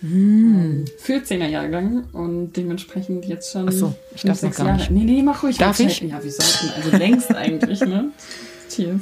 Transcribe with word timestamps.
Hm. 0.00 0.86
14er 1.06 1.46
Jahrgang 1.46 2.04
und 2.12 2.52
dementsprechend 2.56 3.26
jetzt 3.26 3.52
schon. 3.52 3.68
Ach 3.68 3.72
so, 3.72 3.94
ich 4.14 4.22
darf 4.22 4.40
gar 4.40 4.52
Jahre. 4.66 4.72
nicht. 4.78 4.90
Nee, 4.90 5.04
nee, 5.04 5.22
mach 5.22 5.42
ruhig. 5.42 5.58
Darf 5.58 5.78
ich? 5.78 6.00
Ja, 6.00 6.22
wir 6.22 6.30
sollten. 6.32 6.74
Also 6.74 6.96
längst 6.96 7.34
eigentlich, 7.34 7.80
ne? 7.80 8.10
Cheers. 8.70 9.00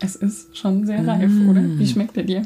Es 0.00 0.16
ist 0.16 0.56
schon 0.56 0.86
sehr 0.86 1.06
reif, 1.06 1.28
Mm. 1.30 1.50
oder? 1.50 1.60
Wie 1.62 1.86
schmeckt 1.86 2.16
er 2.16 2.22
dir? 2.22 2.42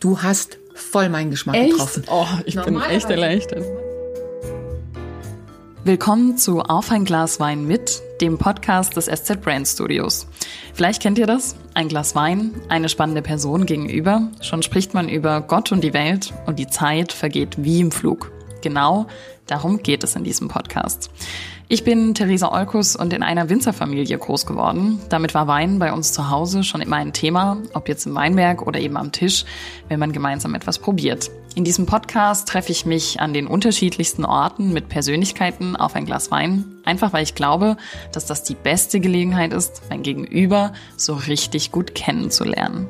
Du 0.00 0.22
hast 0.22 0.58
voll 0.74 1.08
meinen 1.10 1.30
Geschmack 1.30 1.56
getroffen. 1.56 2.04
Oh, 2.10 2.26
ich 2.46 2.54
bin 2.60 2.80
echt 2.80 3.10
erleichtert. 3.10 3.64
Willkommen 5.84 6.38
zu 6.38 6.60
Auf 6.60 6.90
ein 6.90 7.04
Glas 7.04 7.38
Wein 7.40 7.66
mit, 7.66 8.00
dem 8.22 8.38
Podcast 8.38 8.96
des 8.96 9.06
SZ 9.06 9.40
Brand 9.40 9.66
Studios. 9.66 10.28
Vielleicht 10.74 11.02
kennt 11.02 11.18
ihr 11.18 11.26
das? 11.26 11.56
Ein 11.74 11.88
Glas 11.88 12.14
Wein, 12.14 12.52
eine 12.68 12.88
spannende 12.88 13.20
Person 13.20 13.66
gegenüber. 13.66 14.30
Schon 14.40 14.62
spricht 14.62 14.94
man 14.94 15.08
über 15.08 15.40
Gott 15.40 15.72
und 15.72 15.82
die 15.82 15.92
Welt 15.92 16.32
und 16.46 16.60
die 16.60 16.68
Zeit 16.68 17.12
vergeht 17.12 17.56
wie 17.58 17.80
im 17.80 17.90
Flug. 17.90 18.30
Genau 18.62 19.08
darum 19.46 19.82
geht 19.82 20.04
es 20.04 20.14
in 20.14 20.22
diesem 20.22 20.46
Podcast. 20.46 21.10
Ich 21.66 21.82
bin 21.82 22.14
Theresa 22.14 22.52
Olkus 22.52 22.94
und 22.94 23.12
in 23.12 23.24
einer 23.24 23.48
Winzerfamilie 23.48 24.16
groß 24.16 24.46
geworden. 24.46 25.00
Damit 25.08 25.34
war 25.34 25.48
Wein 25.48 25.80
bei 25.80 25.92
uns 25.92 26.12
zu 26.12 26.30
Hause 26.30 26.62
schon 26.62 26.80
immer 26.80 26.96
ein 26.96 27.12
Thema, 27.12 27.56
ob 27.74 27.88
jetzt 27.88 28.06
im 28.06 28.14
Weinberg 28.14 28.64
oder 28.64 28.78
eben 28.78 28.96
am 28.96 29.10
Tisch, 29.10 29.44
wenn 29.88 29.98
man 29.98 30.12
gemeinsam 30.12 30.54
etwas 30.54 30.78
probiert. 30.78 31.28
In 31.54 31.64
diesem 31.64 31.84
Podcast 31.84 32.48
treffe 32.48 32.72
ich 32.72 32.86
mich 32.86 33.20
an 33.20 33.34
den 33.34 33.46
unterschiedlichsten 33.46 34.24
Orten 34.24 34.72
mit 34.72 34.88
Persönlichkeiten 34.88 35.76
auf 35.76 35.94
ein 35.94 36.06
Glas 36.06 36.30
Wein, 36.30 36.64
einfach 36.84 37.12
weil 37.12 37.24
ich 37.24 37.34
glaube, 37.34 37.76
dass 38.10 38.24
das 38.24 38.42
die 38.42 38.54
beste 38.54 39.00
Gelegenheit 39.00 39.52
ist, 39.52 39.82
mein 39.90 40.02
Gegenüber 40.02 40.72
so 40.96 41.12
richtig 41.12 41.70
gut 41.70 41.94
kennenzulernen. 41.94 42.88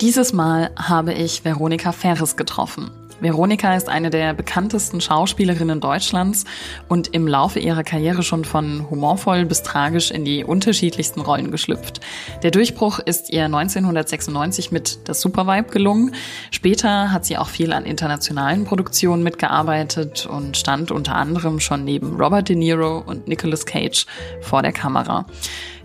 Dieses 0.00 0.32
Mal 0.32 0.70
habe 0.76 1.12
ich 1.12 1.44
Veronika 1.44 1.92
Ferres 1.92 2.36
getroffen. 2.36 2.90
Veronika 3.20 3.74
ist 3.74 3.88
eine 3.88 4.10
der 4.10 4.32
bekanntesten 4.32 5.00
Schauspielerinnen 5.00 5.80
Deutschlands 5.80 6.44
und 6.88 7.08
im 7.08 7.26
Laufe 7.26 7.58
ihrer 7.58 7.82
Karriere 7.82 8.22
schon 8.22 8.44
von 8.44 8.88
humorvoll 8.90 9.44
bis 9.44 9.64
tragisch 9.64 10.12
in 10.12 10.24
die 10.24 10.44
unterschiedlichsten 10.44 11.20
Rollen 11.20 11.50
geschlüpft. 11.50 12.00
Der 12.44 12.52
Durchbruch 12.52 13.00
ist 13.00 13.30
ihr 13.30 13.46
1996 13.46 14.70
mit 14.70 15.08
Das 15.08 15.20
Supervibe 15.20 15.70
gelungen. 15.70 16.14
Später 16.52 17.10
hat 17.10 17.24
sie 17.24 17.38
auch 17.38 17.48
viel 17.48 17.72
an 17.72 17.84
internationalen 17.84 18.64
Produktionen 18.64 19.24
mitgearbeitet 19.24 20.26
und 20.26 20.56
stand 20.56 20.92
unter 20.92 21.16
anderem 21.16 21.58
schon 21.58 21.84
neben 21.84 22.20
Robert 22.20 22.48
De 22.48 22.54
Niro 22.54 22.98
und 23.04 23.26
Nicolas 23.26 23.66
Cage 23.66 24.06
vor 24.40 24.62
der 24.62 24.72
Kamera. 24.72 25.26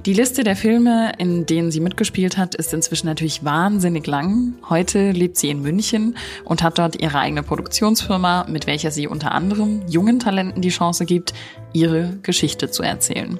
Die 0.05 0.13
Liste 0.13 0.43
der 0.43 0.57
Filme, 0.57 1.13
in 1.17 1.45
denen 1.45 1.71
sie 1.71 1.79
mitgespielt 1.79 2.35
hat, 2.35 2.55
ist 2.55 2.73
inzwischen 2.73 3.07
natürlich 3.07 3.45
wahnsinnig 3.45 4.05
lang. 4.05 4.53
Heute 4.69 5.11
lebt 5.11 5.37
sie 5.37 5.49
in 5.49 5.61
München 5.61 6.17
und 6.43 6.61
hat 6.61 6.77
dort 6.77 7.01
ihre 7.01 7.19
eigene 7.19 7.41
Produktionsfirma, 7.41 8.47
mit 8.49 8.67
welcher 8.67 8.91
sie 8.91 9.07
unter 9.07 9.31
anderem 9.31 9.81
jungen 9.87 10.19
Talenten 10.19 10.61
die 10.61 10.71
Chance 10.71 11.05
gibt, 11.05 11.33
ihre 11.73 12.17
Geschichte 12.21 12.69
zu 12.71 12.83
erzählen. 12.83 13.39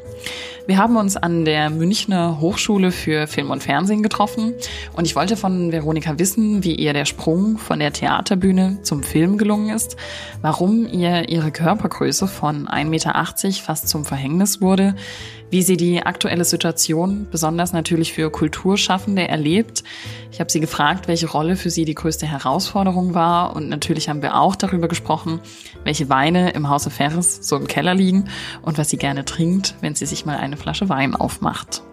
Wir 0.66 0.78
haben 0.78 0.96
uns 0.96 1.18
an 1.18 1.44
der 1.44 1.70
Münchner 1.70 2.40
Hochschule 2.40 2.92
für 2.92 3.28
Film 3.28 3.52
und 3.52 3.62
Fernsehen 3.62 4.02
getroffen 4.02 4.54
und 4.96 5.06
ich 5.06 5.14
wollte 5.14 5.36
von 5.36 5.74
Veronika 5.74 6.18
wissen, 6.20 6.64
wie 6.64 6.76
ihr 6.76 6.94
der 6.94 7.04
Sprung 7.04 7.58
von 7.58 7.80
der 7.80 7.92
Theaterbühne 7.92 8.80
zum 8.82 9.04
Film 9.04 9.38
gelungen 9.38 9.76
ist, 9.76 9.98
warum 10.42 10.88
ihr 10.88 11.28
ihre 11.28 11.52
Körpergröße 11.52 12.28
von 12.28 12.68
1,80 12.70 12.86
Meter 12.86 13.62
fast 13.62 13.90
zum 13.90 14.06
Verhängnis 14.06 14.62
wurde, 14.62 14.96
wie 15.50 15.62
sie 15.62 15.76
die 15.76 16.02
aktuelle 16.02 16.46
Situation, 16.46 17.28
besonders 17.30 17.74
natürlich 17.74 18.14
für 18.14 18.32
Kulturschaffende, 18.32 19.28
erlebt. 19.28 19.84
Ich 20.32 20.40
habe 20.40 20.50
sie 20.50 20.62
gefragt, 20.62 21.08
welche 21.10 21.30
Rolle 21.30 21.58
für 21.58 21.70
sie 21.70 21.86
die 21.86 21.94
größte 21.94 22.26
Herausforderung 22.26 23.14
war 23.14 23.56
und 23.56 23.68
natürlich 23.68 24.08
haben 24.08 24.22
wir 24.22 24.40
auch 24.40 24.56
darüber 24.56 24.88
gesprochen, 24.88 25.42
welche 25.84 26.08
Weine 26.08 26.52
im 26.52 26.70
Hause 26.70 26.90
Ferris 26.90 27.40
so 27.42 27.58
im 27.58 27.68
Keller 27.68 27.94
liegen 27.94 28.23
und 28.62 28.78
was 28.78 28.90
sie 28.90 28.98
gerne 28.98 29.26
trinkt, 29.26 29.76
wenn 29.82 29.96
sie 29.96 30.06
sich 30.06 30.26
mal 30.26 30.38
eine 30.38 30.58
Flasche 30.58 30.90
Wein 30.90 31.16
aufmacht. 31.16 31.84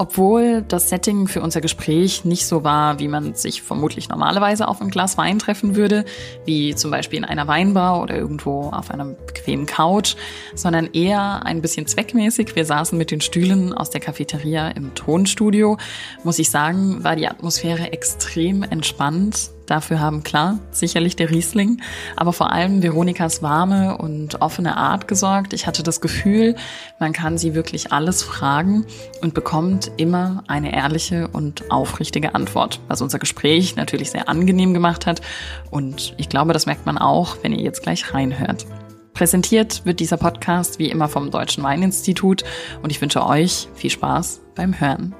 Obwohl 0.00 0.62
das 0.62 0.90
Setting 0.90 1.26
für 1.26 1.42
unser 1.42 1.60
Gespräch 1.60 2.24
nicht 2.24 2.46
so 2.46 2.62
war, 2.62 3.00
wie 3.00 3.08
man 3.08 3.34
sich 3.34 3.62
vermutlich 3.62 4.08
normalerweise 4.08 4.68
auf 4.68 4.80
ein 4.80 4.90
Glas 4.90 5.18
Wein 5.18 5.40
treffen 5.40 5.74
würde, 5.74 6.04
wie 6.44 6.76
zum 6.76 6.92
Beispiel 6.92 7.18
in 7.18 7.24
einer 7.24 7.48
Weinbar 7.48 8.00
oder 8.00 8.14
irgendwo 8.14 8.70
auf 8.70 8.92
einer 8.92 9.06
bequemen 9.06 9.66
Couch, 9.66 10.14
sondern 10.54 10.86
eher 10.92 11.44
ein 11.44 11.62
bisschen 11.62 11.88
zweckmäßig. 11.88 12.54
Wir 12.54 12.64
saßen 12.64 12.96
mit 12.96 13.10
den 13.10 13.20
Stühlen 13.20 13.72
aus 13.72 13.90
der 13.90 14.00
Cafeteria 14.00 14.68
im 14.68 14.94
Tonstudio. 14.94 15.78
Muss 16.22 16.38
ich 16.38 16.48
sagen, 16.48 17.02
war 17.02 17.16
die 17.16 17.26
Atmosphäre 17.26 17.92
extrem 17.92 18.62
entspannt. 18.62 19.50
Dafür 19.68 20.00
haben 20.00 20.22
klar 20.22 20.58
sicherlich 20.70 21.14
der 21.14 21.28
Riesling, 21.28 21.82
aber 22.16 22.32
vor 22.32 22.50
allem 22.52 22.82
Veronikas 22.82 23.42
warme 23.42 23.98
und 23.98 24.40
offene 24.40 24.78
Art 24.78 25.08
gesorgt. 25.08 25.52
Ich 25.52 25.66
hatte 25.66 25.82
das 25.82 26.00
Gefühl, 26.00 26.56
man 26.98 27.12
kann 27.12 27.36
sie 27.36 27.54
wirklich 27.54 27.92
alles 27.92 28.22
fragen 28.22 28.86
und 29.20 29.34
bekommt 29.34 29.92
immer 29.98 30.42
eine 30.48 30.74
ehrliche 30.74 31.28
und 31.28 31.70
aufrichtige 31.70 32.34
Antwort, 32.34 32.80
was 32.88 33.02
unser 33.02 33.18
Gespräch 33.18 33.76
natürlich 33.76 34.10
sehr 34.10 34.30
angenehm 34.30 34.72
gemacht 34.72 35.04
hat. 35.04 35.20
Und 35.70 36.14
ich 36.16 36.30
glaube, 36.30 36.54
das 36.54 36.64
merkt 36.64 36.86
man 36.86 36.96
auch, 36.96 37.36
wenn 37.42 37.52
ihr 37.52 37.62
jetzt 37.62 37.82
gleich 37.82 38.14
reinhört. 38.14 38.64
Präsentiert 39.12 39.84
wird 39.84 40.00
dieser 40.00 40.16
Podcast 40.16 40.78
wie 40.78 40.88
immer 40.88 41.08
vom 41.08 41.30
Deutschen 41.30 41.62
Weininstitut 41.62 42.42
und 42.82 42.88
ich 42.88 43.02
wünsche 43.02 43.22
euch 43.26 43.68
viel 43.74 43.90
Spaß 43.90 44.40
beim 44.54 44.80
Hören. 44.80 45.14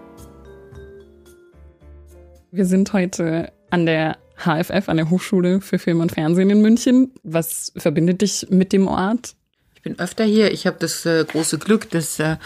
Wir 2.50 2.64
sind 2.64 2.94
heute 2.94 3.53
an 3.70 3.84
der 3.84 4.16
HFF, 4.38 4.88
an 4.88 4.97
der 4.97 5.10
Hochschule 5.10 5.60
für 5.60 5.78
Film 5.78 6.00
und 6.00 6.12
Fernsehen 6.12 6.50
in 6.50 6.62
München. 6.62 7.12
Was 7.22 7.72
verbindet 7.76 8.22
dich 8.22 8.47
mit 8.50 8.72
dem 8.72 8.87
Ort? 8.87 9.34
Ich 9.75 9.82
bin 9.82 9.99
öfter 9.99 10.25
hier. 10.25 10.53
Ich 10.53 10.66
habe 10.66 10.76
das 10.81 11.06
äh, 11.06 11.25
große 11.25 11.59
Glück, 11.59 11.91
dass 11.91 12.19
äh, 12.19 12.37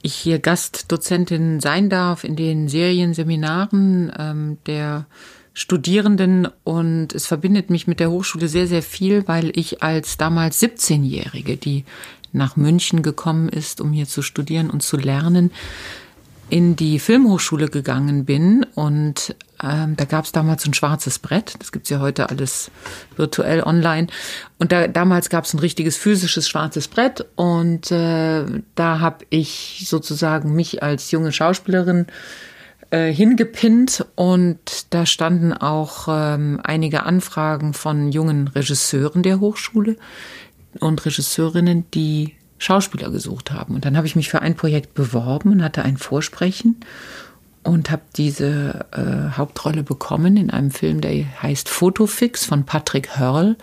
ich 0.00 0.14
hier 0.14 0.38
Gastdozentin 0.38 1.60
sein 1.60 1.90
darf 1.90 2.24
in 2.24 2.36
den 2.36 2.68
Serienseminaren 2.68 4.12
ähm, 4.18 4.58
der 4.66 5.06
Studierenden 5.54 6.48
und 6.64 7.14
es 7.14 7.26
verbindet 7.26 7.68
mich 7.68 7.86
mit 7.86 8.00
der 8.00 8.10
Hochschule 8.10 8.48
sehr, 8.48 8.66
sehr 8.66 8.82
viel, 8.82 9.28
weil 9.28 9.52
ich 9.54 9.82
als 9.82 10.16
damals 10.16 10.62
17-Jährige, 10.62 11.58
die 11.58 11.84
nach 12.32 12.56
München 12.56 13.02
gekommen 13.02 13.50
ist, 13.50 13.80
um 13.80 13.92
hier 13.92 14.06
zu 14.06 14.22
studieren 14.22 14.70
und 14.70 14.82
zu 14.82 14.96
lernen, 14.96 15.50
in 16.48 16.76
die 16.76 16.98
Filmhochschule 16.98 17.68
gegangen 17.68 18.24
bin 18.24 18.66
und 18.74 19.36
ähm, 19.62 19.96
da 19.96 20.04
gab 20.04 20.24
es 20.24 20.32
damals 20.32 20.66
ein 20.66 20.74
schwarzes 20.74 21.18
Brett. 21.18 21.54
Das 21.58 21.72
gibt's 21.72 21.90
ja 21.90 22.00
heute 22.00 22.28
alles 22.30 22.70
virtuell 23.16 23.62
online. 23.62 24.08
Und 24.58 24.72
da, 24.72 24.88
damals 24.88 25.30
gab 25.30 25.44
es 25.44 25.54
ein 25.54 25.60
richtiges 25.60 25.96
physisches 25.96 26.48
schwarzes 26.48 26.88
Brett 26.88 27.24
und 27.36 27.90
äh, 27.90 28.44
da 28.74 29.00
habe 29.00 29.24
ich 29.30 29.84
sozusagen 29.86 30.54
mich 30.54 30.82
als 30.82 31.10
junge 31.10 31.32
Schauspielerin 31.32 32.06
äh, 32.90 33.12
hingepinnt 33.12 34.04
und 34.16 34.58
da 34.90 35.06
standen 35.06 35.52
auch 35.52 36.08
ähm, 36.10 36.60
einige 36.62 37.04
Anfragen 37.04 37.72
von 37.72 38.12
jungen 38.12 38.48
Regisseuren 38.48 39.22
der 39.22 39.40
Hochschule 39.40 39.96
und 40.80 41.04
Regisseurinnen, 41.04 41.90
die 41.92 42.34
Schauspieler 42.58 43.10
gesucht 43.10 43.50
haben. 43.50 43.74
Und 43.74 43.84
dann 43.84 43.96
habe 43.96 44.06
ich 44.06 44.14
mich 44.14 44.28
für 44.28 44.42
ein 44.42 44.54
Projekt 44.54 44.94
beworben 44.94 45.52
und 45.52 45.64
hatte 45.64 45.82
ein 45.82 45.96
Vorsprechen 45.96 46.76
und 47.62 47.90
habe 47.90 48.02
diese 48.16 48.86
äh, 48.92 49.36
Hauptrolle 49.36 49.82
bekommen 49.82 50.36
in 50.36 50.50
einem 50.50 50.70
Film, 50.70 51.00
der 51.00 51.42
heißt 51.42 51.68
Fotofix 51.68 52.44
von 52.44 52.64
Patrick 52.64 53.18
Hörl. 53.18 53.56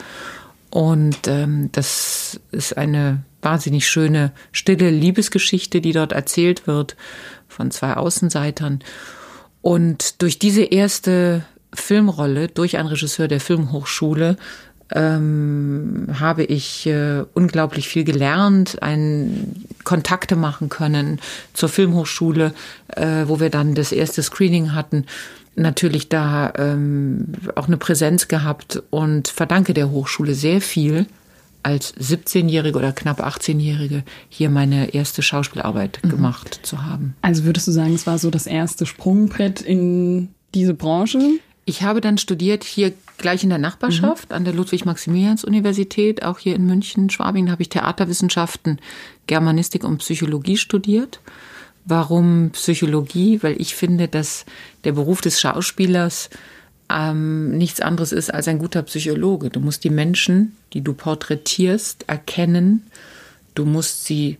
Und 0.69 1.27
ähm, 1.27 1.69
das 1.71 2.39
ist 2.51 2.77
eine 2.77 3.23
wahnsinnig 3.41 3.88
schöne, 3.88 4.31
stille 4.51 4.89
Liebesgeschichte, 4.89 5.81
die 5.81 5.93
dort 5.93 6.11
erzählt 6.11 6.67
wird 6.67 6.95
von 7.47 7.71
zwei 7.71 7.95
Außenseitern. 7.95 8.79
Und 9.61 10.21
durch 10.21 10.39
diese 10.39 10.63
erste 10.63 11.43
Filmrolle, 11.73 12.47
durch 12.47 12.77
einen 12.77 12.88
Regisseur 12.88 13.27
der 13.27 13.39
Filmhochschule, 13.39 14.38
ähm, 14.91 16.07
habe 16.19 16.44
ich 16.44 16.86
äh, 16.88 17.24
unglaublich 17.33 17.88
viel 17.88 18.03
gelernt, 18.03 18.81
ein, 18.81 19.65
Kontakte 19.83 20.36
machen 20.36 20.69
können 20.69 21.19
zur 21.53 21.69
Filmhochschule, 21.69 22.53
äh, 22.95 23.24
wo 23.25 23.39
wir 23.39 23.50
dann 23.50 23.75
das 23.75 23.91
erste 23.91 24.21
Screening 24.21 24.74
hatten. 24.74 25.06
Natürlich 25.56 26.09
da 26.09 26.53
ähm, 26.57 27.33
auch 27.56 27.68
eine 27.68 27.77
Präsenz 27.77 28.27
gehabt 28.27 28.81
und 28.89 29.27
verdanke 29.27 29.74
der 29.74 29.89
Hochschule 29.89 30.33
sehr 30.33 30.62
viel, 30.62 31.06
als 31.63 31.94
17-Jährige 31.95 32.77
oder 32.77 32.94
knapp 32.94 33.21
18-Jährige 33.21 34.03
hier 34.30 34.50
meine 34.50 34.94
erste 34.94 35.21
Schauspielarbeit 35.21 36.00
mhm. 36.03 36.09
gemacht 36.09 36.59
zu 36.63 36.86
haben. 36.86 37.15
Also 37.21 37.44
würdest 37.44 37.68
du 37.68 37.71
sagen, 37.71 37.94
es 37.94 38.07
war 38.07 38.18
so 38.18 38.30
das 38.30 38.47
erste 38.47 38.86
Sprungbrett 38.86 39.62
in 39.62 40.30
diese 40.53 40.74
Branche? 40.74 41.19
Ich 41.69 41.83
habe 41.83 42.01
dann 42.01 42.18
studiert 42.18 42.63
hier 42.63 42.94
gleich 43.19 43.44
in 43.44 43.50
der 43.50 43.60
Nachbarschaft 43.60 44.31
mhm. 44.31 44.36
an 44.36 44.44
der 44.44 44.56
Ludwig-Maximilians-Universität, 44.56 46.24
auch 46.24 46.39
hier 46.39 46.56
in 46.56 46.66
München, 46.66 47.12
Schwabing, 47.12 47.51
habe 47.51 47.62
ich 47.62 47.69
Theaterwissenschaften, 47.69 48.80
Germanistik 49.27 49.83
und 49.83 50.00
Psychologie 50.00 50.57
studiert. 50.57 51.19
Warum 51.86 52.50
Psychologie? 52.54 53.44
Weil 53.44 53.62
ich 53.62 53.75
finde, 53.75 54.07
dass 54.07 54.45
der 54.83 54.94
Beruf 54.94 55.21
des 55.21 55.39
Schauspielers 55.39 56.31
ähm, 56.92 57.56
nichts 57.56 57.81
anderes 57.81 58.13
ist 58.13 58.33
als 58.33 58.48
ein 58.48 58.57
guter 58.57 58.81
Psychologe. 58.81 59.51
Du 59.51 59.60
musst 59.60 59.83
die 59.83 59.92
Menschen, 59.92 60.57
die 60.74 60.81
du 60.81 60.94
porträtierst, 60.94 62.06
erkennen. 62.07 62.81
Du 63.54 63.65
musst 63.65 64.06
sie 64.06 64.39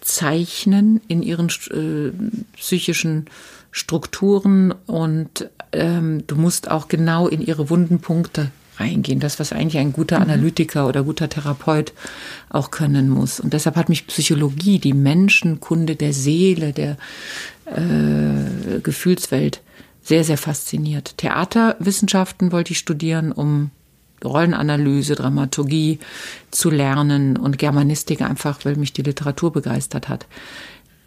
zeichnen 0.00 1.02
in 1.06 1.22
ihren 1.22 1.50
äh, 1.70 2.10
psychischen 2.56 3.26
Strukturen 3.70 4.72
und 4.86 5.50
ähm, 5.72 6.26
du 6.26 6.36
musst 6.36 6.70
auch 6.70 6.88
genau 6.88 7.28
in 7.28 7.40
ihre 7.40 7.70
wunden 7.70 8.00
Punkte 8.00 8.50
reingehen. 8.78 9.20
Das, 9.20 9.38
was 9.38 9.52
eigentlich 9.52 9.78
ein 9.78 9.92
guter 9.92 10.16
mhm. 10.16 10.24
Analytiker 10.24 10.86
oder 10.86 11.02
guter 11.02 11.28
Therapeut 11.28 11.92
auch 12.48 12.70
können 12.70 13.08
muss. 13.08 13.40
Und 13.40 13.52
deshalb 13.52 13.76
hat 13.76 13.88
mich 13.88 14.06
Psychologie, 14.06 14.78
die 14.78 14.94
Menschenkunde 14.94 15.96
der 15.96 16.12
Seele, 16.12 16.72
der 16.72 16.96
äh, 17.66 18.80
Gefühlswelt 18.80 19.60
sehr, 20.02 20.24
sehr 20.24 20.38
fasziniert. 20.38 21.18
Theaterwissenschaften 21.18 22.52
wollte 22.52 22.72
ich 22.72 22.78
studieren, 22.78 23.32
um 23.32 23.70
Rollenanalyse, 24.24 25.14
Dramaturgie 25.14 25.98
zu 26.50 26.70
lernen 26.70 27.36
und 27.36 27.58
Germanistik 27.58 28.22
einfach, 28.22 28.64
weil 28.64 28.76
mich 28.76 28.92
die 28.92 29.02
Literatur 29.02 29.52
begeistert 29.52 30.08
hat. 30.08 30.26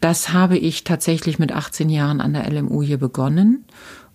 Das 0.01 0.33
habe 0.33 0.57
ich 0.57 0.83
tatsächlich 0.83 1.39
mit 1.39 1.51
18 1.51 1.89
Jahren 1.89 2.21
an 2.21 2.33
der 2.33 2.51
LMU 2.51 2.81
hier 2.81 2.97
begonnen, 2.97 3.63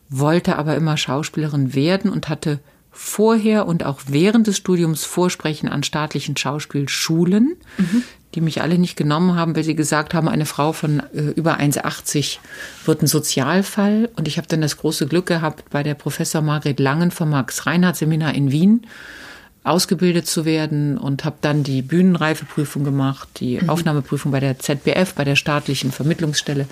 wollte 0.09 0.57
aber 0.57 0.77
immer 0.77 0.97
Schauspielerin 0.97 1.75
werden 1.75 2.11
und 2.11 2.29
hatte 2.29 2.59
vorher 2.91 3.67
und 3.67 3.85
auch 3.85 4.01
während 4.09 4.47
des 4.47 4.57
Studiums 4.57 5.05
Vorsprechen 5.05 5.69
an 5.69 5.83
staatlichen 5.83 6.37
Schauspielschulen, 6.37 7.57
mhm. 7.79 8.03
die 8.35 8.41
mich 8.41 8.63
alle 8.63 8.79
nicht 8.79 8.97
genommen 8.97 9.37
haben, 9.37 9.55
weil 9.55 9.65
sie 9.65 9.77
gesagt 9.77 10.13
haben, 10.13 10.29
eine 10.29 10.47
Frau 10.47 10.73
von 10.73 11.01
äh, 11.15 11.31
über 11.37 11.61
1,80 11.61 12.39
wird 12.85 13.03
ein 13.03 13.07
Sozialfall. 13.07 14.09
Und 14.17 14.27
ich 14.27 14.39
habe 14.39 14.49
dann 14.49 14.63
das 14.63 14.79
große 14.79 15.07
Glück 15.07 15.27
gehabt, 15.27 15.71
bei 15.71 15.83
der 15.83 15.95
Professor 15.95 16.43
Margret 16.43 16.81
Langen 16.81 17.11
vom 17.11 17.31
Max-Reinhardt-Seminar 17.31 18.35
in 18.35 18.51
Wien 18.51 18.87
ausgebildet 19.67 20.27
zu 20.27 20.45
werden 20.45 20.97
und 20.97 21.25
habe 21.25 21.37
dann 21.41 21.63
die 21.63 21.83
Bühnenreifeprüfung 21.83 22.85
gemacht, 22.85 23.29
die 23.41 23.59
mhm. 23.61 23.69
Aufnahmeprüfung 23.69 24.31
bei 24.31 24.41
der 24.41 24.59
ZBF, 24.59 25.15
bei 25.15 25.25
der 25.25 25.37
staatlichen 25.37 25.91
Vermittlungsstelle. 25.91 26.67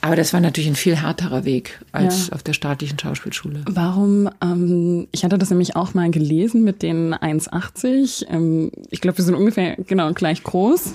Aber 0.00 0.16
das 0.16 0.32
war 0.32 0.40
natürlich 0.40 0.68
ein 0.68 0.76
viel 0.76 0.96
härterer 0.96 1.44
Weg 1.44 1.80
als 1.92 2.28
ja. 2.28 2.34
auf 2.34 2.42
der 2.42 2.52
staatlichen 2.52 2.98
Schauspielschule. 2.98 3.62
Warum? 3.66 4.28
Ähm, 4.42 5.06
ich 5.12 5.24
hatte 5.24 5.38
das 5.38 5.50
nämlich 5.50 5.76
auch 5.76 5.94
mal 5.94 6.10
gelesen 6.10 6.64
mit 6.64 6.82
den 6.82 7.14
1,80. 7.14 8.26
Ähm, 8.28 8.72
ich 8.90 9.00
glaube, 9.00 9.18
wir 9.18 9.24
sind 9.24 9.36
ungefähr 9.36 9.76
genau 9.86 10.12
gleich 10.12 10.42
groß. 10.42 10.94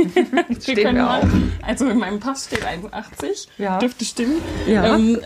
Stehen 0.60 0.96
wir 0.96 1.08
auch. 1.08 1.26
Also 1.62 1.86
in 1.86 1.98
meinem 1.98 2.18
Pass 2.18 2.46
steht 2.46 2.64
1,80. 2.64 3.46
Ja. 3.58 3.78
Dürfte 3.78 4.04
stimmen. 4.04 4.38
Ja. 4.66 4.96
Ähm, 4.96 5.18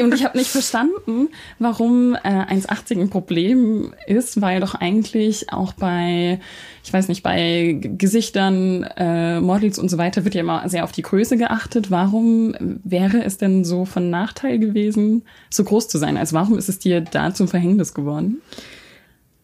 und 0.00 0.14
ich 0.14 0.24
habe 0.24 0.36
nicht 0.36 0.50
verstanden, 0.50 1.28
warum 1.60 2.14
äh, 2.14 2.28
1,80 2.28 3.02
ein 3.02 3.10
Problem 3.10 3.94
ist, 4.06 4.40
weil 4.40 4.60
doch 4.60 4.74
eigentlich 4.74 4.95
eigentlich 4.96 5.52
auch 5.52 5.72
bei, 5.72 6.40
ich 6.84 6.92
weiß 6.92 7.08
nicht, 7.08 7.22
bei 7.22 7.78
Gesichtern, 7.80 8.84
äh, 8.96 9.40
Models 9.40 9.78
und 9.78 9.90
so 9.90 9.98
weiter 9.98 10.24
wird 10.24 10.34
ja 10.34 10.40
immer 10.40 10.68
sehr 10.68 10.84
auf 10.84 10.92
die 10.92 11.02
Größe 11.02 11.36
geachtet. 11.36 11.90
Warum 11.90 12.54
wäre 12.84 13.22
es 13.24 13.36
denn 13.36 13.64
so 13.64 13.84
von 13.84 14.10
Nachteil 14.10 14.58
gewesen, 14.58 15.22
so 15.50 15.64
groß 15.64 15.88
zu 15.88 15.98
sein? 15.98 16.16
Also 16.16 16.34
warum 16.34 16.56
ist 16.56 16.68
es 16.68 16.78
dir 16.78 17.00
da 17.00 17.34
zum 17.34 17.48
Verhängnis 17.48 17.94
geworden? 17.94 18.40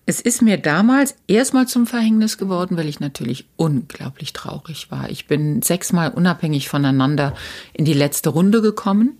Es 0.04 0.20
ist 0.20 0.42
mir 0.42 0.56
damals 0.56 1.14
erstmal 1.28 1.68
zum 1.68 1.86
Verhängnis 1.86 2.36
geworden, 2.36 2.76
weil 2.76 2.88
ich 2.88 2.98
natürlich 2.98 3.46
unglaublich 3.56 4.32
traurig 4.32 4.90
war. 4.90 5.08
Ich 5.10 5.28
bin 5.28 5.62
sechsmal 5.62 6.10
unabhängig 6.10 6.68
voneinander 6.68 7.34
in 7.72 7.84
die 7.84 7.92
letzte 7.92 8.30
Runde 8.30 8.62
gekommen. 8.62 9.18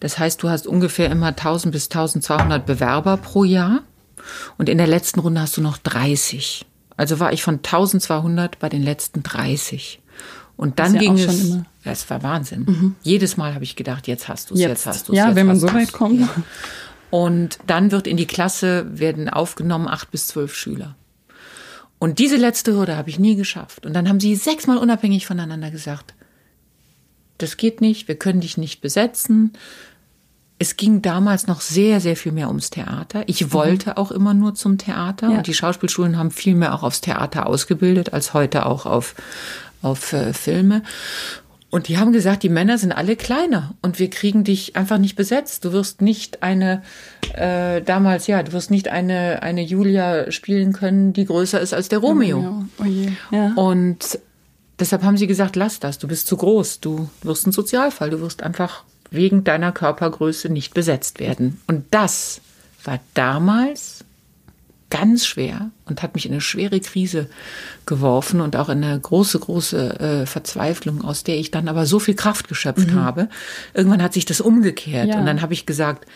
Das 0.00 0.18
heißt, 0.18 0.42
du 0.42 0.48
hast 0.48 0.66
ungefähr 0.66 1.08
immer 1.10 1.28
1000 1.28 1.72
bis 1.72 1.84
1200 1.84 2.66
Bewerber 2.66 3.16
pro 3.16 3.44
Jahr. 3.44 3.82
Und 4.58 4.68
in 4.68 4.78
der 4.78 4.86
letzten 4.86 5.20
Runde 5.20 5.40
hast 5.40 5.56
du 5.56 5.60
noch 5.60 5.78
30. 5.78 6.66
Also 6.96 7.20
war 7.20 7.32
ich 7.32 7.42
von 7.42 7.56
1200 7.56 8.58
bei 8.58 8.68
den 8.68 8.82
letzten 8.82 9.22
30. 9.22 10.00
Und 10.56 10.78
dann 10.78 10.94
ja 10.94 11.00
ging 11.00 11.18
es. 11.18 11.58
Das 11.82 12.08
war 12.08 12.22
Wahnsinn. 12.22 12.64
Mhm. 12.66 12.96
Jedes 13.02 13.36
Mal 13.36 13.54
habe 13.54 13.64
ich 13.64 13.76
gedacht, 13.76 14.06
jetzt 14.06 14.28
hast 14.28 14.50
du 14.50 14.54
es, 14.54 14.60
jetzt. 14.60 14.70
jetzt. 14.70 14.86
hast 14.86 15.08
du 15.08 15.12
es. 15.12 15.18
Ja, 15.18 15.34
wenn 15.34 15.46
man 15.46 15.58
so 15.58 15.72
weit 15.72 15.92
kommt. 15.92 16.20
Ja. 16.20 16.28
Und 17.10 17.58
dann 17.66 17.90
wird 17.90 18.06
in 18.06 18.16
die 18.16 18.26
Klasse, 18.26 18.86
werden 18.98 19.28
aufgenommen 19.28 19.86
acht 19.88 20.10
bis 20.10 20.28
zwölf 20.28 20.54
Schüler. 20.54 20.96
Und 21.98 22.18
diese 22.18 22.36
letzte 22.36 22.72
Hürde 22.72 22.96
habe 22.96 23.10
ich 23.10 23.18
nie 23.18 23.36
geschafft. 23.36 23.86
Und 23.86 23.92
dann 23.92 24.08
haben 24.08 24.20
sie 24.20 24.34
sechsmal 24.34 24.78
unabhängig 24.78 25.26
voneinander 25.26 25.70
gesagt, 25.70 26.14
das 27.38 27.56
geht 27.56 27.80
nicht, 27.80 28.08
wir 28.08 28.16
können 28.16 28.40
dich 28.40 28.56
nicht 28.56 28.80
besetzen, 28.80 29.52
es 30.58 30.76
ging 30.76 31.02
damals 31.02 31.46
noch 31.46 31.60
sehr, 31.60 32.00
sehr 32.00 32.16
viel 32.16 32.32
mehr 32.32 32.48
ums 32.48 32.70
Theater. 32.70 33.24
Ich 33.26 33.40
mhm. 33.40 33.52
wollte 33.52 33.90
mhm. 33.90 33.96
auch 33.96 34.10
immer 34.12 34.34
nur 34.34 34.54
zum 34.54 34.78
Theater 34.78 35.30
ja. 35.30 35.38
und 35.38 35.46
die 35.46 35.54
Schauspielschulen 35.54 36.16
haben 36.16 36.30
viel 36.30 36.54
mehr 36.54 36.74
auch 36.74 36.82
aufs 36.82 37.00
Theater 37.00 37.46
ausgebildet 37.46 38.12
als 38.12 38.34
heute 38.34 38.66
auch 38.66 38.86
auf, 38.86 39.14
auf 39.82 40.12
äh, 40.12 40.32
Filme. 40.32 40.82
Und 41.70 41.88
die 41.88 41.98
haben 41.98 42.12
gesagt, 42.12 42.44
die 42.44 42.48
Männer 42.48 42.78
sind 42.78 42.92
alle 42.92 43.16
kleiner 43.16 43.74
und 43.82 43.98
wir 43.98 44.08
kriegen 44.08 44.44
dich 44.44 44.76
einfach 44.76 44.98
nicht 44.98 45.16
besetzt. 45.16 45.64
Du 45.64 45.72
wirst 45.72 46.02
nicht 46.02 46.44
eine, 46.44 46.82
äh, 47.34 47.82
damals 47.82 48.28
ja, 48.28 48.40
du 48.44 48.52
wirst 48.52 48.70
nicht 48.70 48.86
eine, 48.86 49.42
eine 49.42 49.60
Julia 49.60 50.30
spielen 50.30 50.72
können, 50.72 51.12
die 51.12 51.24
größer 51.24 51.60
ist 51.60 51.74
als 51.74 51.88
der 51.88 51.98
Romeo. 51.98 52.64
Oh 52.78 52.84
je. 52.84 53.10
Ja. 53.32 53.54
Und 53.56 54.20
deshalb 54.78 55.02
haben 55.02 55.16
sie 55.16 55.26
gesagt, 55.26 55.56
lass 55.56 55.80
das, 55.80 55.98
du 55.98 56.06
bist 56.06 56.28
zu 56.28 56.36
groß, 56.36 56.78
du 56.78 57.10
wirst 57.22 57.48
ein 57.48 57.52
Sozialfall, 57.52 58.10
du 58.10 58.20
wirst 58.20 58.44
einfach 58.44 58.84
wegen 59.14 59.44
deiner 59.44 59.72
Körpergröße 59.72 60.48
nicht 60.48 60.74
besetzt 60.74 61.20
werden. 61.20 61.60
Und 61.66 61.84
das 61.90 62.40
war 62.84 63.00
damals 63.14 64.04
ganz 64.90 65.26
schwer 65.26 65.70
und 65.86 66.02
hat 66.02 66.14
mich 66.14 66.24
in 66.24 66.32
eine 66.32 66.40
schwere 66.40 66.78
Krise 66.78 67.28
geworfen 67.84 68.40
und 68.40 68.54
auch 68.54 68.68
in 68.68 68.84
eine 68.84 69.00
große, 69.00 69.40
große 69.40 70.00
äh, 70.00 70.26
Verzweiflung, 70.26 71.02
aus 71.02 71.24
der 71.24 71.36
ich 71.36 71.50
dann 71.50 71.66
aber 71.66 71.84
so 71.84 71.98
viel 71.98 72.14
Kraft 72.14 72.46
geschöpft 72.46 72.92
mhm. 72.92 73.00
habe. 73.00 73.28
Irgendwann 73.72 74.02
hat 74.02 74.12
sich 74.12 74.24
das 74.24 74.40
umgekehrt 74.40 75.08
ja. 75.08 75.18
und 75.18 75.26
dann 75.26 75.42
habe 75.42 75.52
ich 75.52 75.66
gesagt, 75.66 76.06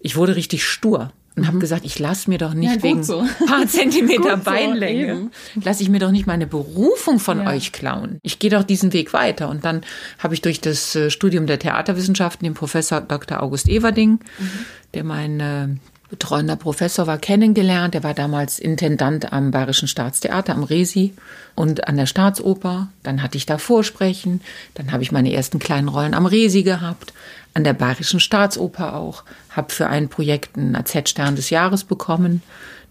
ich 0.00 0.16
wurde 0.16 0.36
richtig 0.36 0.64
stur 0.64 1.12
und 1.36 1.42
mhm. 1.42 1.46
habe 1.48 1.58
gesagt, 1.58 1.84
ich 1.84 1.98
lasse 1.98 2.30
mir 2.30 2.38
doch 2.38 2.54
nicht 2.54 2.76
ja, 2.76 2.82
wegen 2.82 3.02
so. 3.02 3.24
paar 3.46 3.66
Zentimeter 3.66 4.36
Beinlänge, 4.36 5.30
so, 5.54 5.60
lasse 5.64 5.82
ich 5.82 5.88
mir 5.88 5.98
doch 5.98 6.10
nicht 6.10 6.26
meine 6.26 6.46
Berufung 6.46 7.18
von 7.18 7.42
ja. 7.42 7.50
euch 7.50 7.72
klauen. 7.72 8.18
Ich 8.22 8.38
gehe 8.38 8.50
doch 8.50 8.62
diesen 8.62 8.92
Weg 8.92 9.12
weiter. 9.12 9.48
Und 9.48 9.64
dann 9.64 9.82
habe 10.18 10.34
ich 10.34 10.42
durch 10.42 10.60
das 10.60 10.94
äh, 10.94 11.10
Studium 11.10 11.46
der 11.46 11.58
Theaterwissenschaften 11.58 12.44
den 12.44 12.54
Professor 12.54 13.00
Dr. 13.00 13.42
August 13.42 13.68
Everding, 13.68 14.20
mhm. 14.38 14.50
der 14.94 15.04
mein 15.04 15.40
äh, 15.40 15.68
betreuender 16.10 16.56
Professor 16.56 17.06
war, 17.06 17.18
kennengelernt. 17.18 17.94
Er 17.94 18.02
war 18.02 18.14
damals 18.14 18.58
Intendant 18.58 19.32
am 19.32 19.50
Bayerischen 19.50 19.88
Staatstheater, 19.88 20.54
am 20.54 20.62
Resi 20.62 21.14
und 21.54 21.88
an 21.88 21.96
der 21.96 22.06
Staatsoper. 22.06 22.88
Dann 23.02 23.22
hatte 23.22 23.36
ich 23.36 23.46
da 23.46 23.58
Vorsprechen. 23.58 24.40
Dann 24.74 24.92
habe 24.92 25.02
ich 25.02 25.12
meine 25.12 25.32
ersten 25.32 25.58
kleinen 25.58 25.88
Rollen 25.88 26.14
am 26.14 26.26
Resi 26.26 26.62
gehabt 26.62 27.12
an 27.54 27.64
der 27.64 27.72
Bayerischen 27.72 28.20
Staatsoper 28.20 28.94
auch, 28.94 29.22
habe 29.50 29.72
für 29.72 29.86
ein 29.86 30.08
Projekt 30.08 30.56
einen 30.56 30.76
AZ-Stern 30.76 31.36
des 31.36 31.50
Jahres 31.50 31.84
bekommen. 31.84 32.42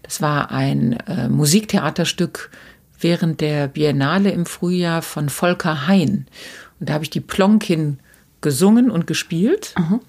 Das 0.02 0.20
war 0.20 0.50
ein 0.50 0.94
äh, 1.06 1.28
Musiktheaterstück 1.28 2.50
während 2.98 3.42
der 3.42 3.68
Biennale 3.68 4.30
im 4.30 4.46
Frühjahr 4.46 5.02
von 5.02 5.28
Volker 5.28 5.86
Hein. 5.86 6.26
Und 6.80 6.88
da 6.88 6.94
habe 6.94 7.04
ich 7.04 7.10
die 7.10 7.20
Plonkin 7.20 7.98
gesungen 8.40 8.90
und 8.90 9.06
gespielt. 9.06 9.72
Aha. 9.76 10.00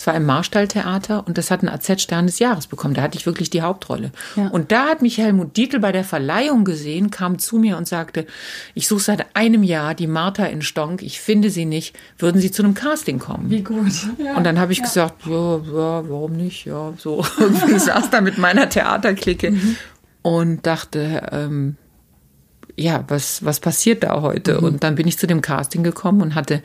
Es 0.00 0.06
war 0.06 0.14
im 0.14 0.24
Marstalltheater 0.24 1.26
und 1.26 1.36
das 1.36 1.50
hat 1.50 1.60
einen 1.60 1.68
AZ-Stern 1.68 2.24
des 2.24 2.38
Jahres 2.38 2.66
bekommen. 2.66 2.94
Da 2.94 3.02
hatte 3.02 3.18
ich 3.18 3.26
wirklich 3.26 3.50
die 3.50 3.60
Hauptrolle. 3.60 4.12
Ja. 4.34 4.48
Und 4.48 4.72
da 4.72 4.86
hat 4.86 5.02
mich 5.02 5.18
Helmut 5.18 5.58
Dietl 5.58 5.78
bei 5.78 5.92
der 5.92 6.04
Verleihung 6.04 6.64
gesehen, 6.64 7.10
kam 7.10 7.38
zu 7.38 7.58
mir 7.58 7.76
und 7.76 7.86
sagte, 7.86 8.26
ich 8.74 8.88
suche 8.88 9.02
seit 9.02 9.36
einem 9.36 9.62
Jahr 9.62 9.94
die 9.94 10.06
Martha 10.06 10.46
in 10.46 10.62
Stonk, 10.62 11.02
ich 11.02 11.20
finde 11.20 11.50
sie 11.50 11.66
nicht, 11.66 11.94
würden 12.16 12.40
Sie 12.40 12.50
zu 12.50 12.62
einem 12.62 12.72
Casting 12.72 13.18
kommen? 13.18 13.50
Wie 13.50 13.60
gut. 13.60 13.92
Ja. 14.16 14.38
Und 14.38 14.44
dann 14.44 14.58
habe 14.58 14.72
ich 14.72 14.78
ja. 14.78 14.84
gesagt, 14.84 15.26
ja, 15.26 15.56
ja, 15.56 16.08
warum 16.08 16.32
nicht? 16.32 16.64
Ja, 16.64 16.94
so. 16.96 17.22
ich 17.68 17.82
saß 17.82 18.08
da 18.08 18.22
mit 18.22 18.38
meiner 18.38 18.70
Theaterklicke 18.70 19.50
mhm. 19.50 19.76
und 20.22 20.66
dachte, 20.66 21.28
ähm, 21.30 21.76
ja, 22.74 23.04
was, 23.08 23.44
was 23.44 23.60
passiert 23.60 24.02
da 24.02 24.22
heute? 24.22 24.56
Mhm. 24.56 24.64
Und 24.64 24.82
dann 24.82 24.94
bin 24.94 25.06
ich 25.06 25.18
zu 25.18 25.26
dem 25.26 25.42
Casting 25.42 25.82
gekommen 25.82 26.22
und 26.22 26.34
hatte 26.34 26.62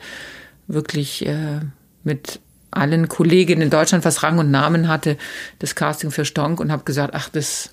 wirklich 0.68 1.26
äh, 1.26 1.60
mit 2.02 2.40
allen 2.76 3.08
Kolleginnen 3.08 3.62
in 3.62 3.70
Deutschland, 3.70 4.04
was 4.04 4.22
Rang 4.22 4.38
und 4.38 4.50
Namen 4.50 4.88
hatte, 4.88 5.16
das 5.58 5.74
Casting 5.74 6.10
für 6.10 6.24
Stonk 6.24 6.60
und 6.60 6.70
habe 6.70 6.84
gesagt, 6.84 7.14
ach, 7.14 7.28
das 7.28 7.70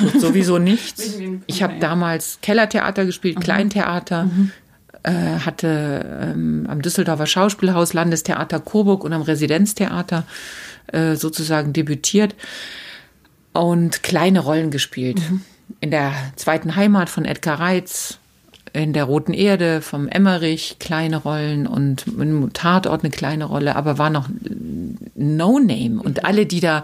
wird 0.00 0.20
sowieso 0.20 0.58
nichts. 0.58 1.18
Ich 1.46 1.62
habe 1.62 1.78
damals 1.80 2.38
Kellertheater 2.42 3.04
gespielt, 3.04 3.36
mhm. 3.36 3.42
Kleintheater, 3.42 4.24
mhm. 4.24 4.52
Äh, 5.04 5.40
hatte 5.40 6.30
ähm, 6.32 6.64
am 6.68 6.80
Düsseldorfer 6.80 7.26
Schauspielhaus, 7.26 7.92
Landestheater 7.92 8.60
Coburg 8.60 9.02
und 9.02 9.12
am 9.12 9.22
Residenztheater 9.22 10.24
äh, 10.92 11.16
sozusagen 11.16 11.72
debütiert 11.72 12.36
und 13.52 14.04
kleine 14.04 14.38
Rollen 14.38 14.70
gespielt. 14.70 15.18
Mhm. 15.18 15.40
In 15.80 15.90
der 15.90 16.12
zweiten 16.36 16.76
Heimat 16.76 17.10
von 17.10 17.24
Edgar 17.24 17.58
Reitz, 17.58 18.18
in 18.72 18.92
der 18.92 19.04
Roten 19.04 19.34
Erde 19.34 19.82
vom 19.82 20.08
Emmerich 20.08 20.76
kleine 20.78 21.18
Rollen 21.18 21.66
und 21.66 22.06
im 22.06 22.52
Tatort 22.52 23.02
eine 23.02 23.10
kleine 23.10 23.44
Rolle, 23.44 23.76
aber 23.76 23.98
war 23.98 24.10
noch 24.10 24.28
No 25.14 25.58
Name. 25.58 26.00
Und 26.02 26.24
alle, 26.24 26.46
die 26.46 26.60
da 26.60 26.82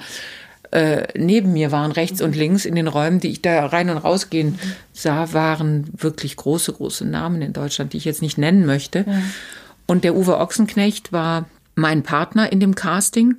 äh, 0.71 1.05
neben 1.17 1.53
mir 1.53 1.73
waren, 1.73 1.93
rechts 1.93 2.21
und 2.21 2.37
links 2.37 2.67
in 2.67 2.75
den 2.75 2.89
Räumen, 2.89 3.21
die 3.21 3.31
ich 3.31 3.43
da 3.43 3.65
rein 3.67 3.89
und 3.89 3.99
rausgehen 3.99 4.59
sah, 4.93 5.33
waren 5.33 5.89
wirklich 5.97 6.37
große, 6.37 6.75
große 6.75 7.07
Namen 7.07 7.41
in 7.41 7.55
Deutschland, 7.55 7.93
die 7.93 7.97
ich 7.97 8.05
jetzt 8.05 8.23
nicht 8.23 8.37
nennen 8.37 8.67
möchte. 8.67 9.05
Ja. 9.07 9.23
Und 9.87 10.05
der 10.05 10.15
Uwe 10.15 10.39
Ochsenknecht 10.39 11.13
war 11.13 11.47
mein 11.75 12.03
Partner 12.03 12.53
in 12.53 12.61
dem 12.61 12.75
Casting 12.75 13.37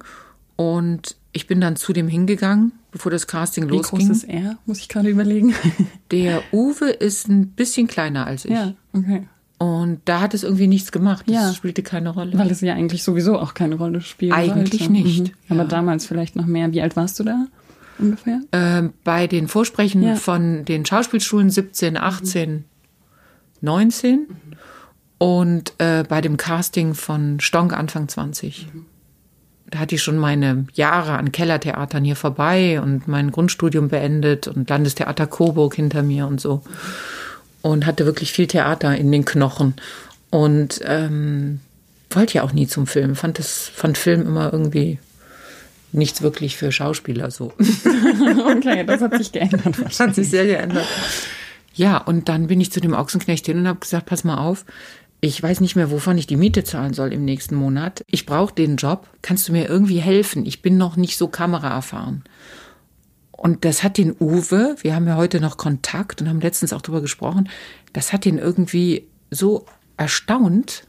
und 0.56 1.16
ich 1.32 1.48
bin 1.48 1.62
dann 1.62 1.76
zu 1.76 1.94
dem 1.94 2.08
hingegangen, 2.08 2.72
bevor 2.92 3.12
das 3.12 3.28
Casting 3.28 3.70
Wie 3.70 3.78
losging. 3.78 4.00
Wie 4.00 4.06
groß 4.08 4.18
ist 4.18 4.24
er? 4.24 4.58
Muss 4.66 4.80
ich 4.80 4.90
gerade 4.90 5.10
überlegen. 5.10 5.54
Der 6.12 6.42
Uwe 6.52 6.90
ist 6.90 7.28
ein 7.28 7.50
bisschen 7.50 7.88
kleiner 7.88 8.26
als 8.26 8.46
ich. 8.46 8.52
Ja, 8.52 8.74
okay. 8.94 9.28
Und 9.60 10.00
da 10.06 10.22
hat 10.22 10.34
es 10.34 10.44
irgendwie 10.44 10.68
nichts 10.68 10.92
gemacht. 10.92 11.26
Das 11.28 11.36
ja. 11.36 11.54
spielte 11.54 11.84
keine 11.84 12.10
Rolle. 12.12 12.38
Weil 12.38 12.50
es 12.50 12.62
ja 12.62 12.74
eigentlich 12.74 13.04
sowieso 13.04 13.38
auch 13.38 13.54
keine 13.54 13.76
Rolle 13.76 14.00
spielt. 14.00 14.32
Eigentlich 14.32 14.86
sollte. 14.86 14.94
nicht. 14.94 15.24
Mhm. 15.24 15.34
Aber 15.50 15.66
damals 15.66 16.06
vielleicht 16.06 16.38
noch 16.38 16.46
mehr. 16.46 16.72
Wie 16.72 16.82
alt 16.82 16.96
warst 16.96 17.20
du 17.20 17.26
da 17.26 17.46
ungefähr? 18.00 18.40
Äh, 18.52 18.90
bei 19.04 19.28
den 19.28 19.50
Vorsprechen 19.50 20.02
ja. 20.02 20.16
von 20.16 20.64
den 20.64 20.86
Schauspielschulen 20.86 21.50
17, 21.50 21.98
18, 21.98 22.52
mhm. 22.52 22.64
19 23.60 24.20
mhm. 24.20 24.28
und 25.18 25.74
äh, 25.78 26.06
bei 26.08 26.22
dem 26.22 26.38
Casting 26.38 26.94
von 26.94 27.42
Stonk 27.42 27.74
Anfang 27.74 28.08
20. 28.08 28.70
Mhm. 28.74 28.86
Da 29.72 29.80
hatte 29.80 29.96
ich 29.96 30.04
schon 30.04 30.18
meine 30.18 30.66
Jahre 30.74 31.18
an 31.18 31.32
Kellertheatern 31.32 32.04
hier 32.04 32.16
vorbei 32.16 32.82
und 32.82 33.08
mein 33.08 33.32
Grundstudium 33.32 33.90
beendet 33.90 34.48
und 34.48 34.70
Landestheater 34.70 35.28
Coburg 35.28 35.76
hinter 35.76 36.02
mir 36.02 36.26
und 36.28 36.42
so 36.42 36.64
und 37.62 37.86
hatte 37.86 38.06
wirklich 38.06 38.32
viel 38.32 38.48
Theater 38.48 38.96
in 38.96 39.12
den 39.12 39.26
Knochen 39.26 39.76
und 40.32 40.82
ähm, 40.86 41.60
wollte 42.10 42.36
ja 42.36 42.44
auch 42.44 42.54
nie 42.54 42.68
zum 42.68 42.88
Film. 42.88 43.16
Fand 43.16 43.38
das 43.40 43.70
fand 43.74 43.98
Film 43.98 44.22
immer 44.22 44.52
irgendwie 44.52 45.00
nichts 45.92 46.22
wirklich 46.22 46.58
für 46.58 46.72
Schauspieler 46.72 47.32
so. 47.32 47.54
okay, 47.58 48.84
das 48.86 49.02
hat 49.02 49.18
sich 49.18 49.32
geändert. 49.32 49.78
Das 49.84 50.00
hat 50.00 50.16
sich 50.16 50.30
sehr 50.30 50.46
geändert. 50.46 50.88
Ja, 51.74 51.98
und 51.98 52.30
dann 52.30 52.48
bin 52.48 52.60
ich 52.60 52.72
zu 52.72 52.80
dem 52.80 52.94
Ochsenknecht 52.94 53.46
hin 53.46 53.60
und 53.60 53.68
habe 53.68 53.80
gesagt, 53.80 54.06
pass 54.06 54.24
mal 54.24 54.38
auf, 54.38 54.66
ich 55.22 55.42
weiß 55.42 55.60
nicht 55.60 55.76
mehr, 55.76 55.92
wovon 55.92 56.18
ich 56.18 56.28
die 56.28 56.38
Miete 56.38 56.64
zahlen 56.64 56.94
soll 56.94 57.12
im 57.12 57.26
nächsten 57.26 57.56
Monat. 57.56 58.06
Ich 58.08 58.26
brauche 58.26 58.54
den 58.54 58.78
Job. 58.78 59.08
Kannst 59.22 59.48
du 59.48 59.52
mir 59.52 59.68
irgendwie 59.68 60.00
helfen? 60.00 60.46
Ich 60.46 60.62
bin 60.62 60.78
noch 60.78 60.96
nicht 60.96 61.18
so 61.18 61.28
kameraerfahren. 61.28 62.24
Und 63.32 63.66
das 63.66 63.84
hat 63.84 63.98
den 63.98 64.16
Uwe, 64.20 64.76
wir 64.82 64.96
haben 64.96 65.08
ja 65.08 65.16
heute 65.16 65.40
noch 65.40 65.58
Kontakt 65.58 66.22
und 66.22 66.28
haben 66.28 66.42
letztens 66.42 66.74
auch 66.74 66.82
darüber 66.82 67.02
gesprochen, 67.02 67.50
das 67.94 68.12
hat 68.12 68.26
ihn 68.26 68.38
irgendwie 68.38 69.08
so 69.32 69.66
erstaunt, 69.98 70.84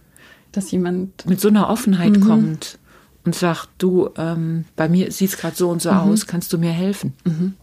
dass 0.52 0.70
jemand 0.70 1.26
mit 1.26 1.40
so 1.40 1.49
einer 1.49 1.68
Offenheit 1.68 2.12
mhm. 2.12 2.20
kommt 2.20 2.78
und 3.25 3.34
sagt, 3.34 3.68
du, 3.78 4.10
ähm, 4.16 4.64
bei 4.75 4.88
mir 4.88 5.12
sieht 5.12 5.30
es 5.30 5.37
gerade 5.37 5.54
so 5.54 5.70
und 5.70 5.80
so 5.80 5.92
mhm. 5.92 5.99
aus, 5.99 6.26
kannst 6.26 6.52
du 6.52 6.58
mir 6.58 6.72
helfen? 6.72 7.14
Mhm. 7.25 7.54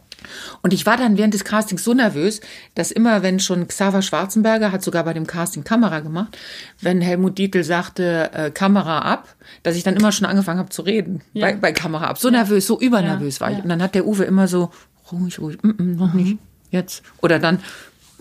Und 0.61 0.73
ich 0.73 0.85
war 0.85 0.97
dann 0.97 1.17
während 1.17 1.33
des 1.33 1.43
Castings 1.43 1.83
so 1.83 1.93
nervös, 1.93 2.41
dass 2.75 2.91
immer, 2.91 3.23
wenn 3.23 3.39
schon 3.39 3.67
Xaver 3.67 4.01
Schwarzenberger 4.01 4.71
hat 4.71 4.83
sogar 4.83 5.03
bei 5.03 5.13
dem 5.13 5.27
Casting 5.27 5.63
Kamera 5.63 5.99
gemacht, 5.99 6.37
wenn 6.81 7.01
Helmut 7.01 7.37
Dietl 7.37 7.63
sagte 7.63 8.31
äh, 8.33 8.51
Kamera 8.51 8.99
ab, 8.99 9.35
dass 9.63 9.75
ich 9.75 9.83
dann 9.83 9.95
immer 9.95 10.11
schon 10.11 10.27
angefangen 10.27 10.59
habe 10.59 10.69
zu 10.69 10.81
reden 10.81 11.21
ja. 11.33 11.47
bei, 11.47 11.55
bei, 11.55 11.71
Kamera 11.71 12.05
ab. 12.05 12.17
So 12.17 12.29
nervös, 12.29 12.67
so 12.67 12.79
übernervös 12.79 13.39
ja, 13.39 13.41
war 13.41 13.51
ich. 13.51 13.57
Ja. 13.57 13.63
Und 13.63 13.69
dann 13.69 13.81
hat 13.81 13.95
der 13.95 14.05
Uwe 14.05 14.23
immer 14.23 14.47
so 14.47 14.71
ruhig, 15.11 15.39
ruhig, 15.39 15.57
mm, 15.61 15.69
mm, 15.77 15.95
noch 15.95 16.13
mhm. 16.13 16.21
nicht, 16.21 16.37
jetzt. 16.71 17.03
Oder 17.21 17.39
dann 17.39 17.59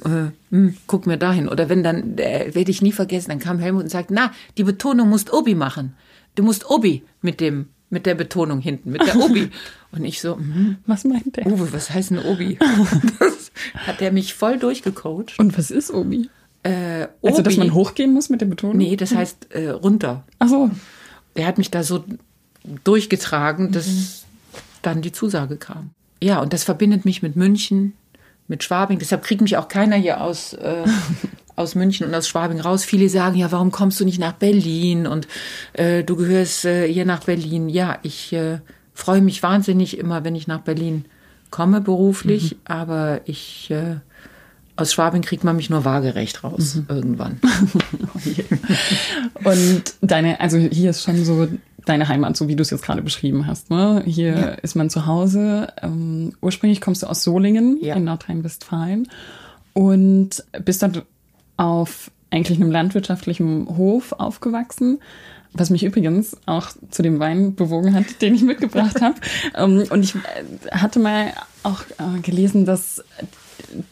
äh, 0.05 0.55
mm, 0.55 0.77
guck 0.87 1.07
mir 1.07 1.17
dahin. 1.17 1.49
Oder 1.49 1.69
wenn 1.69 1.83
dann, 1.83 2.19
äh, 2.19 2.55
werde 2.55 2.71
ich 2.71 2.83
nie 2.83 2.93
vergessen, 2.93 3.31
dann 3.31 3.39
kam 3.39 3.59
Helmut 3.59 3.85
und 3.85 3.91
sagt, 3.91 4.11
na, 4.11 4.33
die 4.57 4.65
Betonung 4.65 5.09
musst 5.09 5.33
Obi 5.33 5.55
machen. 5.55 5.95
Du 6.35 6.43
musst 6.43 6.69
Obi 6.69 7.03
mit 7.23 7.41
dem 7.41 7.69
mit 7.91 8.07
der 8.07 8.15
Betonung 8.15 8.61
hinten, 8.61 8.91
mit 8.91 9.07
der 9.07 9.17
Obi. 9.17 9.51
Und 9.93 10.05
ich 10.05 10.21
so, 10.21 10.37
mm, 10.37 10.79
was 10.87 11.05
meint 11.05 11.37
der? 11.37 11.47
Uwe, 11.47 11.73
was 11.73 11.91
heißt 11.91 12.11
denn 12.11 12.19
Obi? 12.19 12.59
Das 13.19 13.87
hat 13.87 14.03
er 14.03 14.13
mich 14.13 14.35
voll 14.35 14.59
durchgecoacht. 14.59 15.39
Und 15.39 15.57
was 15.57 15.71
ist 15.71 15.91
Obi? 15.91 16.29
Äh, 16.63 17.07
Obi? 17.23 17.31
Also, 17.31 17.43
dass 17.43 17.57
man 17.57 17.73
hochgehen 17.73 18.13
muss 18.13 18.29
mit 18.29 18.41
der 18.41 18.47
Betonung? 18.47 18.77
Nee, 18.77 18.97
das 18.97 19.15
heißt 19.15 19.53
äh, 19.53 19.71
runter. 19.71 20.25
Ach 20.39 20.49
so. 20.49 20.71
Er 21.35 21.47
hat 21.47 21.59
mich 21.59 21.71
da 21.71 21.83
so 21.83 22.05
durchgetragen, 22.85 23.73
dass 23.73 23.87
mhm. 23.87 24.07
dann 24.83 25.03
die 25.03 25.13
Zusage 25.13 25.57
kam. 25.57 25.91
Ja, 26.23 26.41
und 26.41 26.53
das 26.53 26.65
verbindet 26.65 27.05
mich 27.05 27.23
mit 27.23 27.37
München, 27.37 27.93
mit 28.49 28.63
Schwabing. 28.63 28.99
Deshalb 28.99 29.23
kriegt 29.23 29.43
mich 29.43 29.57
auch 29.57 29.69
keiner 29.69 29.97
hier 29.97 30.21
aus, 30.21 30.55
äh, 30.55 30.85
aus 31.57 31.75
München 31.75 32.07
und 32.07 32.15
aus 32.15 32.29
Schwabing 32.29 32.61
raus. 32.61 32.85
Viele 32.85 33.09
sagen, 33.09 33.37
ja, 33.37 33.51
warum 33.51 33.73
kommst 33.73 33.99
du 33.99 34.05
nicht 34.05 34.21
nach 34.21 34.35
Berlin? 34.35 35.07
Und 35.07 35.27
äh, 35.73 36.05
du 36.05 36.17
gehörst 36.17 36.65
äh, 36.65 36.87
hier 36.91 37.07
nach 37.07 37.25
Berlin. 37.25 37.69
Ja, 37.69 37.99
ich 38.03 38.33
äh, 38.33 38.59
freue 38.95 39.23
mich 39.23 39.43
wahnsinnig 39.43 39.99
immer, 39.99 40.25
wenn 40.25 40.35
ich 40.35 40.47
nach 40.47 40.61
Berlin 40.61 41.07
komme 41.51 41.81
beruflich, 41.81 42.53
mhm. 42.53 42.59
aber 42.65 43.21
ich 43.25 43.71
äh, 43.71 43.97
aus 44.77 44.93
Schwabing 44.93 45.23
kriegt 45.23 45.43
man 45.43 45.57
mich 45.57 45.71
nur 45.71 45.85
waagerecht 45.85 46.45
raus 46.45 46.77
mhm. 46.77 46.87
irgendwann. 46.89 47.41
und 49.45 49.83
deine, 50.03 50.41
also 50.41 50.59
hier 50.59 50.91
ist 50.91 51.03
schon 51.03 51.25
so 51.25 51.49
deine 51.87 52.09
Heimat, 52.09 52.37
so 52.37 52.49
wie 52.49 52.57
du 52.57 52.63
es 52.63 52.71
jetzt 52.71 52.83
gerade 52.83 53.01
beschrieben 53.01 53.47
hast. 53.47 53.71
Ne? 53.71 54.03
Hier 54.05 54.31
ja. 54.33 54.49
ist 54.49 54.75
man 54.75 54.91
zu 54.91 55.07
Hause. 55.07 55.69
Ähm, 55.81 56.33
ursprünglich 56.43 56.81
kommst 56.81 57.03
du 57.03 57.07
aus 57.07 57.23
Solingen 57.23 57.79
ja. 57.81 57.95
in 57.95 58.05
Nordrhein-Westfalen 58.05 59.09
und 59.73 60.45
bist 60.65 60.83
dann 60.83 61.03
auf 61.57 62.11
eigentlich 62.31 62.61
einem 62.61 62.71
landwirtschaftlichen 62.71 63.67
Hof 63.77 64.13
aufgewachsen. 64.13 65.01
Was 65.53 65.71
mich 65.71 65.85
übrigens 65.85 66.37
auch 66.45 66.69
zu 66.91 67.03
dem 67.03 67.19
Wein 67.19 67.55
bewogen 67.55 67.95
hat, 67.95 68.21
den 68.21 68.35
ich 68.35 68.43
mitgebracht 68.43 69.01
habe. 69.01 69.17
Ähm, 69.55 69.85
und 69.89 70.03
ich 70.03 70.15
äh, 70.15 70.71
hatte 70.71 70.99
mal 70.99 71.33
auch 71.63 71.81
äh, 71.99 72.21
gelesen, 72.21 72.67
dass 72.67 73.03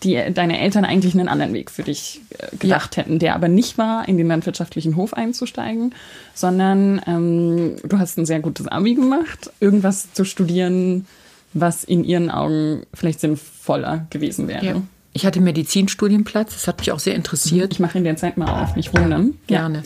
die, 0.02 0.20
deine 0.32 0.60
Eltern 0.60 0.84
eigentlich 0.84 1.14
einen 1.14 1.28
anderen 1.28 1.52
Weg 1.52 1.70
für 1.70 1.82
dich 1.82 2.20
äh, 2.38 2.56
gedacht 2.56 2.96
ja. 2.96 3.02
hätten, 3.02 3.18
der 3.18 3.34
aber 3.34 3.48
nicht 3.48 3.78
war, 3.78 4.06
in 4.08 4.18
den 4.18 4.26
landwirtschaftlichen 4.26 4.96
Hof 4.96 5.14
einzusteigen, 5.14 5.94
sondern 6.34 7.00
ähm, 7.06 7.76
du 7.82 7.98
hast 7.98 8.18
ein 8.18 8.26
sehr 8.26 8.40
gutes 8.40 8.68
Abi 8.68 8.94
gemacht, 8.94 9.50
irgendwas 9.60 10.12
zu 10.12 10.24
studieren, 10.24 11.06
was 11.52 11.84
in 11.84 12.04
ihren 12.04 12.30
Augen 12.30 12.82
vielleicht 12.92 13.20
sinnvoller 13.20 14.06
gewesen 14.10 14.48
wäre. 14.48 14.66
Ja. 14.66 14.82
Ich 15.14 15.24
hatte 15.24 15.40
Medizinstudienplatz, 15.40 16.52
das 16.52 16.68
hat 16.68 16.80
mich 16.80 16.92
auch 16.92 16.98
sehr 16.98 17.14
interessiert. 17.14 17.72
Ich 17.72 17.80
mache 17.80 17.96
in 17.96 18.04
der 18.04 18.16
Zeit 18.16 18.36
mal 18.36 18.62
auf, 18.62 18.76
nicht 18.76 18.96
wundern. 18.96 19.34
Gerne. 19.46 19.82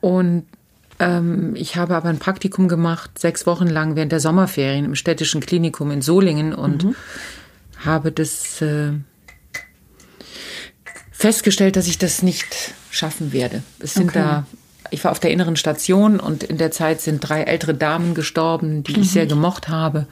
Und 0.00 0.46
ähm, 0.98 1.54
ich 1.56 1.76
habe 1.76 1.94
aber 1.94 2.08
ein 2.08 2.18
Praktikum 2.18 2.68
gemacht, 2.68 3.18
sechs 3.18 3.46
Wochen 3.46 3.66
lang 3.66 3.96
während 3.96 4.12
der 4.12 4.20
Sommerferien 4.20 4.86
im 4.86 4.94
städtischen 4.94 5.42
Klinikum 5.42 5.90
in 5.90 6.00
Solingen 6.00 6.54
und 6.54 6.84
mhm 6.84 6.94
habe 7.84 8.12
das 8.12 8.60
äh, 8.60 8.92
festgestellt, 11.10 11.76
dass 11.76 11.86
ich 11.86 11.98
das 11.98 12.22
nicht 12.22 12.74
schaffen 12.90 13.32
werde. 13.32 13.62
Es 13.78 13.94
sind 13.94 14.10
okay. 14.10 14.18
da, 14.18 14.46
ich 14.90 15.04
war 15.04 15.12
auf 15.12 15.20
der 15.20 15.30
inneren 15.30 15.56
Station 15.56 16.20
und 16.20 16.42
in 16.42 16.58
der 16.58 16.70
Zeit 16.70 17.00
sind 17.00 17.20
drei 17.20 17.42
ältere 17.42 17.74
Damen 17.74 18.14
gestorben, 18.14 18.82
die 18.82 18.96
mhm. 18.96 19.02
ich 19.02 19.10
sehr 19.10 19.26
gemocht 19.26 19.68
habe. 19.68 20.06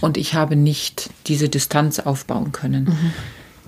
Und 0.00 0.16
ich 0.16 0.34
habe 0.34 0.56
nicht 0.56 1.10
diese 1.26 1.48
Distanz 1.48 1.98
aufbauen 1.98 2.52
können. 2.52 2.84
Mhm. 2.84 3.12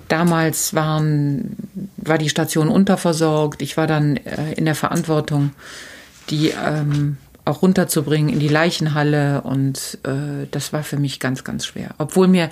Damals 0.07 0.73
waren, 0.73 1.55
war 1.97 2.17
die 2.17 2.29
Station 2.29 2.69
unterversorgt. 2.69 3.61
Ich 3.61 3.77
war 3.77 3.87
dann 3.87 4.17
äh, 4.17 4.53
in 4.53 4.65
der 4.65 4.75
Verantwortung, 4.75 5.51
die 6.29 6.49
ähm, 6.49 7.17
auch 7.43 7.61
runterzubringen 7.61 8.29
in 8.29 8.39
die 8.39 8.47
Leichenhalle. 8.47 9.41
Und 9.41 9.99
äh, 10.03 10.47
das 10.51 10.73
war 10.73 10.83
für 10.83 10.97
mich 10.97 11.19
ganz, 11.19 11.43
ganz 11.43 11.65
schwer. 11.65 11.95
Obwohl 11.97 12.27
mir 12.27 12.49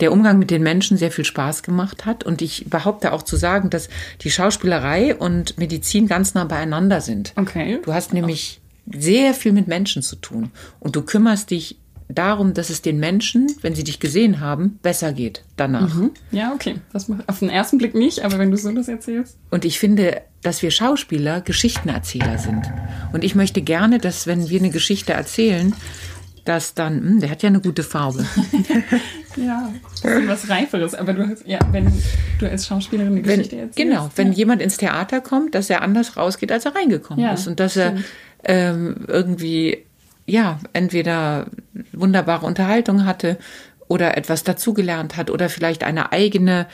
der 0.00 0.12
Umgang 0.12 0.38
mit 0.38 0.50
den 0.50 0.62
Menschen 0.62 0.96
sehr 0.96 1.12
viel 1.12 1.24
Spaß 1.24 1.62
gemacht 1.62 2.04
hat. 2.04 2.24
Und 2.24 2.42
ich 2.42 2.66
behaupte 2.68 3.12
auch 3.12 3.22
zu 3.22 3.36
sagen, 3.36 3.70
dass 3.70 3.88
die 4.22 4.30
Schauspielerei 4.30 5.14
und 5.14 5.56
Medizin 5.58 6.08
ganz 6.08 6.34
nah 6.34 6.44
beieinander 6.44 7.00
sind. 7.00 7.32
Okay. 7.36 7.80
Du 7.84 7.92
hast 7.92 8.12
nämlich 8.12 8.60
sehr 8.92 9.34
viel 9.34 9.52
mit 9.52 9.68
Menschen 9.68 10.02
zu 10.02 10.16
tun. 10.16 10.50
Und 10.80 10.96
du 10.96 11.02
kümmerst 11.02 11.50
dich 11.50 11.76
darum, 12.08 12.54
dass 12.54 12.70
es 12.70 12.82
den 12.82 12.98
Menschen, 12.98 13.50
wenn 13.62 13.74
sie 13.74 13.84
dich 13.84 14.00
gesehen 14.00 14.40
haben, 14.40 14.78
besser 14.82 15.12
geht 15.12 15.44
danach. 15.56 15.94
Mhm. 15.94 16.10
Ja, 16.30 16.52
okay. 16.52 16.76
Das 16.92 17.08
macht 17.08 17.28
auf 17.28 17.38
den 17.38 17.48
ersten 17.48 17.78
Blick 17.78 17.94
nicht, 17.94 18.24
aber 18.24 18.38
wenn 18.38 18.50
du 18.50 18.56
so 18.56 18.70
das 18.72 18.88
erzählst. 18.88 19.38
Und 19.50 19.64
ich 19.64 19.78
finde, 19.78 20.22
dass 20.42 20.62
wir 20.62 20.70
Schauspieler 20.70 21.40
Geschichtenerzähler 21.40 22.38
sind. 22.38 22.70
Und 23.12 23.24
ich 23.24 23.34
möchte 23.34 23.62
gerne, 23.62 23.98
dass 23.98 24.26
wenn 24.26 24.48
wir 24.48 24.60
eine 24.60 24.70
Geschichte 24.70 25.14
erzählen, 25.14 25.74
dass 26.44 26.74
dann, 26.74 26.96
mh, 26.96 27.10
hm, 27.10 27.20
der 27.20 27.30
hat 27.30 27.42
ja 27.42 27.48
eine 27.48 27.60
gute 27.60 27.82
Farbe. 27.82 28.26
ja, 29.36 29.72
was 30.26 30.48
Reiferes. 30.48 30.94
Aber 30.94 31.14
du 31.14 31.26
hast, 31.26 31.46
ja, 31.46 31.58
wenn 31.72 31.90
du 32.38 32.48
als 32.48 32.66
Schauspielerin 32.66 33.12
eine 33.12 33.24
wenn, 33.24 33.38
Geschichte 33.38 33.56
erzählst. 33.56 33.76
Genau, 33.76 34.10
wenn 34.16 34.28
ja. 34.28 34.34
jemand 34.34 34.60
ins 34.60 34.76
Theater 34.76 35.20
kommt, 35.20 35.54
dass 35.54 35.70
er 35.70 35.82
anders 35.82 36.16
rausgeht, 36.16 36.52
als 36.52 36.66
er 36.66 36.74
reingekommen 36.74 37.24
ja, 37.24 37.32
ist. 37.32 37.46
Und 37.46 37.60
dass 37.60 37.72
stimmt. 37.72 38.04
er 38.42 38.70
ähm, 38.70 39.06
irgendwie, 39.08 39.84
ja, 40.26 40.58
entweder 40.72 41.46
wunderbare 41.92 42.46
Unterhaltung 42.46 43.04
hatte 43.04 43.38
oder 43.88 44.16
etwas 44.16 44.44
dazugelernt 44.44 45.16
hat 45.16 45.30
oder 45.30 45.48
vielleicht 45.48 45.84
eine 45.84 46.12
eigene 46.12 46.66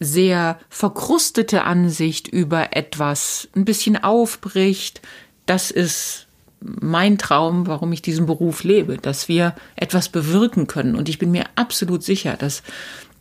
sehr 0.00 0.58
verkrustete 0.68 1.62
Ansicht 1.64 2.28
über 2.28 2.76
etwas 2.76 3.48
ein 3.54 3.64
bisschen 3.64 4.02
aufbricht. 4.02 5.00
Das 5.46 5.70
ist 5.70 6.26
mein 6.60 7.18
Traum, 7.18 7.66
warum 7.66 7.92
ich 7.92 8.02
diesen 8.02 8.26
Beruf 8.26 8.64
lebe, 8.64 8.96
dass 8.98 9.28
wir 9.28 9.54
etwas 9.76 10.08
bewirken 10.08 10.66
können. 10.66 10.96
Und 10.96 11.08
ich 11.08 11.18
bin 11.18 11.30
mir 11.30 11.44
absolut 11.56 12.02
sicher, 12.02 12.36
dass 12.36 12.62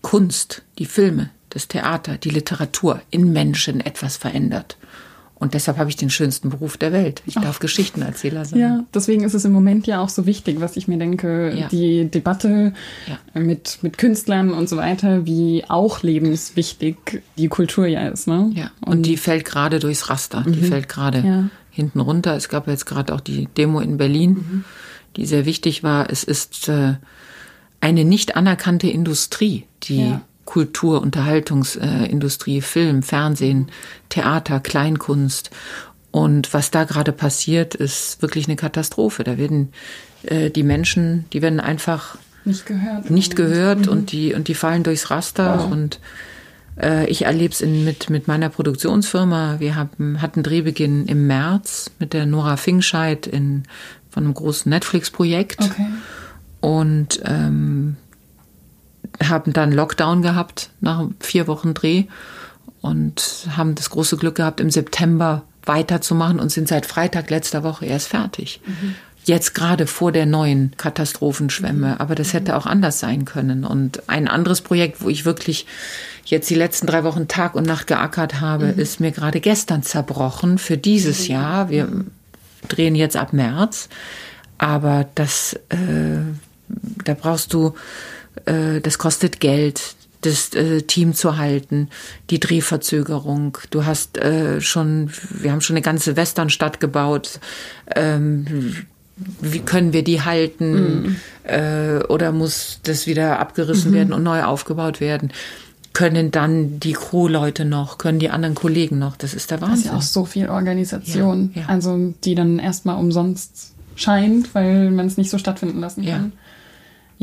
Kunst, 0.02 0.64
die 0.80 0.86
Filme, 0.86 1.30
das 1.50 1.68
Theater, 1.68 2.18
die 2.18 2.30
Literatur 2.30 3.02
in 3.10 3.32
Menschen 3.32 3.80
etwas 3.80 4.18
verändert. 4.18 4.78
Und 5.44 5.54
deshalb 5.56 5.78
habe 5.78 5.90
ich 5.90 5.98
den 5.98 6.10
schönsten 6.10 6.50
Beruf 6.50 6.78
der 6.78 6.94
Welt. 6.94 7.22
Ich 7.26 7.34
darf 7.34 7.58
Ach. 7.58 7.60
Geschichtenerzähler 7.60 8.46
sein. 8.46 8.60
Ja, 8.60 8.84
deswegen 8.94 9.26
ist 9.26 9.34
es 9.34 9.44
im 9.44 9.52
Moment 9.52 9.86
ja 9.88 10.00
auch 10.00 10.08
so 10.08 10.26
wichtig, 10.26 10.62
was 10.62 10.78
ich 10.78 10.88
mir 10.88 10.98
denke, 10.98 11.54
ja. 11.54 11.68
die 11.68 12.10
Debatte 12.10 12.72
ja. 13.08 13.42
mit, 13.42 13.80
mit 13.82 13.98
Künstlern 13.98 14.52
und 14.54 14.70
so 14.70 14.78
weiter, 14.78 15.26
wie 15.26 15.66
auch 15.68 16.02
lebenswichtig 16.02 16.96
die 17.38 17.50
Kultur 17.50 17.88
ja 17.88 18.08
ist. 18.08 18.26
Ne? 18.26 18.54
Ja, 18.56 18.72
und, 18.86 18.94
und 18.94 19.06
die 19.06 19.18
fällt 19.18 19.44
gerade 19.44 19.80
durchs 19.80 20.10
Raster. 20.10 20.46
Mhm. 20.48 20.54
Die 20.54 20.62
fällt 20.62 20.88
gerade 20.88 21.20
ja. 21.20 21.50
hinten 21.72 22.00
runter. 22.00 22.38
Es 22.38 22.48
gab 22.48 22.66
jetzt 22.70 22.86
gerade 22.86 23.14
auch 23.14 23.20
die 23.20 23.50
Demo 23.58 23.82
in 23.82 23.98
Berlin, 23.98 24.30
mhm. 24.30 24.64
die 25.18 25.26
sehr 25.26 25.46
wichtig 25.46 25.84
war. 25.84 26.10
Es 26.10 26.24
ist 26.24 26.70
äh, 26.70 26.94
eine 27.82 28.06
nicht 28.06 28.38
anerkannte 28.38 28.88
Industrie, 28.88 29.66
die 29.84 30.16
Kultur, 30.46 31.02
Unterhaltungsindustrie, 31.02 32.62
Film, 32.62 33.04
Fernsehen, 33.04 33.70
Theater, 34.10 34.60
Kleinkunst. 34.60 35.52
Und 36.12 36.54
was 36.54 36.70
da 36.70 36.84
gerade 36.84 37.12
passiert, 37.12 37.74
ist 37.76 38.22
wirklich 38.22 38.48
eine 38.48 38.56
Katastrophe. 38.56 39.24
Da 39.24 39.38
werden 39.38 39.70
äh, 40.24 40.50
die 40.50 40.64
Menschen, 40.64 41.26
die 41.34 41.42
werden 41.42 41.60
einfach 41.60 42.18
nicht 42.46 42.66
gehört, 42.66 43.10
nicht 43.10 43.36
gehört 43.36 43.86
mhm. 43.86 43.92
und 43.92 44.12
die 44.12 44.34
und 44.34 44.48
die 44.48 44.54
fallen 44.54 44.84
durchs 44.84 45.10
Raster 45.10 45.60
wow. 45.60 45.72
und 45.72 46.00
äh, 46.80 47.06
ich 47.08 47.24
erlebe 47.24 47.54
es 47.54 47.62
mit 47.62 48.10
mit 48.10 48.28
meiner 48.28 48.50
Produktionsfirma. 48.50 49.60
Wir 49.60 49.76
haben 49.76 50.22
hatten 50.22 50.44
Drehbeginn 50.44 51.06
im 51.08 51.26
März 51.28 51.92
mit 52.00 52.14
der 52.14 52.26
Nora 52.26 52.58
Fingscheid 52.58 53.28
in 53.28 53.64
von 54.10 54.26
einem 54.26 54.34
großen 54.34 54.70
Netflix-Projekt 54.70 55.62
okay. 55.62 55.88
und 56.60 57.22
ähm, 57.26 57.96
haben 59.22 59.54
dann 59.54 59.72
Lockdown 59.72 60.22
gehabt 60.22 60.70
nach 60.82 61.08
vier 61.20 61.48
Wochen 61.48 61.74
Dreh 61.74 62.06
und 62.82 63.48
haben 63.56 63.76
das 63.76 63.90
große 63.90 64.18
Glück 64.18 64.36
gehabt, 64.36 64.60
im 64.60 64.70
September 64.70 65.44
weiterzumachen 65.66 66.40
und 66.40 66.52
sind 66.52 66.68
seit 66.68 66.86
Freitag 66.86 67.30
letzter 67.30 67.64
Woche 67.64 67.86
erst 67.86 68.10
fertig. 68.10 68.62
Mhm. 68.66 68.96
Jetzt 69.26 69.56
gerade 69.56 69.88
vor 69.88 70.12
der 70.12 70.26
neuen 70.26 70.74
Katastrophenschwemme, 70.76 71.88
mhm. 71.88 71.98
aber 71.98 72.14
das 72.16 72.34
hätte 72.34 72.58
auch 72.58 72.66
anders 72.66 73.00
sein 73.00 73.24
können. 73.24 73.64
Und 73.64 74.10
ein 74.10 74.28
anderes 74.28 74.60
Projekt, 74.60 75.02
wo 75.02 75.08
ich 75.08 75.24
wirklich 75.24 75.66
jetzt 76.26 76.50
die 76.50 76.56
letzten 76.56 76.88
drei 76.88 77.06
Wochen 77.06 77.30
Tag 77.30 77.56
und 77.56 77.66
Nacht 77.66 77.88
geackert 77.88 78.42
habe, 78.42 78.74
mhm. 78.74 78.80
ist 78.80 79.00
mir 79.00 79.12
gerade 79.12 79.40
gestern 79.40 79.84
zerbrochen 79.84 80.58
für 80.58 80.78
dieses 80.78 81.24
mhm. 81.24 81.34
Jahr. 81.34 81.70
Wir 81.70 81.88
drehen 82.68 82.96
jetzt 82.96 83.16
ab 83.16 83.32
März, 83.32 83.88
aber 84.58 85.06
das, 85.16 85.54
äh, 85.70 86.20
da 87.06 87.14
brauchst 87.14 87.54
du 87.54 87.76
äh, 88.46 88.82
das 88.82 88.98
kostet 88.98 89.40
Geld, 89.40 89.96
das 90.22 90.54
äh, 90.54 90.82
Team 90.82 91.14
zu 91.14 91.38
halten, 91.38 91.90
die 92.30 92.40
Drehverzögerung. 92.40 93.58
Du 93.70 93.86
hast 93.86 94.18
äh, 94.18 94.62
schon, 94.62 95.12
wir 95.30 95.52
haben 95.52 95.62
schon 95.62 95.76
eine 95.76 95.84
ganze 95.84 96.16
Westernstadt 96.16 96.80
gebaut. 96.80 97.40
Ähm, 97.96 98.86
wie 99.42 99.60
können 99.60 99.94
wir 99.94 100.04
die 100.04 100.22
halten? 100.22 101.02
Mm. 101.02 101.16
Äh, 101.44 102.04
oder 102.08 102.32
muss 102.32 102.80
das 102.84 103.06
wieder 103.06 103.40
abgerissen 103.40 103.92
mhm. 103.92 103.96
werden 103.96 104.14
und 104.14 104.24
neu 104.24 104.44
aufgebaut 104.44 105.02
werden? 105.02 105.32
Können 105.92 106.32
dann 106.32 106.80
die 106.80 106.94
Crewleute 106.94 107.66
noch, 107.66 108.00
können 108.00 108.18
die 108.18 108.32
anderen 108.32 108.56
Kollegen 108.56 108.98
noch? 108.98 109.16
Das 109.16 109.36
ist 109.36 109.52
der 109.52 109.62
Wahnsinn. 109.62 109.76
Das 109.76 109.86
ist 109.86 109.92
ja 109.92 109.98
auch 109.98 110.02
so 110.02 110.26
viel 110.26 110.50
Organisation, 110.50 111.52
ja, 111.54 111.62
ja. 111.62 111.68
also 111.68 112.14
die 112.24 112.34
dann 112.34 112.58
erstmal 112.58 112.98
umsonst 112.98 113.74
scheint, 113.96 114.56
weil 114.56 114.90
man 114.90 115.06
es 115.06 115.18
nicht 115.18 115.30
so 115.30 115.38
stattfinden 115.38 115.80
lassen 115.80 116.04
kann. 116.04 116.32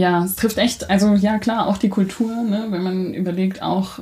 Ja. 0.01 0.25
Es 0.25 0.35
trifft 0.35 0.57
echt, 0.57 0.89
also 0.89 1.15
ja 1.15 1.39
klar, 1.39 1.67
auch 1.67 1.77
die 1.77 1.91
Kultur, 1.91 2.35
ne? 2.43 2.69
wenn 2.71 2.83
man 2.83 3.13
überlegt, 3.13 3.63
auch 3.63 4.01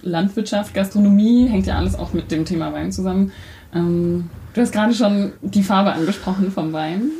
Landwirtschaft, 0.00 0.72
Gastronomie, 0.72 1.46
hängt 1.46 1.66
ja 1.66 1.76
alles 1.76 1.94
auch 1.94 2.14
mit 2.14 2.30
dem 2.30 2.46
Thema 2.46 2.72
Wein 2.72 2.90
zusammen. 2.90 3.32
Ähm, 3.74 4.30
du 4.54 4.60
hast 4.62 4.72
gerade 4.72 4.94
schon 4.94 5.32
die 5.42 5.62
Farbe 5.62 5.92
angesprochen 5.92 6.50
vom 6.50 6.72
Wein. 6.72 7.10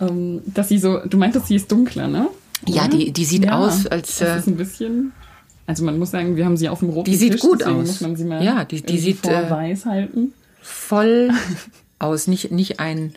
Ähm, 0.00 0.40
dass 0.46 0.70
sie 0.70 0.78
so, 0.78 1.00
du 1.04 1.18
meintest, 1.18 1.48
sie 1.48 1.56
ist 1.56 1.70
dunkler, 1.70 2.08
ne? 2.08 2.28
Ja, 2.66 2.88
die, 2.88 3.12
die 3.12 3.24
sieht 3.24 3.44
ja, 3.44 3.58
aus 3.58 3.86
als. 3.86 4.18
Das 4.18 4.38
ist 4.38 4.46
ein 4.46 4.56
bisschen. 4.56 5.12
Also 5.66 5.84
man 5.84 5.98
muss 5.98 6.12
sagen, 6.12 6.36
wir 6.36 6.44
haben 6.44 6.56
sie 6.56 6.68
auf 6.68 6.78
dem 6.78 6.90
roten 6.90 7.10
Die 7.10 7.16
sieht 7.16 7.32
Tisch, 7.32 7.40
gut 7.42 7.62
aus. 7.62 7.86
Muss 7.86 8.00
man 8.00 8.16
sie 8.16 8.24
mal 8.24 8.42
ja, 8.42 8.64
die, 8.64 8.82
die 8.82 8.98
sieht 8.98 9.18
vor 9.18 9.32
äh, 9.32 9.50
weiß 9.50 9.84
halten. 9.84 10.32
Voll 10.60 11.30
aus, 11.98 12.26
nicht, 12.26 12.50
nicht 12.52 12.80
ein 12.80 13.12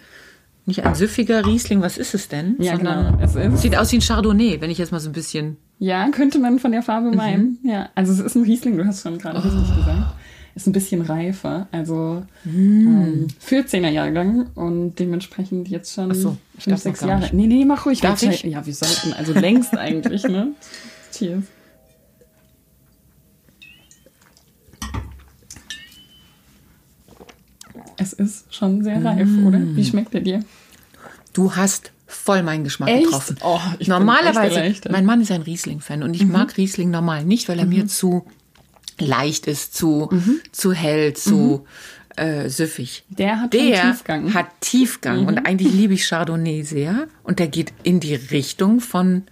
nicht 0.65 0.83
ein 0.83 0.95
süffiger 0.95 1.45
Riesling, 1.45 1.81
was 1.81 1.97
ist 1.97 2.15
es 2.15 2.27
denn? 2.27 2.55
Ja, 2.59 2.75
Sondern 2.75 3.17
genau. 3.17 3.23
Es 3.23 3.35
ist 3.35 3.61
sieht 3.61 3.77
aus 3.77 3.91
wie 3.91 3.97
ein 3.97 4.01
Chardonnay, 4.01 4.61
wenn 4.61 4.71
ich 4.71 4.77
jetzt 4.77 4.91
mal 4.91 4.99
so 4.99 5.09
ein 5.09 5.13
bisschen. 5.13 5.57
Ja, 5.77 6.09
könnte 6.09 6.39
man 6.39 6.59
von 6.59 6.71
der 6.71 6.81
Farbe 6.81 7.09
mhm. 7.11 7.17
meinen. 7.17 7.59
Ja, 7.63 7.89
also 7.95 8.13
es 8.13 8.19
ist 8.19 8.35
ein 8.35 8.43
Riesling, 8.43 8.77
du 8.77 8.85
hast 8.85 9.03
schon 9.03 9.17
gerade 9.17 9.39
oh. 9.39 9.41
richtig 9.41 9.75
gesagt. 9.75 10.15
Ist 10.55 10.67
ein 10.67 10.71
bisschen 10.71 11.01
reifer, 11.01 11.67
also 11.73 12.23
mm. 12.45 12.49
ähm, 12.49 13.27
14er 13.45 13.89
Jahrgang 13.89 14.47
und 14.55 14.95
dementsprechend 14.95 15.67
jetzt 15.67 15.93
schon 15.93 16.13
so, 16.13 16.37
fünf, 16.57 16.77
sechs 16.79 17.01
Jahre. 17.01 17.23
Nicht. 17.23 17.33
Nee, 17.33 17.47
nee, 17.47 17.65
mach 17.65 17.85
ruhig. 17.85 17.99
Darf 17.99 18.23
ich? 18.23 18.43
Ja, 18.43 18.65
wir 18.65 18.73
sollten, 18.73 19.11
also 19.11 19.33
längst 19.33 19.77
eigentlich, 19.77 20.23
ne? 20.29 20.53
Cheers. 21.11 21.43
Es 27.97 28.13
ist 28.13 28.53
schon 28.53 28.83
sehr 28.83 29.03
reif, 29.03 29.27
mm. 29.27 29.47
oder? 29.47 29.59
Wie 29.75 29.85
schmeckt 29.85 30.13
er 30.13 30.21
dir? 30.21 30.43
Du 31.33 31.55
hast 31.55 31.91
voll 32.07 32.43
meinen 32.43 32.63
Geschmack 32.63 32.89
echt? 32.89 33.05
getroffen. 33.05 33.37
Oh, 33.43 33.59
Normalerweise, 33.85 34.89
mein 34.89 35.05
Mann 35.05 35.21
ist 35.21 35.31
ein 35.31 35.41
Riesling-Fan 35.41 36.03
und 36.03 36.13
ich 36.13 36.23
mhm. 36.23 36.31
mag 36.31 36.57
Riesling 36.57 36.91
normal 36.91 37.25
nicht, 37.25 37.49
weil 37.49 37.59
er 37.59 37.65
mhm. 37.65 37.71
mir 37.71 37.87
zu 37.87 38.25
leicht 38.99 39.47
ist, 39.47 39.75
zu, 39.75 40.09
mhm. 40.11 40.39
zu 40.51 40.73
hell, 40.73 41.13
zu 41.13 41.65
mhm. 42.17 42.23
äh, 42.23 42.49
süffig. 42.49 43.03
Der 43.09 43.41
hat 43.41 43.53
der 43.53 43.91
Tiefgang. 43.91 44.33
hat 44.33 44.47
Tiefgang 44.61 45.25
und 45.25 45.39
mhm. 45.39 45.45
eigentlich 45.45 45.73
liebe 45.73 45.93
ich 45.93 46.03
Chardonnay 46.07 46.63
sehr 46.63 47.07
und 47.23 47.39
der 47.39 47.47
geht 47.47 47.73
in 47.83 47.99
die 47.99 48.15
Richtung 48.15 48.79
von 48.79 49.23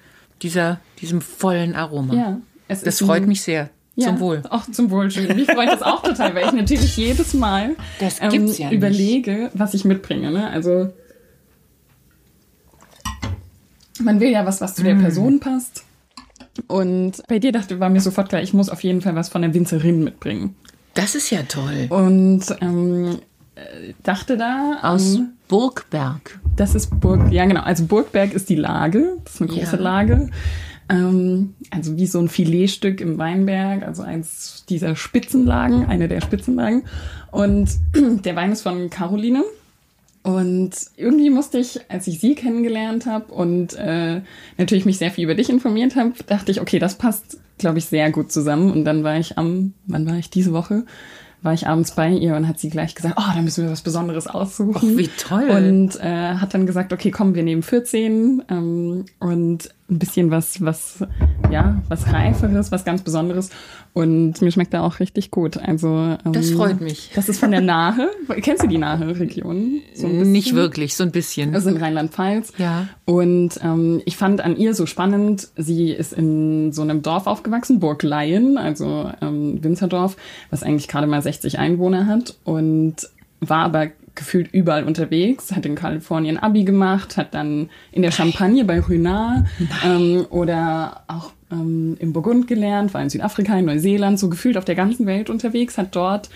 dieser, 0.41 0.79
diesem 0.99 1.21
vollen 1.21 1.75
Aroma. 1.75 2.13
Ja, 2.13 2.41
das 2.67 2.99
freut 2.99 3.25
mich 3.25 3.41
sehr. 3.41 3.69
Ja, 3.95 4.07
zum 4.07 4.19
Wohl. 4.19 4.41
Auch 4.49 4.69
zum 4.71 4.89
Wohl 4.89 5.11
schön. 5.11 5.35
Mich 5.35 5.45
freut 5.45 5.67
das 5.67 5.83
auch 5.83 6.01
total, 6.01 6.33
weil 6.33 6.45
ich 6.45 6.51
natürlich 6.51 6.97
jedes 6.97 7.33
Mal 7.33 7.75
das 7.99 8.19
ähm, 8.21 8.47
ja 8.47 8.71
überlege, 8.71 9.51
was 9.53 9.73
ich 9.73 9.85
mitbringe. 9.85 10.31
Ne? 10.31 10.49
Also 10.49 10.91
man 13.99 14.19
will 14.19 14.29
ja 14.29 14.45
was, 14.45 14.61
was 14.61 14.75
zu 14.75 14.83
der 14.83 14.95
mm. 14.95 15.01
Person 15.01 15.39
passt. 15.39 15.83
Und 16.67 17.21
bei 17.27 17.39
dir 17.39 17.51
dachte, 17.51 17.79
war 17.79 17.89
mir 17.89 18.01
sofort 18.01 18.29
klar, 18.29 18.41
ich 18.41 18.53
muss 18.53 18.69
auf 18.69 18.83
jeden 18.83 19.01
Fall 19.01 19.15
was 19.15 19.29
von 19.29 19.41
der 19.41 19.53
Winzerin 19.53 20.03
mitbringen. 20.03 20.55
Das 20.95 21.15
ist 21.15 21.29
ja 21.29 21.43
toll. 21.43 21.87
Und 21.89 22.43
ähm, 22.61 23.19
dachte 24.03 24.37
da 24.37 24.79
aus 24.81 25.15
um, 25.15 25.33
Burgberg. 25.47 26.39
Das 26.55 26.75
ist 26.75 26.99
Burg, 26.99 27.31
ja 27.31 27.45
genau. 27.45 27.61
Also 27.61 27.85
Burgberg 27.85 28.33
ist 28.33 28.49
die 28.49 28.55
Lage, 28.55 29.17
das 29.23 29.35
ist 29.35 29.41
eine 29.41 29.51
große 29.51 29.75
ja. 29.77 29.81
Lage. 29.81 30.29
Ähm, 30.89 31.53
also 31.69 31.97
wie 31.97 32.07
so 32.07 32.19
ein 32.19 32.27
Filetstück 32.27 33.01
im 33.01 33.17
Weinberg, 33.17 33.83
also 33.83 34.03
eins 34.03 34.65
dieser 34.69 34.95
Spitzenlagen, 34.95 35.85
eine 35.85 36.07
der 36.07 36.21
Spitzenlagen. 36.21 36.83
Und 37.31 37.69
der 38.25 38.35
Wein 38.35 38.51
ist 38.51 38.61
von 38.61 38.89
Caroline. 38.89 39.43
Und 40.23 40.71
irgendwie 40.95 41.29
musste 41.29 41.57
ich, 41.57 41.81
als 41.89 42.07
ich 42.07 42.19
sie 42.19 42.33
kennengelernt 42.33 43.05
habe 43.05 43.33
und 43.33 43.73
äh, 43.73 44.21
natürlich 44.57 44.85
mich 44.85 44.97
sehr 44.97 45.11
viel 45.11 45.25
über 45.25 45.35
dich 45.35 45.49
informiert 45.49 45.97
habe, 45.97 46.13
dachte 46.27 46.49
ich, 46.49 46.61
okay, 46.61 46.79
das 46.79 46.97
passt, 46.97 47.39
glaube 47.57 47.79
ich, 47.79 47.85
sehr 47.85 48.09
gut 48.09 48.31
zusammen. 48.31 48.71
Und 48.71 48.85
dann 48.85 49.03
war 49.03 49.17
ich 49.17 49.37
am, 49.37 49.73
wann 49.85 50.05
war 50.05 50.17
ich 50.17 50.29
diese 50.29 50.53
Woche? 50.53 50.85
war 51.43 51.53
ich 51.53 51.67
abends 51.67 51.91
bei 51.91 52.09
ihr 52.09 52.35
und 52.35 52.47
hat 52.47 52.57
sie 52.57 52.69
gleich 52.69 52.95
gesagt, 52.95 53.15
oh, 53.17 53.33
da 53.35 53.41
müssen 53.41 53.65
wir 53.65 53.71
was 53.71 53.81
Besonderes 53.81 54.27
aussuchen. 54.27 54.75
Och, 54.75 54.97
wie 54.97 55.09
toll. 55.09 55.49
Und 55.49 55.99
äh, 55.99 56.35
hat 56.35 56.53
dann 56.53 56.65
gesagt, 56.65 56.93
okay, 56.93 57.11
komm, 57.11 57.35
wir 57.35 57.43
nehmen 57.43 57.61
14 57.61 58.43
ähm, 58.49 59.05
und 59.19 59.69
ein 59.89 59.99
bisschen 59.99 60.31
was, 60.31 60.63
was, 60.63 61.05
ja, 61.51 61.81
was 61.89 62.11
Reiferes, 62.11 62.71
was 62.71 62.85
ganz 62.85 63.01
Besonderes. 63.01 63.49
Und 63.93 64.41
mir 64.41 64.51
schmeckt 64.51 64.73
er 64.73 64.83
auch 64.83 64.99
richtig 64.99 65.29
gut. 65.29 65.57
Also 65.57 66.17
ähm, 66.25 66.33
Das 66.33 66.51
freut 66.51 66.81
mich. 66.81 67.11
Das 67.13 67.29
ist 67.29 67.39
von 67.39 67.51
der 67.51 67.61
Nahe. 67.61 68.09
Kennst 68.41 68.63
du 68.63 68.67
die 68.67 68.77
Nahe-Region? 68.77 69.81
So 69.93 70.07
Nicht 70.07 70.55
wirklich, 70.55 70.95
so 70.95 71.03
ein 71.03 71.11
bisschen. 71.11 71.53
Also 71.53 71.69
in 71.69 71.77
Rheinland-Pfalz. 71.77 72.53
Ja. 72.57 72.87
Und 73.05 73.59
ähm, 73.61 74.01
ich 74.05 74.17
fand 74.17 74.41
an 74.41 74.57
ihr 74.57 74.73
so 74.73 74.85
spannend, 74.85 75.49
sie 75.57 75.91
ist 75.91 76.13
in 76.13 76.71
so 76.71 76.81
einem 76.81 77.01
Dorf 77.01 77.27
aufgewachsen, 77.27 77.79
Burg 77.79 78.01
Leyen, 78.03 78.57
also 78.57 79.11
ähm, 79.21 79.63
Winzerdorf, 79.63 80.15
was 80.49 80.63
eigentlich 80.63 80.87
gerade 80.87 81.07
mal 81.07 81.21
60 81.21 81.59
Einwohner 81.59 82.07
hat 82.07 82.35
und 82.45 82.95
war 83.41 83.65
aber 83.65 83.89
gefühlt 84.15 84.53
überall 84.53 84.83
unterwegs, 84.83 85.51
hat 85.51 85.65
in 85.65 85.75
Kalifornien 85.75 86.37
Abi 86.37 86.63
gemacht, 86.63 87.17
hat 87.17 87.33
dann 87.33 87.69
in 87.91 88.01
der 88.01 88.11
Champagne 88.11 88.63
bei 88.65 88.79
Ruinart 88.79 89.45
ähm, 89.85 90.25
oder 90.29 91.03
auch 91.07 91.31
ähm, 91.51 91.97
im 91.99 92.13
Burgund 92.13 92.47
gelernt, 92.47 92.93
war 92.93 93.01
in 93.01 93.09
Südafrika, 93.09 93.57
in 93.57 93.65
Neuseeland, 93.65 94.19
so 94.19 94.29
gefühlt 94.29 94.57
auf 94.57 94.65
der 94.65 94.75
ganzen 94.75 95.05
Welt 95.05 95.29
unterwegs, 95.29 95.77
hat 95.77 95.95
dort 95.95 96.29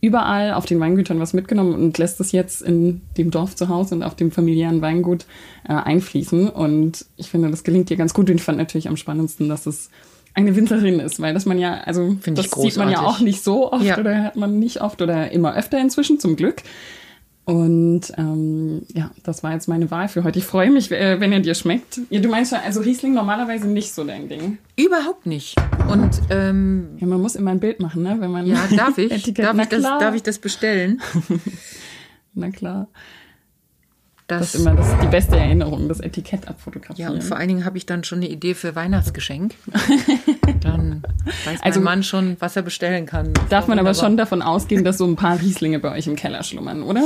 überall 0.00 0.52
auf 0.52 0.64
den 0.64 0.78
Weingütern 0.78 1.18
was 1.18 1.32
mitgenommen 1.32 1.74
und 1.74 1.98
lässt 1.98 2.20
es 2.20 2.30
jetzt 2.30 2.62
in 2.62 3.00
dem 3.16 3.32
Dorf 3.32 3.56
zu 3.56 3.68
Hause 3.68 3.96
und 3.96 4.04
auf 4.04 4.14
dem 4.14 4.30
familiären 4.30 4.80
Weingut 4.80 5.26
äh, 5.68 5.72
einfließen. 5.72 6.48
Und 6.48 7.04
ich 7.16 7.30
finde, 7.30 7.50
das 7.50 7.64
gelingt 7.64 7.90
ihr 7.90 7.96
ganz 7.96 8.14
gut. 8.14 8.30
Und 8.30 8.36
ich 8.36 8.42
fand 8.42 8.58
natürlich 8.58 8.88
am 8.88 8.96
spannendsten, 8.96 9.48
dass 9.48 9.66
es 9.66 9.90
eine 10.34 10.54
Winzerin 10.54 11.00
ist, 11.00 11.18
weil 11.20 11.34
das 11.34 11.46
man 11.46 11.58
ja, 11.58 11.80
also 11.80 12.16
Find 12.20 12.38
das 12.38 12.48
sieht 12.48 12.76
man 12.76 12.90
ja 12.90 13.00
auch 13.02 13.18
nicht 13.18 13.42
so 13.42 13.72
oft 13.72 13.84
Ja. 13.84 13.98
oder 13.98 14.22
hat 14.22 14.36
man 14.36 14.60
nicht 14.60 14.80
oft 14.82 15.02
oder 15.02 15.32
immer 15.32 15.56
öfter 15.56 15.80
inzwischen, 15.80 16.20
zum 16.20 16.36
Glück. 16.36 16.62
Und 17.48 18.12
ähm, 18.18 18.82
ja, 18.92 19.10
das 19.22 19.42
war 19.42 19.54
jetzt 19.54 19.68
meine 19.68 19.90
Wahl 19.90 20.08
für 20.08 20.22
heute. 20.22 20.38
Ich 20.38 20.44
freue 20.44 20.70
mich, 20.70 20.92
äh, 20.92 21.18
wenn 21.18 21.32
er 21.32 21.40
dir 21.40 21.54
schmeckt. 21.54 21.98
Ja, 22.10 22.20
du 22.20 22.28
meinst 22.28 22.52
ja, 22.52 22.60
also 22.60 22.82
Riesling 22.82 23.14
normalerweise 23.14 23.66
nicht 23.66 23.94
so 23.94 24.04
dein 24.04 24.28
Ding. 24.28 24.58
Überhaupt 24.76 25.24
nicht. 25.24 25.56
Und 25.90 26.10
ähm, 26.28 26.88
Ja, 26.98 27.06
man 27.06 27.22
muss 27.22 27.36
immer 27.36 27.50
ein 27.50 27.58
Bild 27.58 27.80
machen, 27.80 28.02
ne? 28.02 28.16
Wenn 28.18 28.30
man 28.32 28.46
ja, 28.46 28.58
darf 28.76 28.98
ich? 28.98 29.08
Darf, 29.32 29.58
ich 29.58 29.68
das, 29.68 29.82
darf 29.82 30.14
ich 30.14 30.22
das 30.22 30.38
bestellen? 30.38 31.00
Na 32.34 32.50
klar. 32.50 32.88
Das, 34.28 34.40
Das 34.52 34.54
ist 34.56 34.60
immer 34.60 34.74
das, 34.74 34.86
die 35.02 35.06
beste 35.06 35.36
Erinnerung, 35.36 35.88
das 35.88 36.00
Etikett 36.00 36.44
ja, 36.44 36.50
abfotografieren. 36.50 37.14
und 37.14 37.24
vor 37.24 37.38
allen 37.38 37.48
Dingen 37.48 37.64
habe 37.64 37.78
ich 37.78 37.86
dann 37.86 38.04
schon 38.04 38.18
eine 38.18 38.28
Idee 38.28 38.54
für 38.54 38.74
Weihnachtsgeschenk. 38.76 39.54
Dann 40.60 41.02
weiß 41.46 41.60
Also- 41.62 41.80
mein 41.80 41.84
Mann 41.84 42.02
schon, 42.02 42.36
was 42.38 42.54
er 42.54 42.62
bestellen 42.62 43.06
kann. 43.06 43.32
Darf 43.48 43.68
man 43.68 43.78
aber 43.78 43.94
schon 43.94 44.16
davon 44.18 44.42
ausgehen, 44.42 44.84
dass 44.84 44.98
so 44.98 45.06
ein 45.06 45.16
paar 45.16 45.40
Rieslinge 45.40 45.78
bei 45.78 45.92
euch 45.96 46.06
im 46.06 46.14
Keller 46.16 46.42
schlummern, 46.42 46.82
oder? 46.82 47.02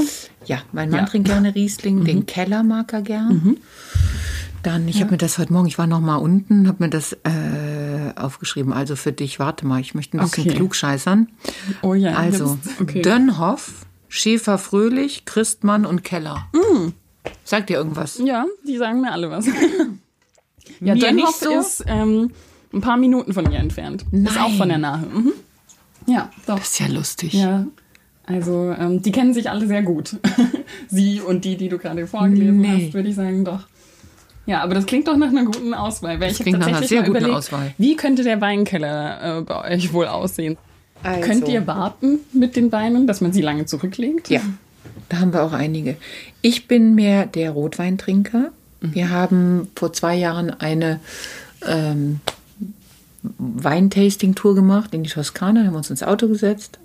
Ja, 0.46 0.58
mein 0.72 0.90
Mann 0.90 0.98
Ja. 1.00 1.02
Mhm. 1.04 1.10
trinkt 1.10 1.28
gerne 1.28 1.54
Riesling, 1.54 2.04
den 2.04 2.26
Keller 2.26 2.62
mag 2.64 2.92
er 2.92 3.02
gern. 3.02 3.56
Dann, 4.64 4.86
ich 4.88 5.00
habe 5.00 5.12
mir 5.12 5.18
das 5.18 5.38
heute 5.38 5.52
Morgen, 5.52 5.66
ich 5.68 5.78
war 5.78 5.86
noch 5.86 6.00
mal 6.00 6.16
unten, 6.16 6.66
habe 6.68 6.82
mir 6.84 6.90
das 6.90 7.12
äh, 7.24 8.12
aufgeschrieben. 8.16 8.72
Also 8.72 8.94
für 8.96 9.12
dich, 9.12 9.38
warte 9.38 9.66
mal, 9.66 9.80
ich 9.80 9.94
möchte 9.94 10.16
ein 10.18 10.24
bisschen 10.24 10.46
Okay. 10.48 10.56
klugscheißern. 10.56 11.28
Oh 11.82 11.94
ja. 11.94 12.14
Also, 12.14 12.58
okay. 12.80 13.02
Dönhoff, 13.02 13.86
Schäfer 14.08 14.58
Fröhlich, 14.58 15.24
Christmann 15.24 15.84
und 15.86 16.02
Keller. 16.04 16.46
Mm. 16.52 16.88
Sagt 17.52 17.68
dir 17.68 17.74
irgendwas? 17.76 18.16
Ja, 18.24 18.46
die 18.66 18.78
sagen 18.78 19.02
mir 19.02 19.12
alle 19.12 19.30
was. 19.30 19.46
Ja, 20.80 20.94
nicht 20.94 21.28
so. 21.34 21.50
ist 21.58 21.84
ähm, 21.86 22.30
ein 22.72 22.80
paar 22.80 22.96
Minuten 22.96 23.34
von 23.34 23.44
mir 23.44 23.58
entfernt. 23.58 24.06
Ist 24.10 24.38
auch 24.38 24.48
Nein. 24.48 24.56
von 24.56 24.68
der 24.70 24.78
Nahe. 24.78 25.04
Mhm. 25.06 25.32
Ja, 26.06 26.30
doch. 26.46 26.58
Das 26.58 26.70
ist 26.72 26.80
ja 26.80 26.86
lustig. 26.86 27.34
Ja, 27.34 27.66
also 28.24 28.74
ähm, 28.78 29.02
die 29.02 29.12
kennen 29.12 29.34
sich 29.34 29.50
alle 29.50 29.66
sehr 29.66 29.82
gut. 29.82 30.16
Sie 30.88 31.20
und 31.20 31.44
die, 31.44 31.56
die 31.58 31.68
du 31.68 31.76
gerade 31.78 32.06
vorgelesen 32.06 32.60
Nee. 32.60 32.86
hast, 32.86 32.94
würde 32.94 33.10
ich 33.10 33.16
sagen, 33.16 33.44
doch. 33.44 33.66
Ja, 34.46 34.62
aber 34.62 34.74
das 34.74 34.86
klingt 34.86 35.06
doch 35.08 35.16
nach 35.18 35.28
einer 35.28 35.44
guten 35.44 35.74
Auswahl. 35.74 36.18
Weil 36.20 36.30
ich 36.30 36.38
habe 36.38 36.44
klingt 36.44 36.60
nach 36.60 36.68
einer 36.68 36.82
sehr 36.86 37.00
guten 37.02 37.10
überlegt, 37.18 37.36
Auswahl. 37.36 37.74
wie 37.76 37.94
könnte 37.96 38.22
der 38.24 38.40
Weinkeller 38.40 39.38
äh, 39.38 39.42
bei 39.42 39.72
euch 39.74 39.92
wohl 39.92 40.06
aussehen? 40.06 40.56
Also, 41.02 41.20
Könnt 41.28 41.48
ihr 41.48 41.66
warten 41.66 42.20
mit 42.32 42.56
den 42.56 42.72
Weinen, 42.72 43.06
dass 43.06 43.20
man 43.20 43.32
sie 43.32 43.42
lange 43.42 43.66
zurücklegt? 43.66 44.30
Ja, 44.30 44.40
da 45.12 45.20
haben 45.20 45.34
wir 45.34 45.42
auch 45.42 45.52
einige. 45.52 45.96
Ich 46.40 46.66
bin 46.68 46.94
mehr 46.94 47.26
der 47.26 47.50
Rotweintrinker. 47.50 48.50
Wir 48.80 49.10
haben 49.10 49.68
vor 49.76 49.92
zwei 49.92 50.16
Jahren 50.16 50.50
eine 50.50 51.00
ähm, 51.66 52.20
Weintasting-Tour 53.22 54.54
gemacht 54.54 54.94
in 54.94 55.04
die 55.04 55.10
Toskana, 55.10 55.66
haben 55.66 55.76
uns 55.76 55.90
ins 55.90 56.02
Auto 56.02 56.28
gesetzt. 56.28 56.78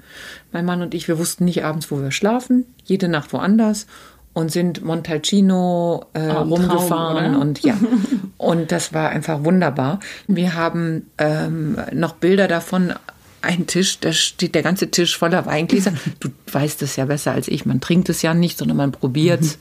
Mein 0.52 0.66
Mann 0.66 0.82
und 0.82 0.94
ich, 0.94 1.08
wir 1.08 1.18
wussten 1.18 1.46
nicht 1.46 1.64
abends, 1.64 1.90
wo 1.90 2.02
wir 2.02 2.12
schlafen, 2.12 2.66
jede 2.84 3.08
Nacht 3.08 3.32
woanders 3.32 3.88
und 4.34 4.52
sind 4.52 4.84
Montalcino 4.84 6.06
äh, 6.14 6.30
Oh, 6.30 6.42
rumgefahren 6.42 7.32
Traum, 7.32 7.42
und 7.42 7.62
ja. 7.64 7.76
Und 8.38 8.72
das 8.72 8.94
war 8.94 9.10
einfach 9.10 9.44
wunderbar. 9.46 10.00
Wir 10.28 10.54
haben 10.54 11.08
ähm, 11.18 11.78
noch 11.94 12.14
Bilder 12.14 12.48
davon. 12.48 12.94
Ein 13.42 13.68
Tisch, 13.68 14.00
da 14.00 14.12
steht 14.12 14.56
der 14.56 14.64
ganze 14.64 14.90
Tisch 14.90 15.18
voller 15.18 15.46
Weingläser. 15.46 15.94
Du 16.20 16.30
weißt 16.52 16.82
es 16.82 16.96
ja 16.96 17.06
besser 17.06 17.32
als 17.32 17.48
ich. 17.48 17.66
Man 17.66 17.82
trinkt 17.82 18.10
es 18.10 18.22
ja 18.22 18.34
nicht, 18.34 18.58
sondern 18.58 18.78
man 18.78 18.92
probiert 18.92 19.42
es. 19.42 19.58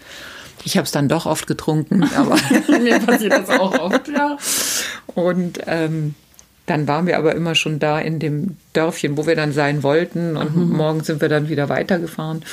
Ich 0.65 0.77
habe 0.77 0.87
es 0.87 0.93
dann 0.93 1.09
doch 1.09 1.27
oft 1.27 1.47
getrunken, 1.47 2.03
aber 2.17 2.37
Mir 2.81 2.99
passiert 3.01 3.33
das 3.33 3.51
auch 3.51 3.79
oft, 3.79 4.09
ja. 4.09 4.37
und 5.15 5.61
ähm, 5.67 6.15
dann 6.67 6.89
waren 6.89 7.07
wir 7.07 7.19
aber 7.19 7.35
immer 7.37 7.55
schon 7.55 7.79
da 7.79 8.01
in 8.01 8.19
dem 8.19 8.57
Dörfchen, 8.73 9.17
wo 9.17 9.27
wir 9.27 9.37
dann 9.37 9.53
sein 9.53 9.85
wollten. 9.85 10.37
Und 10.37 10.57
morgen 10.57 11.05
sind 11.05 11.21
wir 11.21 11.29
dann 11.29 11.49
wieder 11.49 11.69
weitergefahren. 11.69 12.45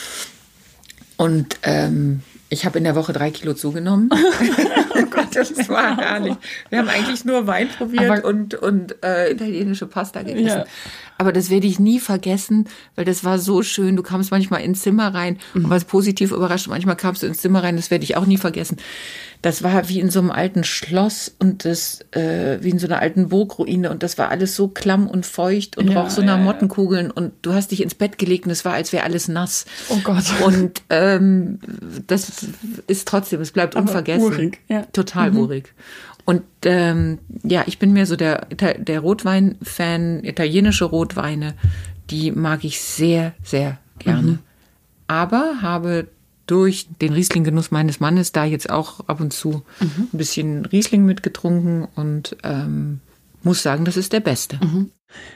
Und 1.17 1.57
ähm, 1.63 2.21
ich 2.49 2.65
habe 2.65 2.77
in 2.77 2.83
der 2.83 2.95
Woche 2.95 3.13
drei 3.13 3.31
Kilo 3.31 3.55
zugenommen. 3.55 4.09
oh 4.95 5.05
das 5.35 5.51
war 5.69 5.97
herrlich. 5.97 6.35
Wir 6.69 6.79
haben 6.79 6.89
eigentlich 6.89 7.25
nur 7.25 7.47
Wein 7.47 7.67
probiert 7.69 8.09
Aber- 8.09 8.25
und, 8.27 8.55
und 8.55 9.03
äh, 9.03 9.31
italienische 9.31 9.85
Pasta 9.87 10.21
gegessen. 10.23 10.45
Ja. 10.47 10.65
Aber 11.19 11.31
das 11.31 11.49
werde 11.51 11.67
ich 11.67 11.79
nie 11.79 11.99
vergessen, 11.99 12.67
weil 12.95 13.05
das 13.05 13.23
war 13.23 13.37
so 13.37 13.61
schön. 13.61 13.95
Du 13.95 14.01
kamst 14.03 14.31
manchmal 14.31 14.61
ins 14.61 14.81
Zimmer 14.81 15.13
rein 15.13 15.37
und 15.53 15.69
warst 15.69 15.87
positiv 15.87 16.31
überrascht. 16.31 16.67
Manchmal 16.67 16.95
kamst 16.95 17.21
du 17.21 17.27
ins 17.27 17.37
Zimmer 17.39 17.63
rein, 17.63 17.75
das 17.75 17.91
werde 17.91 18.03
ich 18.03 18.17
auch 18.17 18.25
nie 18.25 18.37
vergessen. 18.37 18.77
Das 19.43 19.61
war 19.61 19.89
wie 19.89 19.99
in 19.99 20.09
so 20.09 20.19
einem 20.19 20.31
alten 20.31 20.63
Schloss 20.63 21.33
und 21.37 21.65
das 21.65 21.99
äh, 22.11 22.57
wie 22.61 22.69
in 22.69 22.79
so 22.79 22.87
einer 22.87 22.99
alten 22.99 23.27
Burgruine 23.29 23.91
und 23.91 24.01
das 24.01 24.17
war 24.17 24.29
alles 24.29 24.55
so 24.55 24.69
klamm 24.69 25.05
und 25.07 25.25
feucht 25.25 25.77
und 25.77 25.89
Ja, 25.91 26.01
roch 26.01 26.09
so 26.09 26.21
nach 26.21 26.37
ja. 26.37 26.43
Mottenkugeln 26.43 27.11
und 27.11 27.33
du 27.41 27.53
hast 27.53 27.71
dich 27.71 27.83
ins 27.83 27.93
Bett 27.93 28.17
gelegt 28.17 28.45
und 28.45 28.51
es 28.51 28.63
war, 28.65 28.73
als 28.73 28.91
wäre 28.93 29.03
alles 29.03 29.27
nass. 29.27 29.65
Oh 29.89 29.97
Gott. 30.03 30.23
Und 30.45 30.81
ähm, 30.89 31.59
das 32.07 32.45
ist 32.87 33.07
trotzdem, 33.07 33.41
es 33.41 33.51
bleibt 33.51 33.75
Aber 33.75 33.83
unvergessen. 33.85 34.23
urig, 34.25 34.59
ja. 34.69 34.83
Total 34.93 35.22
Mhm. 35.31 35.37
urig. 35.37 35.73
Und 36.25 36.43
ähm, 36.65 37.19
ja, 37.43 37.63
ich 37.65 37.79
bin 37.79 37.91
mehr 37.93 38.05
so 38.05 38.15
der, 38.15 38.45
der 38.45 38.99
Rotwein-Fan, 39.01 40.23
italienische 40.23 40.85
Rotweine, 40.85 41.53
die 42.09 42.31
mag 42.31 42.63
ich 42.63 42.79
sehr, 42.81 43.33
sehr 43.43 43.77
gerne. 43.99 44.21
Mhm. 44.23 44.39
Aber 45.07 45.61
habe 45.61 46.07
durch 46.47 46.87
den 47.01 47.13
Riesling-Genuss 47.13 47.71
meines 47.71 47.99
Mannes 47.99 48.31
da 48.31 48.45
jetzt 48.45 48.69
auch 48.69 49.07
ab 49.07 49.19
und 49.21 49.33
zu 49.33 49.63
Mhm. 49.79 50.07
ein 50.13 50.17
bisschen 50.17 50.65
Riesling 50.65 51.05
mitgetrunken 51.05 51.87
und 51.95 52.35
ähm, 52.43 52.99
muss 53.43 53.61
sagen, 53.63 53.83
das 53.85 53.97
ist 53.97 54.13
der 54.13 54.19
beste. 54.21 54.59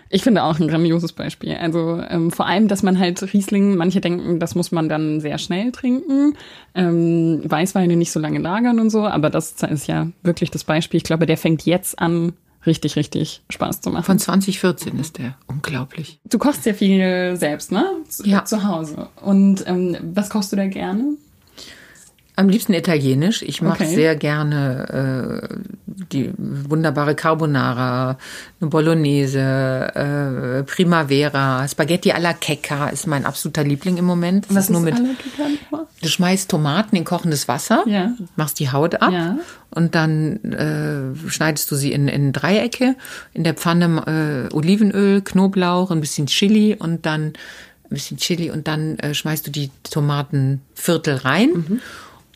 Ich 0.10 0.24
finde 0.24 0.44
auch 0.44 0.60
ein 0.60 0.68
grandioses 0.68 1.12
Beispiel. 1.14 1.54
Also 1.56 2.02
ähm, 2.10 2.32
vor 2.32 2.46
allem, 2.46 2.68
dass 2.68 2.82
man 2.84 2.98
halt 2.98 3.22
Riesling, 3.34 3.76
manche 3.76 4.00
denken, 4.02 4.40
das 4.40 4.56
muss 4.56 4.72
man 4.72 4.88
dann 4.90 5.20
sehr 5.20 5.38
schnell 5.38 5.72
trinken, 5.72 6.36
ähm, 6.76 7.42
Weißweine 7.44 7.96
nicht 7.96 8.12
so 8.12 8.20
lange 8.20 8.40
lagern 8.40 8.80
und 8.80 8.90
so, 8.90 9.06
aber 9.06 9.30
das 9.30 9.56
ist 9.70 9.88
ja 9.88 10.08
wirklich 10.24 10.50
das 10.52 10.64
Beispiel. 10.64 10.98
Ich 10.98 11.04
glaube, 11.04 11.26
der 11.26 11.38
fängt 11.38 11.64
jetzt 11.66 12.00
an, 12.00 12.34
richtig, 12.66 12.96
richtig 12.96 13.42
Spaß 13.50 13.82
zu 13.82 13.90
machen. 13.90 14.04
Von 14.04 14.20
2014 14.20 15.00
ist 15.00 15.18
der 15.18 15.36
unglaublich. 15.48 16.20
du 16.26 16.38
kochst 16.38 16.66
ja 16.66 16.74
viel 16.74 17.36
selbst, 17.36 17.72
ne? 17.72 17.86
Zu, 18.08 18.24
Ja. 18.26 18.44
Zu 18.46 18.64
Hause. 18.64 19.08
Und 19.22 19.66
ähm, 19.68 19.96
was 20.14 20.30
kochst 20.30 20.52
du 20.52 20.56
da 20.58 20.68
gerne? 20.68 21.16
Am 22.36 22.50
liebsten 22.50 22.74
italienisch. 22.74 23.42
Ich 23.42 23.62
mache 23.64 23.84
Okay. 23.84 23.96
sehr 23.96 24.16
gerne 24.16 25.50
äh, 25.87 25.87
die 26.12 26.32
wunderbare 26.38 27.16
Carbonara, 27.16 28.18
eine 28.62 28.70
Bolognese, 28.70 29.40
äh, 29.40 30.64
Primavera, 30.64 31.68
Spaghetti 31.68 32.12
alla 32.12 32.34
Checca 32.36 32.90
ist 32.90 33.08
mein 33.08 33.26
absoluter 33.26 33.64
Liebling 33.64 33.98
im 33.98 34.06
Moment. 34.06 34.46
Das 34.50 34.66
ist 34.66 34.70
nur 34.70 34.82
mit, 34.82 34.96
du 36.02 36.08
schmeißt 36.08 36.52
Tomaten 36.52 36.96
in 36.96 37.04
kochendes 37.04 37.48
Wasser, 37.48 37.84
Ja. 37.88 38.12
machst 38.36 38.60
die 38.60 38.70
Haut 38.72 39.02
ab 39.02 39.12
Ja. 39.12 39.38
und 39.72 39.96
dann 39.96 40.38
äh, 40.54 41.30
schneidest 41.30 41.72
du 41.72 41.76
sie 41.76 41.92
in, 41.92 42.08
in 42.08 42.32
Dreiecke. 42.32 42.96
In 43.34 43.44
der 43.44 43.56
Pfanne 43.56 44.50
äh, 44.52 44.54
Olivenöl, 44.56 45.22
Knoblauch, 45.22 45.90
ein 45.90 46.00
bisschen 46.02 46.28
Chili 46.28 46.76
und 46.78 47.06
dann 47.08 47.34
ein 47.90 47.90
bisschen 47.90 48.18
Chili 48.18 48.52
und 48.52 48.68
dann 48.68 49.00
äh, 49.00 49.14
schmeißt 49.14 49.48
du 49.48 49.52
die 49.52 49.72
Tomatenviertel 49.90 51.16
rein 51.16 51.50
Mhm. 51.54 51.82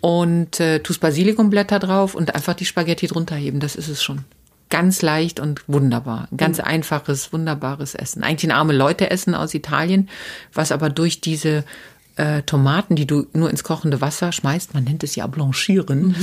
Und 0.01 0.59
äh, 0.59 0.79
tust 0.79 0.99
Basilikumblätter 0.99 1.79
drauf 1.79 2.15
und 2.15 2.35
einfach 2.35 2.55
die 2.55 2.65
Spaghetti 2.65 3.07
drunter 3.07 3.35
heben. 3.35 3.59
Das 3.59 3.75
ist 3.75 3.87
es 3.87 4.03
schon. 4.03 4.25
Ganz 4.69 5.01
leicht 5.01 5.39
und 5.39 5.67
wunderbar. 5.67 6.27
Ganz 6.35 6.59
einfaches, 6.59 7.33
wunderbares 7.33 7.93
Essen. 7.93 8.23
Eigentlich 8.23 8.49
ein 8.49 8.55
arme 8.55 8.73
Leute 8.73 9.11
essen 9.11 9.35
aus 9.35 9.53
Italien, 9.53 10.09
was 10.53 10.71
aber 10.71 10.89
durch 10.89 11.19
diese 11.19 11.65
äh, 12.15 12.41
Tomaten, 12.43 12.95
die 12.95 13.05
du 13.05 13.27
nur 13.33 13.49
ins 13.49 13.63
kochende 13.63 13.99
Wasser 13.99 14.31
schmeißt, 14.31 14.73
man 14.73 14.85
nennt 14.85 15.03
es 15.03 15.15
ja 15.15 15.27
blanchieren, 15.27 16.15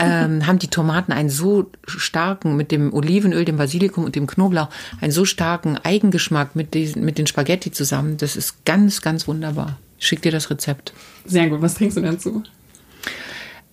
ähm, 0.00 0.46
haben 0.46 0.58
die 0.58 0.68
Tomaten 0.68 1.12
einen 1.12 1.30
so 1.30 1.70
starken, 1.86 2.56
mit 2.56 2.70
dem 2.70 2.92
Olivenöl, 2.92 3.44
dem 3.44 3.56
Basilikum 3.56 4.04
und 4.04 4.14
dem 4.14 4.26
Knoblauch, 4.26 4.68
einen 5.00 5.12
so 5.12 5.24
starken 5.24 5.76
Eigengeschmack 5.76 6.56
mit, 6.56 6.74
diesen, 6.74 7.04
mit 7.04 7.18
den 7.18 7.26
Spaghetti 7.26 7.72
zusammen. 7.72 8.16
Das 8.16 8.36
ist 8.36 8.64
ganz, 8.64 9.02
ganz 9.02 9.26
wunderbar. 9.26 9.78
Ich 9.98 10.06
schick 10.06 10.22
dir 10.22 10.32
das 10.32 10.48
Rezept. 10.50 10.92
Sehr 11.24 11.48
gut. 11.48 11.60
Was 11.60 11.74
trinkst 11.74 11.96
du 11.96 12.02
dazu? 12.02 12.42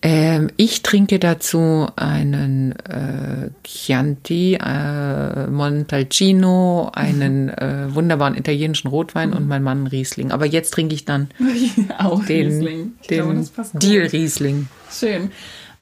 Ähm, 0.00 0.48
ich 0.56 0.82
trinke 0.82 1.18
dazu 1.18 1.88
einen 1.96 2.72
äh, 2.72 3.50
Chianti, 3.64 4.54
äh, 4.54 5.48
Montalcino, 5.48 6.90
einen 6.94 7.48
äh, 7.48 7.92
wunderbaren 7.92 8.36
italienischen 8.36 8.88
Rotwein 8.88 9.32
und 9.32 9.48
mein 9.48 9.64
Mann 9.64 9.88
Riesling. 9.88 10.30
Aber 10.30 10.46
jetzt 10.46 10.70
trinke 10.72 10.94
ich 10.94 11.04
dann 11.04 11.30
auch 11.98 12.24
den, 12.24 12.46
Riesling. 12.46 12.92
Ich 13.00 13.08
den 13.08 13.24
glaube, 13.24 13.44
das. 13.56 13.72
Deal 13.72 14.06
Riesling. 14.06 14.68
Schön. 14.90 15.32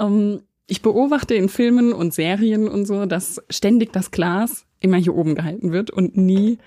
Ähm, 0.01 0.41
ich 0.67 0.81
beobachte 0.81 1.35
in 1.35 1.49
Filmen 1.49 1.93
und 1.93 2.15
Serien 2.15 2.69
und 2.69 2.87
so, 2.87 3.05
dass 3.07 3.43
ständig 3.51 3.93
das 3.93 4.11
Glas 4.11 4.65
immer 4.81 4.97
hier 4.97 5.15
oben 5.15 5.35
gehalten 5.35 5.73
wird 5.73 5.91
und 5.91 6.17
nie 6.17 6.59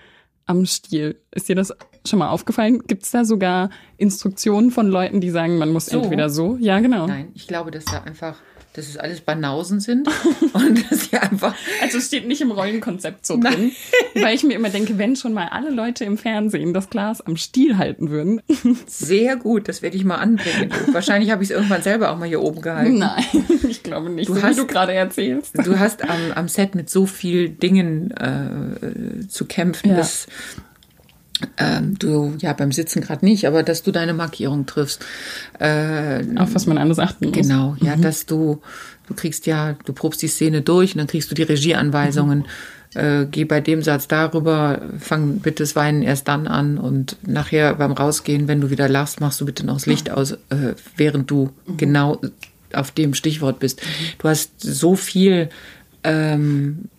am 0.46 0.66
Stiel. 0.66 1.20
Ist 1.32 1.50
dir 1.50 1.56
das 1.56 1.74
schon 2.10 2.20
mal 2.20 2.30
aufgefallen? 2.30 2.84
Gibt 2.88 3.04
es 3.04 3.12
da 3.12 3.26
sogar 3.26 3.70
Instruktionen 3.98 4.72
von 4.72 4.88
Leuten, 4.88 5.22
die 5.22 5.30
sagen, 5.30 5.58
man 5.58 5.72
muss 5.72 5.88
so. 5.88 6.02
entweder 6.02 6.30
so? 6.30 6.58
Ja, 6.60 6.80
genau. 6.80 7.08
Nein, 7.08 7.30
ich 7.36 7.48
glaube, 7.48 7.72
dass 7.72 7.86
da 7.86 8.04
einfach 8.04 8.36
dass 8.74 8.88
es 8.88 8.98
alles 8.98 9.22
Banausen 9.22 9.80
sind 9.80 10.08
und 10.54 10.92
dass 10.92 11.10
sie 11.10 11.18
einfach. 11.18 11.56
Also 11.82 11.98
es 11.98 12.08
steht 12.08 12.28
nicht 12.28 12.42
im 12.42 12.52
Rollenkonzept 12.52 13.26
so 13.26 13.40
drin, 13.40 13.72
weil 14.16 14.36
ich 14.36 14.44
mir 14.44 14.54
immer 14.54 14.70
denke, 14.70 14.98
wenn 14.98 15.16
schon 15.16 15.34
mal 15.34 15.48
alle 15.50 15.72
Leute 15.72 16.06
im 16.06 16.18
Fernsehen 16.18 16.74
das 16.74 16.90
Glas 16.90 17.22
am 17.22 17.36
Stiel 17.36 17.78
halten 17.78 18.10
würden. 18.10 18.42
Sehr 18.88 19.36
gut, 19.38 19.68
das 19.68 19.82
werde 19.82 19.98
ich 19.98 20.06
mal 20.06 20.18
anbringen. 20.18 20.72
Wahrscheinlich 20.92 21.32
habe 21.32 21.44
ich 21.44 21.50
es 21.50 21.56
irgendwann 21.56 21.82
selber 21.82 22.12
auch 22.12 22.18
mal 22.18 22.28
hier 22.28 22.42
oben 22.42 22.62
gehalten. 22.62 23.00
Nein, 23.00 23.24
ich 23.68 23.82
glaube 23.82 24.10
nicht, 24.10 24.30
du 24.30 24.36
so 24.36 24.44
hast, 24.44 24.56
wie 24.56 24.62
du 24.62 24.68
gerade 24.68 24.94
erzählst. 24.94 25.58
Du 25.58 25.80
hast 25.80 26.08
am, 26.08 26.32
am 26.36 26.48
Set 26.48 26.76
mit 26.76 26.90
so 26.90 27.06
vielen 27.06 27.58
Dingen 27.60 28.12
äh, 28.12 29.28
zu 29.28 29.46
kämpfen, 29.46 29.90
ja. 29.90 29.98
dass 29.98 30.28
ähm, 31.58 31.98
du 31.98 32.34
ja 32.40 32.54
beim 32.54 32.72
Sitzen 32.72 33.02
gerade 33.02 33.26
nicht, 33.26 33.46
aber 33.46 33.64
dass 33.64 33.84
du 33.84 33.92
deine 33.92 34.14
Markierung 34.14 34.66
triffst. 34.66 35.06
Äh, 35.60 36.24
Auf 36.38 36.56
was 36.56 36.66
man 36.66 36.78
anders 36.78 37.00
achten 37.00 37.28
muss. 37.28 37.36
Genau, 37.36 37.76
ja, 37.82 37.96
mhm. 37.96 38.02
dass 38.02 38.26
du, 38.26 38.62
du 39.08 39.14
kriegst 39.14 39.46
ja, 39.46 39.76
du 39.86 39.94
probst 39.94 40.22
die 40.22 40.28
Szene 40.28 40.62
durch 40.62 40.94
und 40.94 41.00
dann 41.00 41.08
kriegst 41.08 41.32
du 41.32 41.36
die 41.36 41.44
Regieanweisungen. 41.44 42.40
Mhm. 42.40 42.46
Äh, 43.00 43.28
geh 43.30 43.46
bei 43.46 43.62
dem 43.62 43.84
Satz 43.84 44.08
darüber, 44.08 44.82
fang 45.00 45.40
bitte 45.40 45.64
das 45.64 45.76
Weinen 45.76 46.02
erst 46.02 46.28
dann 46.28 46.48
an 46.48 46.80
und 46.80 47.18
nachher 47.26 47.76
beim 47.76 47.92
Rausgehen, 47.92 48.48
wenn 48.48 48.62
du 48.62 48.72
wieder 48.72 48.90
lachst, 48.90 49.22
machst 49.22 49.40
du 49.40 49.46
bitte 49.46 49.64
noch 49.64 49.76
das 49.76 49.86
Licht 49.86 50.10
aus, 50.10 50.32
äh, 50.32 50.74
während 50.98 51.30
du 51.30 51.52
mhm. 51.68 51.78
genau 51.78 52.20
auf 52.74 52.92
dem 52.92 53.14
Stichwort 53.14 53.60
bist. 53.60 53.82
Mhm. 53.82 54.06
Du 54.18 54.28
hast 54.28 54.60
so 54.60 54.96
viel 54.96 55.50
ähm, 56.04 56.90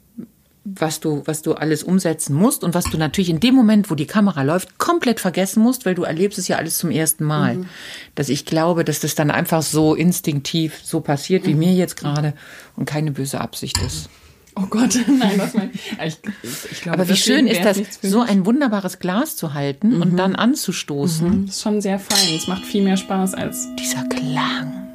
was 0.65 1.01
du, 1.01 1.23
was 1.25 1.43
du 1.43 1.55
alles 1.55 1.83
umsetzen 1.83 2.35
musst 2.35 2.65
und 2.65 2.75
was 2.75 2.85
du 2.85 2.99
natürlich 2.99 3.31
in 3.31 3.41
dem 3.41 3.55
Moment, 3.55 3.91
wo 3.91 3.95
die 3.95 4.07
Kamera 4.07 4.43
läuft, 4.43 4.79
komplett 4.79 5.19
vergessen 5.19 5.63
musst, 5.63 5.87
weil 5.87 5.95
du 5.95 6.03
erlebst 6.03 6.39
es 6.39 6.49
ja 6.49 6.57
alles 6.57 6.77
zum 6.79 6.91
ersten 6.91 7.25
Mal. 7.25 7.57
Mhm. 7.57 7.67
Dass 8.15 8.29
ich 8.29 8.45
glaube, 8.45 8.85
dass 8.85 9.01
das 9.01 9.15
dann 9.15 9.31
einfach 9.31 9.63
so 9.63 9.95
instinktiv 9.95 10.81
so 10.83 11.01
passiert, 11.01 11.47
wie 11.47 11.55
mhm. 11.55 11.61
mir 11.61 11.73
jetzt 11.73 11.97
gerade 11.97 12.35
und 12.77 12.85
keine 12.85 13.11
böse 13.11 13.41
Absicht 13.41 13.79
ist. 13.79 14.11
Oh 14.57 14.67
Gott, 14.69 14.99
nein, 15.07 15.39
das 15.39 15.55
mein, 15.55 15.71
ich, 16.05 16.19
ich 16.71 16.81
glaube, 16.83 16.99
Aber 16.99 17.09
wie 17.09 17.17
schön 17.17 17.47
ist 17.47 17.65
das, 17.65 17.81
so 18.03 18.21
ein 18.21 18.45
wunderbares 18.45 18.99
Glas 18.99 19.37
zu 19.37 19.55
halten 19.55 19.97
mhm. 19.97 20.03
und 20.03 20.17
dann 20.17 20.37
anzustoßen. 20.37 21.29
Mhm. 21.29 21.47
Das 21.47 21.57
ist 21.57 21.63
schon 21.63 21.81
sehr 21.81 21.99
fein. 21.99 22.37
Es 22.37 22.49
macht 22.49 22.65
viel 22.65 22.83
mehr 22.83 22.99
Spaß 22.99 23.35
als 23.35 23.69
dieser 23.77 24.05
Klang. 24.05 24.90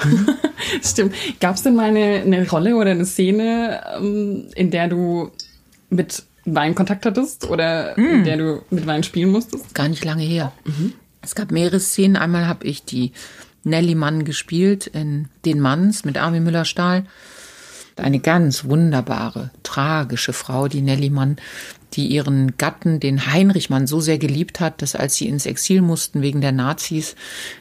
Stimmt. 0.82 1.14
Gab 1.40 1.56
es 1.56 1.62
denn 1.62 1.74
mal 1.74 1.88
eine, 1.88 2.22
eine, 2.22 2.48
Rolle 2.48 2.76
oder 2.76 2.90
eine 2.90 3.06
Szene, 3.06 3.80
ähm, 3.96 4.46
in 4.54 4.70
der 4.70 4.88
du 4.88 5.30
mit 5.88 6.24
Wein 6.44 6.74
Kontakt 6.74 7.04
hattest 7.06 7.48
oder 7.48 7.94
mm. 7.96 8.00
in 8.00 8.24
der 8.24 8.36
du 8.36 8.62
mit 8.70 8.86
Wein 8.86 9.02
spielen 9.02 9.30
musstest? 9.30 9.74
Gar 9.74 9.88
nicht 9.88 10.04
lange 10.04 10.22
her. 10.22 10.52
Mhm. 10.64 10.94
Es 11.22 11.34
gab 11.34 11.50
mehrere 11.50 11.80
Szenen. 11.80 12.16
Einmal 12.16 12.46
habe 12.46 12.66
ich 12.66 12.84
die 12.84 13.12
Nelly 13.64 13.94
Mann 13.94 14.24
gespielt 14.24 14.86
in 14.86 15.28
Den 15.44 15.60
Manns 15.60 16.04
mit 16.04 16.18
Armin 16.18 16.44
Müller-Stahl. 16.44 17.04
Eine 17.96 18.20
ganz 18.20 18.64
wunderbare, 18.64 19.50
tragische 19.62 20.32
Frau, 20.32 20.68
die 20.68 20.80
Nelly 20.80 21.10
Mann, 21.10 21.36
die 21.92 22.06
ihren 22.06 22.56
Gatten, 22.56 23.00
den 23.00 23.26
Heinrich 23.30 23.68
Mann, 23.68 23.86
so 23.86 24.00
sehr 24.00 24.16
geliebt 24.16 24.60
hat, 24.60 24.80
dass 24.80 24.94
als 24.94 25.16
sie 25.16 25.28
ins 25.28 25.44
Exil 25.44 25.82
mussten 25.82 26.22
wegen 26.22 26.40
der 26.40 26.52
Nazis, 26.52 27.14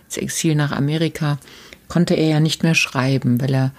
ins 0.05 0.17
Exil 0.17 0.55
nach 0.55 0.71
Amerika, 0.71 1.39
konnte 1.89 2.13
er 2.13 2.27
ja 2.27 2.39
nicht 2.39 2.63
mehr 2.63 2.75
schreiben, 2.75 3.41
weil 3.41 3.53
er 3.53 3.71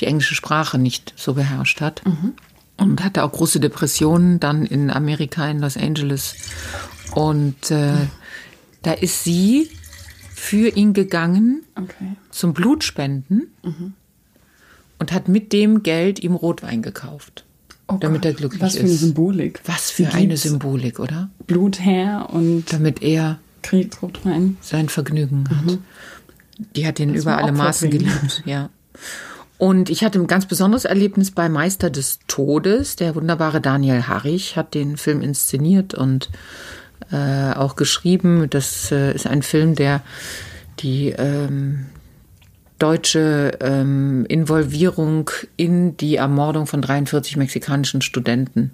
die 0.00 0.06
englische 0.06 0.34
Sprache 0.34 0.78
nicht 0.78 1.14
so 1.16 1.34
beherrscht 1.34 1.80
hat. 1.80 2.02
Mhm. 2.04 2.32
Und 2.76 3.04
hatte 3.04 3.22
auch 3.22 3.32
große 3.32 3.60
Depressionen 3.60 4.40
dann 4.40 4.64
in 4.64 4.90
Amerika, 4.90 5.48
in 5.48 5.60
Los 5.60 5.76
Angeles. 5.76 6.34
Und 7.14 7.70
äh, 7.70 7.92
mhm. 7.92 8.10
da 8.82 8.92
ist 8.92 9.22
sie 9.22 9.70
für 10.34 10.68
ihn 10.68 10.94
gegangen 10.94 11.62
okay. 11.76 12.16
zum 12.30 12.54
Blutspenden 12.54 13.48
mhm. 13.62 13.92
und 14.98 15.12
hat 15.12 15.28
mit 15.28 15.52
dem 15.52 15.82
Geld 15.82 16.18
ihm 16.20 16.34
Rotwein 16.34 16.80
gekauft. 16.80 17.44
Oh 17.88 17.98
damit 18.00 18.22
Gott, 18.22 18.32
er 18.32 18.34
glücklich 18.34 18.62
ist. 18.62 18.66
Was 18.66 18.76
für 18.76 18.80
eine 18.80 18.94
Symbolik. 18.94 19.60
Was 19.66 19.90
für 19.90 20.08
eine 20.08 20.36
Symbolik, 20.38 20.98
oder? 20.98 21.28
Blut 21.46 21.84
her 21.84 22.28
und 22.32 22.72
damit 22.72 23.02
er 23.02 23.38
kriegt 23.62 24.00
Rotwein. 24.00 24.56
sein 24.62 24.88
Vergnügen 24.88 25.44
hat. 25.50 25.66
Mhm. 25.66 25.78
Die 26.76 26.86
hat 26.86 27.00
ihn 27.00 27.14
über 27.14 27.38
alle 27.38 27.52
Maßen 27.52 27.90
geliebt, 27.90 28.42
ja. 28.44 28.70
Und 29.58 29.90
ich 29.90 30.02
hatte 30.04 30.18
ein 30.18 30.26
ganz 30.26 30.46
besonderes 30.46 30.86
Erlebnis 30.86 31.30
bei 31.30 31.50
Meister 31.50 31.90
des 31.90 32.20
Todes. 32.26 32.96
Der 32.96 33.14
wunderbare 33.14 33.60
Daniel 33.60 34.04
Harrich 34.04 34.56
hat 34.56 34.72
den 34.72 34.96
Film 34.96 35.20
inszeniert 35.20 35.92
und 35.92 36.30
äh, 37.12 37.52
auch 37.52 37.76
geschrieben. 37.76 38.48
Das 38.48 38.90
äh, 38.90 39.12
ist 39.12 39.26
ein 39.26 39.42
Film, 39.42 39.74
der 39.74 40.02
die 40.78 41.10
ähm, 41.10 41.86
deutsche 42.78 43.58
ähm, 43.60 44.24
Involvierung 44.26 45.30
in 45.56 45.96
die 45.98 46.16
Ermordung 46.16 46.66
von 46.66 46.80
43 46.80 47.36
mexikanischen 47.36 48.00
Studenten 48.00 48.72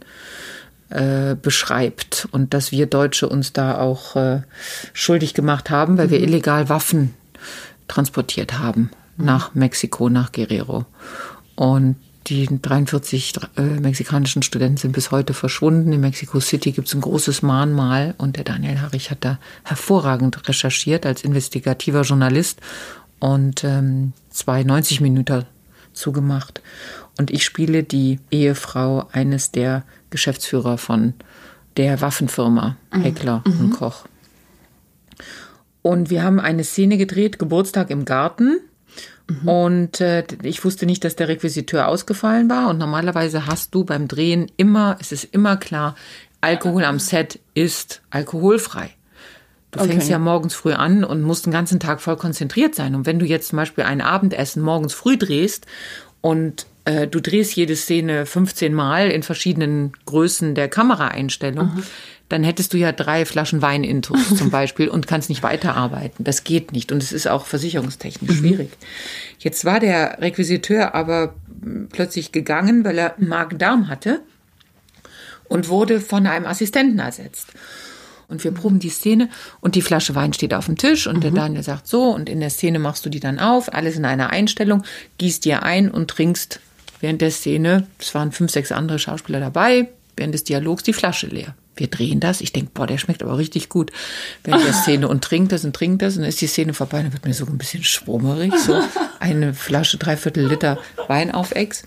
äh, 0.91 1.35
beschreibt 1.35 2.29
und 2.31 2.55
dass 2.55 2.71
wir 2.71 2.87
Deutsche 2.87 3.29
uns 3.29 3.53
da 3.53 3.79
auch 3.79 4.15
äh, 4.15 4.43
schuldig 4.93 5.35
gemacht 5.35 5.69
haben, 5.69 5.99
weil 5.99 6.07
mhm. 6.07 6.11
wir 6.13 6.21
illegal 6.21 6.69
Waffen 6.69 7.15
transportiert 7.89 8.59
haben 8.59 8.91
nach 9.17 9.55
Mexiko, 9.55 10.09
nach 10.09 10.33
Guerrero. 10.33 10.85
Und 11.55 11.97
die 12.27 12.49
43 12.61 13.35
äh, 13.57 13.63
mexikanischen 13.63 14.43
Studenten 14.43 14.79
sind 14.79 14.93
bis 14.93 15.11
heute 15.11 15.33
verschwunden. 15.33 15.93
In 15.93 16.01
Mexico 16.01 16.41
City 16.41 16.73
gibt 16.73 16.89
es 16.89 16.95
ein 16.95 17.01
großes 17.01 17.43
Mahnmal 17.43 18.15
und 18.19 18.37
der 18.37 18.45
Daniel 18.45 18.81
Harrich 18.81 19.11
hat 19.11 19.25
da 19.25 19.39
hervorragend 19.63 20.49
recherchiert 20.49 21.07
als 21.07 21.23
investigativer 21.23 22.03
Journalist 22.03 22.61
und 23.21 23.63
ähm, 23.63 24.13
zwei 24.31 24.65
90 24.65 25.01
Minuten 25.01 25.45
zugemacht. 25.93 26.61
Und 27.17 27.31
ich 27.31 27.45
spiele 27.45 27.85
die 27.85 28.19
Ehefrau 28.31 29.09
eines 29.13 29.53
der 29.53 29.85
Geschäftsführer 30.11 30.79
von 30.79 31.15
der 31.77 32.01
Waffenfirma 32.01 32.77
mhm. 32.93 33.01
Heckler 33.03 33.43
mhm. 33.47 33.61
und 33.61 33.71
Koch. 33.71 34.07
Und 35.87 36.11
wir 36.11 36.25
haben 36.25 36.41
eine 36.41 36.65
Szene 36.65 36.99
gedreht, 36.99 37.39
Geburtstag 37.39 37.91
im 37.91 38.05
Garten. 38.05 38.59
Mhm. 39.29 39.49
Und 39.49 40.01
äh, 40.01 40.25
ich 40.43 40.65
wusste 40.65 40.85
nicht, 40.85 41.05
dass 41.05 41.15
der 41.15 41.29
Requisiteur 41.29 41.87
ausgefallen 41.87 42.51
war. 42.51 42.71
Und 42.71 42.79
normalerweise 42.79 43.47
hast 43.47 43.73
du 43.73 43.85
beim 43.85 44.09
Drehen 44.09 44.51
immer, 44.57 44.97
es 44.99 45.13
ist 45.13 45.33
immer 45.33 45.57
klar, 45.57 45.95
Alkohol 46.41 46.83
am 46.83 46.99
Set 46.99 47.39
ist 47.55 48.03
alkoholfrei. 48.11 48.91
Du 49.71 49.79
okay. 49.79 49.91
fängst 49.91 50.09
ja 50.09 50.19
morgens 50.19 50.57
früh 50.57 50.73
an 50.73 51.05
und 51.05 51.23
musst 51.23 51.47
den 51.47 51.53
ganzen 51.53 51.79
Tag 51.79 52.01
voll 52.01 52.17
konzentriert 52.17 52.75
sein. 52.75 52.97
Und 52.97 53.07
wenn 53.07 53.21
du 53.21 53.25
jetzt 53.25 53.51
zum 53.51 53.59
Beispiel 53.59 53.85
ein 53.85 54.01
Abendessen 54.01 54.63
morgens 54.63 54.93
früh 54.93 55.17
drehst 55.17 55.67
und 56.21 56.67
äh, 56.87 57.07
du 57.07 57.21
drehst 57.21 57.55
jede 57.55 57.77
Szene 57.77 58.25
15 58.25 58.73
Mal 58.73 59.11
in 59.11 59.23
verschiedenen 59.23 59.93
Größen 60.07 60.55
der 60.55 60.69
Kameraeinstellung, 60.69 61.67
mhm 61.67 61.83
dann 62.29 62.43
hättest 62.43 62.73
du 62.73 62.77
ja 62.77 62.93
drei 62.93 63.25
Flaschen 63.25 63.63
Wein 63.63 63.85
intus 63.85 64.35
zum 64.37 64.51
Beispiel 64.51 64.89
und 64.89 65.07
kannst 65.07 65.29
nicht 65.29 65.43
weiterarbeiten. 65.43 66.25
Das 66.25 66.45
geht 66.45 66.73
nicht 66.73 66.93
und 66.93 67.03
es 67.03 67.13
ist 67.13 67.29
auch 67.29 67.47
versicherungstechnisch 67.47 68.31
mhm. 68.31 68.39
schwierig. 68.39 68.71
Jetzt 69.39 69.65
war 69.65 69.81
der 69.81 70.21
Requisiteur 70.21 70.95
aber 70.95 71.35
plötzlich 71.91 72.33
gegangen, 72.33 72.85
weil 72.85 72.99
er 72.99 73.15
Magen-Darm 73.19 73.89
hatte 73.89 74.23
und 75.49 75.69
wurde 75.69 76.01
von 76.01 76.27
einem 76.27 76.47
Assistenten 76.47 76.99
ersetzt. 76.99 77.53
Und 78.29 78.43
wir 78.43 78.51
proben 78.51 78.81
die 78.81 78.89
Szene 78.89 79.29
und 79.61 79.77
die 79.77 79.83
Flasche 79.83 80.17
Wein 80.17 80.33
steht 80.33 80.53
auf 80.53 80.67
dem 80.67 80.77
Tisch 80.77 81.07
und 81.07 81.19
mhm. 81.19 81.21
der 81.21 81.31
Daniel 81.31 81.63
sagt 81.63 81.87
so 81.87 82.11
und 82.11 82.29
in 82.29 82.41
der 82.41 82.51
Szene 82.51 82.81
machst 82.81 83.07
du 83.07 83.09
die 83.09 83.21
dann 83.21 83.39
auf, 83.39 83.73
alles 83.73 83.97
in 83.97 84.05
einer 84.05 84.31
Einstellung, 84.31 84.83
gießt 85.19 85.45
dir 85.45 85.63
ein 85.63 85.93
und 85.93 86.09
trinkst 86.09 86.61
während 87.01 87.21
der 87.21 87.31
Szene, 87.31 87.87
es 87.99 88.15
waren 88.15 88.33
fünf, 88.33 88.51
sechs 88.51 88.73
andere 88.73 88.99
Schauspieler 88.99 89.41
dabei, 89.41 89.89
während 90.17 90.35
des 90.35 90.45
Dialogs 90.45 90.83
die 90.83 90.93
Flasche 90.93 91.27
leer 91.27 91.55
wir 91.77 91.89
drehen 91.89 92.21
das. 92.21 92.41
Ich 92.41 92.53
denke, 92.53 92.71
boah, 92.75 92.87
der 92.87 92.99
schmeckt 92.99 93.23
aber 93.23 93.39
richtig 93.39 93.69
gut. 93.69 93.93
Wenn 94.45 94.59
der 94.59 94.73
Szene 94.73 95.09
und 95.09 95.23
trinkt 95.23 95.53
das 95.53 95.65
und 95.65 95.75
trinkt 95.75 96.03
das 96.03 96.17
und 96.17 96.23
dann 96.23 96.29
ist 96.29 96.41
die 96.41 96.47
Szene 96.47 96.75
vorbei, 96.75 97.03
dann 97.03 97.13
wird 97.13 97.25
mir 97.25 97.35
so 97.35 97.47
ein 97.47 97.59
bisschen 97.59 97.85
schwummerig, 97.85 98.53
so 98.55 98.81
eine 99.21 99.55
Flasche, 99.55 99.99
dreiviertel 99.99 100.47
Liter 100.47 100.79
Wein 101.09 101.31
auf 101.33 101.53
Ex. 101.53 101.85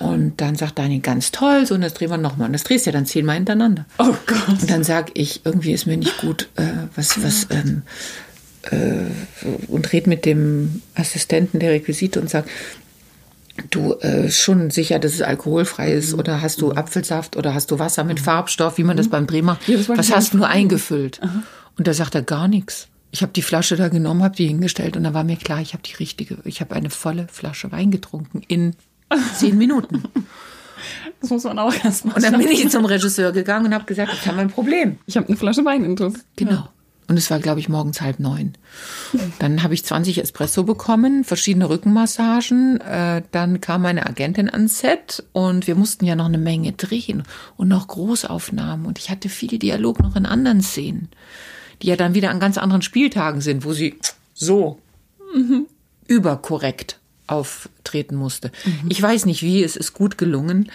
Und 0.00 0.42
dann 0.42 0.56
sagt 0.56 0.78
Daniel, 0.78 1.00
ganz 1.00 1.32
toll, 1.32 1.64
so, 1.64 1.74
und 1.74 1.80
das 1.80 1.94
drehen 1.94 2.10
wir 2.10 2.18
nochmal. 2.18 2.48
Und 2.48 2.52
das 2.52 2.64
drehst 2.64 2.84
du 2.84 2.90
ja 2.90 2.92
dann 2.92 3.06
zehnmal 3.06 3.36
hintereinander. 3.36 3.86
Oh 3.98 4.14
Gott. 4.26 4.48
Und 4.48 4.70
dann 4.70 4.84
sag 4.84 5.10
ich, 5.14 5.46
irgendwie 5.46 5.72
ist 5.72 5.86
mir 5.86 5.96
nicht 5.96 6.18
gut, 6.18 6.50
äh, 6.56 6.64
was, 6.94 7.22
was, 7.22 7.46
ähm, 7.48 7.82
äh, 8.70 9.06
und 9.68 9.90
red 9.94 10.06
mit 10.06 10.26
dem 10.26 10.82
Assistenten 10.94 11.60
der 11.60 11.70
Requisite 11.70 12.20
und 12.20 12.28
sag, 12.28 12.44
du 13.70 13.94
äh, 13.94 14.30
schon 14.30 14.70
sicher, 14.70 14.98
dass 14.98 15.14
es 15.14 15.22
alkoholfrei 15.22 15.92
ist 15.92 16.12
mhm. 16.12 16.20
oder 16.20 16.40
hast 16.40 16.60
du 16.60 16.72
Apfelsaft 16.72 17.36
oder 17.36 17.54
hast 17.54 17.70
du 17.70 17.78
Wasser 17.78 18.04
mit 18.04 18.20
mhm. 18.20 18.24
Farbstoff, 18.24 18.78
wie 18.78 18.84
man 18.84 18.96
das 18.96 19.06
mhm. 19.06 19.10
beim 19.10 19.26
Dreh 19.26 19.42
macht. 19.42 19.68
Ja, 19.68 19.78
Was 19.88 20.14
hast 20.14 20.32
du 20.32 20.38
nur 20.38 20.48
eingefüllt? 20.48 21.20
Aha. 21.22 21.42
Und 21.76 21.86
da 21.86 21.94
sagt 21.94 22.14
er 22.14 22.22
gar 22.22 22.48
nichts. 22.48 22.88
Ich 23.12 23.22
habe 23.22 23.32
die 23.32 23.42
Flasche 23.42 23.76
da 23.76 23.88
genommen, 23.88 24.22
habe 24.22 24.36
die 24.36 24.46
hingestellt 24.46 24.96
und 24.96 25.04
da 25.04 25.14
war 25.14 25.24
mir 25.24 25.36
klar, 25.36 25.60
ich 25.60 25.72
habe 25.72 25.82
die 25.82 25.94
richtige, 25.94 26.38
ich 26.44 26.60
habe 26.60 26.74
eine 26.74 26.90
volle 26.90 27.26
Flasche 27.28 27.72
Wein 27.72 27.90
getrunken 27.90 28.42
in 28.46 28.76
zehn 29.34 29.58
Minuten. 29.58 30.04
Das 31.20 31.28
muss 31.28 31.44
man 31.44 31.58
auch 31.58 31.74
erstmal. 31.84 32.14
Und 32.14 32.24
dann 32.24 32.38
bin 32.38 32.48
ich 32.48 32.66
zum 32.70 32.86
Regisseur 32.86 33.32
gegangen 33.32 33.66
und 33.66 33.74
habe 33.74 33.84
gesagt, 33.84 34.14
ich 34.14 34.26
habe 34.26 34.38
ein 34.38 34.48
Problem. 34.48 34.98
Ich 35.04 35.18
habe 35.18 35.28
eine 35.28 35.36
Flasche 35.36 35.62
Wein 35.66 35.84
intus. 35.84 36.14
Genau. 36.36 36.68
Und 37.10 37.16
es 37.16 37.28
war, 37.28 37.40
glaube 37.40 37.58
ich, 37.58 37.68
morgens 37.68 38.00
halb 38.02 38.20
neun. 38.20 38.52
Dann 39.40 39.64
habe 39.64 39.74
ich 39.74 39.84
20 39.84 40.18
Espresso 40.18 40.62
bekommen, 40.62 41.24
verschiedene 41.24 41.68
Rückenmassagen. 41.68 42.80
Äh, 42.82 43.22
dann 43.32 43.60
kam 43.60 43.82
meine 43.82 44.06
Agentin 44.06 44.48
ans 44.48 44.78
Set 44.78 45.24
und 45.32 45.66
wir 45.66 45.74
mussten 45.74 46.04
ja 46.04 46.14
noch 46.14 46.26
eine 46.26 46.38
Menge 46.38 46.70
drehen 46.70 47.24
und 47.56 47.66
noch 47.66 47.88
Großaufnahmen. 47.88 48.86
Und 48.86 49.00
ich 49.00 49.10
hatte 49.10 49.28
viel 49.28 49.58
Dialog 49.58 49.98
noch 49.98 50.14
in 50.14 50.24
anderen 50.24 50.60
Szenen, 50.60 51.08
die 51.82 51.88
ja 51.88 51.96
dann 51.96 52.14
wieder 52.14 52.30
an 52.30 52.38
ganz 52.38 52.58
anderen 52.58 52.82
Spieltagen 52.82 53.40
sind, 53.40 53.64
wo 53.64 53.72
sie 53.72 53.98
so 54.32 54.78
mhm. 55.34 55.66
überkorrekt 56.06 57.00
auftreten 57.26 58.14
musste. 58.14 58.52
Mhm. 58.64 58.88
Ich 58.88 59.02
weiß 59.02 59.26
nicht 59.26 59.42
wie, 59.42 59.64
es 59.64 59.74
ist 59.74 59.94
gut 59.94 60.16
gelungen, 60.16 60.70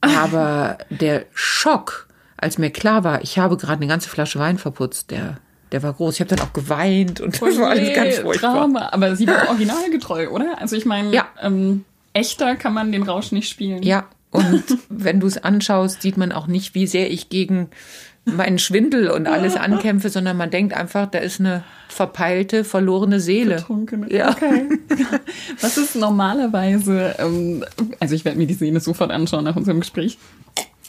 aber 0.00 0.78
der 0.90 1.26
Schock, 1.32 2.08
als 2.36 2.58
mir 2.58 2.70
klar 2.70 3.04
war, 3.04 3.22
ich 3.22 3.38
habe 3.38 3.56
gerade 3.56 3.82
eine 3.82 3.86
ganze 3.86 4.08
Flasche 4.08 4.40
Wein 4.40 4.58
verputzt, 4.58 5.12
der 5.12 5.38
der 5.76 5.82
war 5.82 5.92
groß. 5.92 6.14
Ich 6.14 6.20
habe 6.20 6.34
dann 6.34 6.40
auch 6.40 6.52
geweint 6.52 7.20
und 7.20 7.34
das 7.42 7.58
war 7.58 7.70
alles 7.70 7.94
ganz 7.94 8.18
furchtbar. 8.18 8.54
Drama. 8.54 8.88
Aber 8.92 9.14
sie 9.14 9.26
war 9.26 9.48
originalgetreu, 9.48 10.28
oder? 10.28 10.58
Also 10.58 10.74
ich 10.74 10.86
meine, 10.86 11.12
ja. 11.12 11.26
ähm, 11.42 11.84
echter 12.14 12.56
kann 12.56 12.72
man 12.72 12.92
den 12.92 13.02
Rausch 13.02 13.30
nicht 13.32 13.48
spielen. 13.48 13.82
Ja, 13.82 14.06
und 14.30 14.64
wenn 14.88 15.20
du 15.20 15.26
es 15.26 15.36
anschaust, 15.36 16.00
sieht 16.00 16.16
man 16.16 16.32
auch 16.32 16.46
nicht, 16.46 16.74
wie 16.74 16.86
sehr 16.86 17.10
ich 17.10 17.28
gegen 17.28 17.68
meinen 18.24 18.58
Schwindel 18.58 19.10
und 19.10 19.28
alles 19.28 19.54
ankämpfe, 19.54 20.08
sondern 20.08 20.36
man 20.36 20.50
denkt 20.50 20.74
einfach, 20.74 21.06
da 21.06 21.18
ist 21.18 21.38
eine 21.38 21.62
verpeilte, 21.88 22.64
verlorene 22.64 23.20
Seele. 23.20 23.56
Betrunkene. 23.56 24.12
Ja. 24.12 24.30
Okay. 24.30 24.68
Was 25.60 25.78
ist 25.78 25.94
normalerweise, 25.94 27.14
ähm, 27.18 27.64
also 28.00 28.16
ich 28.16 28.24
werde 28.24 28.38
mir 28.38 28.48
die 28.48 28.54
Szene 28.54 28.80
sofort 28.80 29.12
anschauen 29.12 29.44
nach 29.44 29.54
unserem 29.54 29.78
Gespräch. 29.78 30.18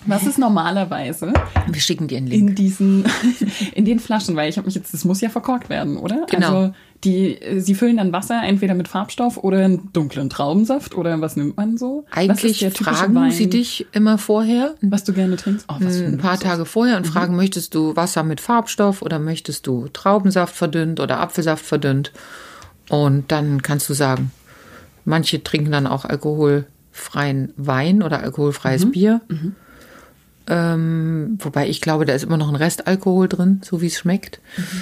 Was 0.05 0.25
ist 0.25 0.37
normalerweise? 0.37 1.33
Wir 1.67 1.81
schicken 1.81 2.07
dir 2.07 2.17
einen 2.17 2.27
Link. 2.27 2.49
In 2.49 2.55
diesen, 2.55 3.05
in 3.73 3.85
den 3.85 3.99
Flaschen, 3.99 4.35
weil 4.35 4.49
ich 4.49 4.57
habe 4.57 4.65
mich 4.65 4.75
jetzt, 4.75 4.93
das 4.93 5.05
muss 5.05 5.21
ja 5.21 5.29
verkorkt 5.29 5.69
werden, 5.69 5.97
oder? 5.97 6.25
Genau. 6.29 6.47
Also 6.47 6.73
die, 7.03 7.37
sie 7.57 7.75
füllen 7.75 7.97
dann 7.97 8.11
Wasser 8.11 8.41
entweder 8.43 8.73
mit 8.73 8.87
Farbstoff 8.87 9.37
oder 9.37 9.63
einen 9.63 9.91
dunklen 9.93 10.29
Traubensaft 10.29 10.95
oder 10.95 11.19
was 11.21 11.35
nimmt 11.35 11.57
man 11.57 11.77
so? 11.77 12.05
Eigentlich 12.11 12.65
fragen 12.73 13.15
Wein, 13.15 13.31
sie 13.31 13.49
dich 13.49 13.85
immer 13.91 14.17
vorher, 14.17 14.75
was 14.81 15.03
du 15.03 15.13
gerne 15.13 15.35
trinkst. 15.35 15.67
Oh, 15.69 15.75
ein 15.79 16.17
paar 16.17 16.39
Tage 16.39 16.65
vorher 16.65 16.97
und 16.97 17.05
mhm. 17.05 17.11
fragen, 17.11 17.35
möchtest 17.35 17.75
du 17.75 17.95
Wasser 17.95 18.23
mit 18.23 18.41
Farbstoff 18.41 19.01
oder 19.01 19.19
möchtest 19.19 19.67
du 19.67 19.87
Traubensaft 19.93 20.55
verdünnt 20.55 20.99
oder 20.99 21.19
Apfelsaft 21.19 21.65
verdünnt? 21.65 22.11
Und 22.89 23.31
dann 23.31 23.61
kannst 23.61 23.89
du 23.89 23.93
sagen, 23.93 24.31
manche 25.05 25.43
trinken 25.43 25.71
dann 25.71 25.87
auch 25.87 26.05
alkoholfreien 26.05 27.53
Wein 27.57 28.01
oder 28.01 28.21
alkoholfreies 28.21 28.85
mhm. 28.85 28.91
Bier. 28.91 29.21
Mhm. 29.27 29.55
Ähm, 30.47 31.37
wobei 31.39 31.67
ich 31.67 31.81
glaube, 31.81 32.05
da 32.05 32.13
ist 32.13 32.23
immer 32.23 32.37
noch 32.37 32.49
ein 32.49 32.55
Restalkohol 32.55 33.27
drin, 33.27 33.61
so 33.63 33.81
wie 33.81 33.87
es 33.87 33.97
schmeckt. 33.97 34.39
Mhm. 34.57 34.81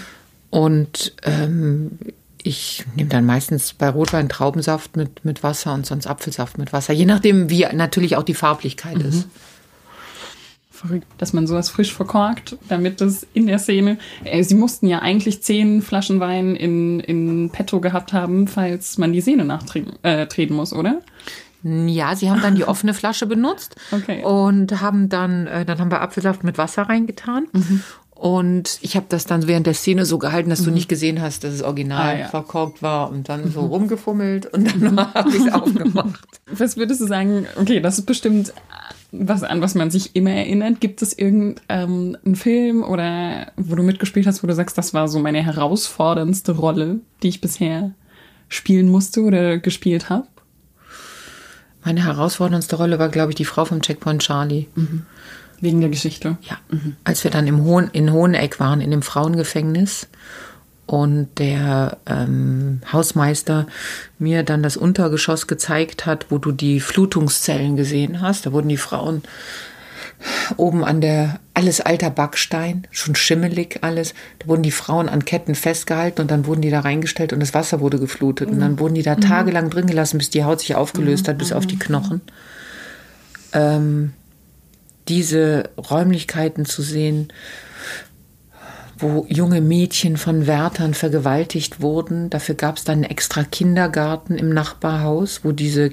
Und 0.52 1.14
ähm, 1.24 1.92
ich 2.46 2.86
nehme 2.96 3.10
dann 3.10 3.26
meistens 3.26 3.74
bei 3.74 3.90
Rotwein 3.90 4.30
Traubensaft 4.30 4.96
mit, 4.96 5.26
mit 5.26 5.42
Wasser 5.42 5.74
und 5.74 5.86
sonst 5.86 6.06
Apfelsaft 6.06 6.60
mit 6.60 6.74
Wasser, 6.74 6.94
je 6.94 7.06
nachdem, 7.06 7.50
wie 7.50 7.66
natürlich 7.74 8.16
auch 8.16 8.24
die 8.24 8.36
Farblichkeit 8.36 9.00
mhm. 9.00 9.10
ist. 9.10 9.28
Verrückt, 10.70 11.08
dass 11.18 11.34
man 11.34 11.48
sowas 11.48 11.70
frisch 11.70 11.94
verkorkt, 11.94 12.58
damit 12.68 13.02
das 13.02 13.26
in 13.34 13.48
der 13.48 13.58
Szene. 13.58 13.98
Äh, 14.24 14.44
sie 14.44 14.56
mussten 14.56 14.88
ja 14.88 15.00
eigentlich 15.00 15.42
zehn 15.42 15.82
Flaschen 15.82 16.20
Wein 16.20 16.56
in, 16.56 17.00
in 17.00 17.50
petto 17.50 17.80
gehabt 17.80 18.14
haben, 18.14 18.48
falls 18.48 19.00
man 19.00 19.12
die 19.12 19.22
Szene 19.22 19.46
nachtreten 19.46 19.94
äh, 20.04 20.54
muss, 20.54 20.74
oder? 20.74 21.02
Ja, 21.68 22.16
sie 22.16 22.30
haben 22.30 22.42
dann 22.42 22.54
die 22.54 22.66
offene 22.66 22.94
Flasche 22.94 23.26
benutzt 23.26 23.76
okay. 23.92 24.24
und 24.24 24.82
haben 24.82 25.10
dann, 25.10 25.48
äh, 25.48 25.66
dann 25.66 25.80
haben 25.80 25.90
wir 25.90 26.02
Apfelsaft 26.02 26.44
mit 26.44 26.60
Wasser 26.60 26.84
reingetan. 26.84 27.48
Mhm. 27.54 27.84
Und 28.12 28.78
ich 28.82 28.96
habe 28.96 29.08
das 29.10 29.26
dann 29.26 29.48
während 29.48 29.66
der 29.68 29.74
Szene 29.74 30.06
so 30.06 30.20
gehalten, 30.20 30.50
dass 30.50 30.62
mhm. 30.62 30.66
du 30.66 30.72
nicht 30.72 30.88
gesehen 30.88 31.22
hast, 31.22 31.44
dass 31.44 31.54
es 31.54 31.64
original 31.64 32.16
ah, 32.16 32.20
ja. 32.20 32.28
verkorkt 32.28 32.82
war 32.82 33.10
und 33.10 33.28
dann 33.30 33.52
so 33.52 33.64
mhm. 33.64 33.68
rumgefummelt 33.68 34.46
und 34.46 34.82
dann 34.82 35.14
habe 35.14 35.30
ich 35.30 35.46
es 35.46 35.52
aufgemacht. 35.52 36.28
Was 36.50 36.78
würdest 36.78 37.02
du 37.02 37.08
sagen? 37.08 37.48
Okay, 37.58 37.82
das 37.82 38.00
ist 38.00 38.06
bestimmt 38.06 38.54
was 39.12 39.44
an 39.44 39.62
was 39.62 39.76
man 39.76 39.92
sich 39.92 40.16
immer 40.16 40.32
erinnert. 40.32 40.82
Gibt 40.82 41.02
es 41.02 41.18
irgendeinen 41.18 42.18
ähm, 42.26 42.36
Film 42.36 42.84
oder 42.84 43.52
wo 43.58 43.76
du 43.76 43.84
mitgespielt 43.84 44.28
hast, 44.28 44.44
wo 44.44 44.48
du 44.48 44.54
sagst, 44.54 44.78
das 44.78 44.94
war 44.94 45.08
so 45.08 45.20
meine 45.20 45.44
herausforderndste 45.44 46.54
Rolle, 46.54 47.00
die 47.24 47.30
ich 47.30 47.42
bisher 47.42 47.92
spielen 48.50 48.90
musste 48.90 49.22
oder 49.22 49.58
gespielt 49.58 50.10
habe? 50.10 50.28
Meine 51.86 52.04
herausforderndste 52.04 52.76
Rolle 52.76 52.98
war, 52.98 53.10
glaube 53.10 53.32
ich, 53.32 53.36
die 53.36 53.46
Frau 53.46 53.64
vom 53.64 53.82
Checkpoint 53.82 54.24
Charlie. 54.24 54.68
Mhm. 54.76 55.04
Wegen 55.62 55.82
der 55.82 55.90
Geschichte? 55.90 56.38
Ja. 56.42 56.58
Mhm. 56.70 56.96
Als 57.04 57.24
wir 57.24 57.32
dann 57.32 57.48
im 57.48 57.64
Hohen, 57.64 57.90
in 57.94 58.12
Hoheneck 58.12 58.60
waren, 58.60 58.82
in 58.82 58.92
dem 58.92 59.04
Frauengefängnis 59.04 60.08
und 60.88 61.30
der 61.38 61.98
ähm, 62.08 62.82
Hausmeister 62.92 63.68
mir 64.20 64.44
dann 64.44 64.64
das 64.64 64.78
Untergeschoss 64.78 65.48
gezeigt 65.48 66.06
hat, 66.06 66.28
wo 66.30 66.40
du 66.40 66.52
die 66.52 66.80
Flutungszellen 66.80 67.76
gesehen 67.76 68.20
hast. 68.20 68.46
Da 68.46 68.52
wurden 68.52 68.70
die 68.70 68.78
Frauen 68.78 69.24
oben 70.58 70.84
an 70.84 71.02
der, 71.02 71.40
alles 71.54 71.82
alter 71.82 72.10
Backstein, 72.10 72.88
schon 72.92 73.16
schimmelig 73.16 73.80
alles. 73.82 74.14
Da 74.40 74.48
wurden 74.48 74.64
die 74.64 74.72
Frauen 74.72 75.10
an 75.10 75.26
Ketten 75.26 75.56
festgehalten 75.56 76.22
und 76.22 76.32
dann 76.32 76.46
wurden 76.46 76.62
die 76.62 76.70
da 76.70 76.82
reingestellt 76.82 77.34
und 77.34 77.40
das 77.40 77.54
Wasser 77.54 77.80
wurde 77.80 78.00
geflutet. 78.00 78.50
Und 78.50 78.60
dann 78.60 78.74
mhm. 78.74 78.80
wurden 78.80 78.96
die 78.96 79.04
da 79.04 79.16
mhm. 79.16 79.22
tagelang 79.22 79.70
drin 79.70 79.88
gelassen, 79.88 80.18
bis 80.18 80.30
die 80.30 80.44
Haut 80.44 80.60
sich 80.60 80.76
aufgelöst 80.76 81.28
hat, 81.28 81.38
bis 81.38 81.54
auf 81.54 81.66
die 81.66 81.80
Knochen. 81.80 82.22
Ähm, 83.54 84.14
diese 85.08 85.70
Räumlichkeiten 85.78 86.66
zu 86.66 86.82
sehen, 86.82 87.32
wo 88.98 89.26
junge 89.28 89.62
Mädchen 89.62 90.18
von 90.18 90.48
Wärtern 90.48 90.94
vergewaltigt 90.94 91.82
wurden. 91.82 92.30
Dafür 92.30 92.56
gab 92.56 92.78
es 92.78 92.86
dann 92.86 92.96
einen 92.96 93.04
extra 93.04 93.44
Kindergarten 93.44 94.38
im 94.38 94.50
Nachbarhaus, 94.50 95.42
wo 95.44 95.52
diese 95.52 95.92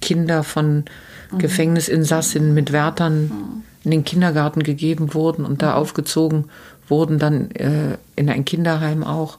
Kinder 0.00 0.42
von 0.42 0.84
mhm. 1.30 1.38
Gefängnisinsassinnen 1.38 2.52
mit 2.52 2.72
Wärtern 2.72 3.22
mhm. 3.22 3.62
In 3.84 3.90
den 3.90 4.04
Kindergarten 4.04 4.62
gegeben 4.62 5.14
wurden 5.14 5.44
und 5.44 5.62
da 5.62 5.74
aufgezogen 5.74 6.50
wurden, 6.88 7.18
dann 7.18 7.50
äh, 7.52 7.96
in 8.16 8.28
ein 8.28 8.44
Kinderheim 8.44 9.04
auch. 9.04 9.38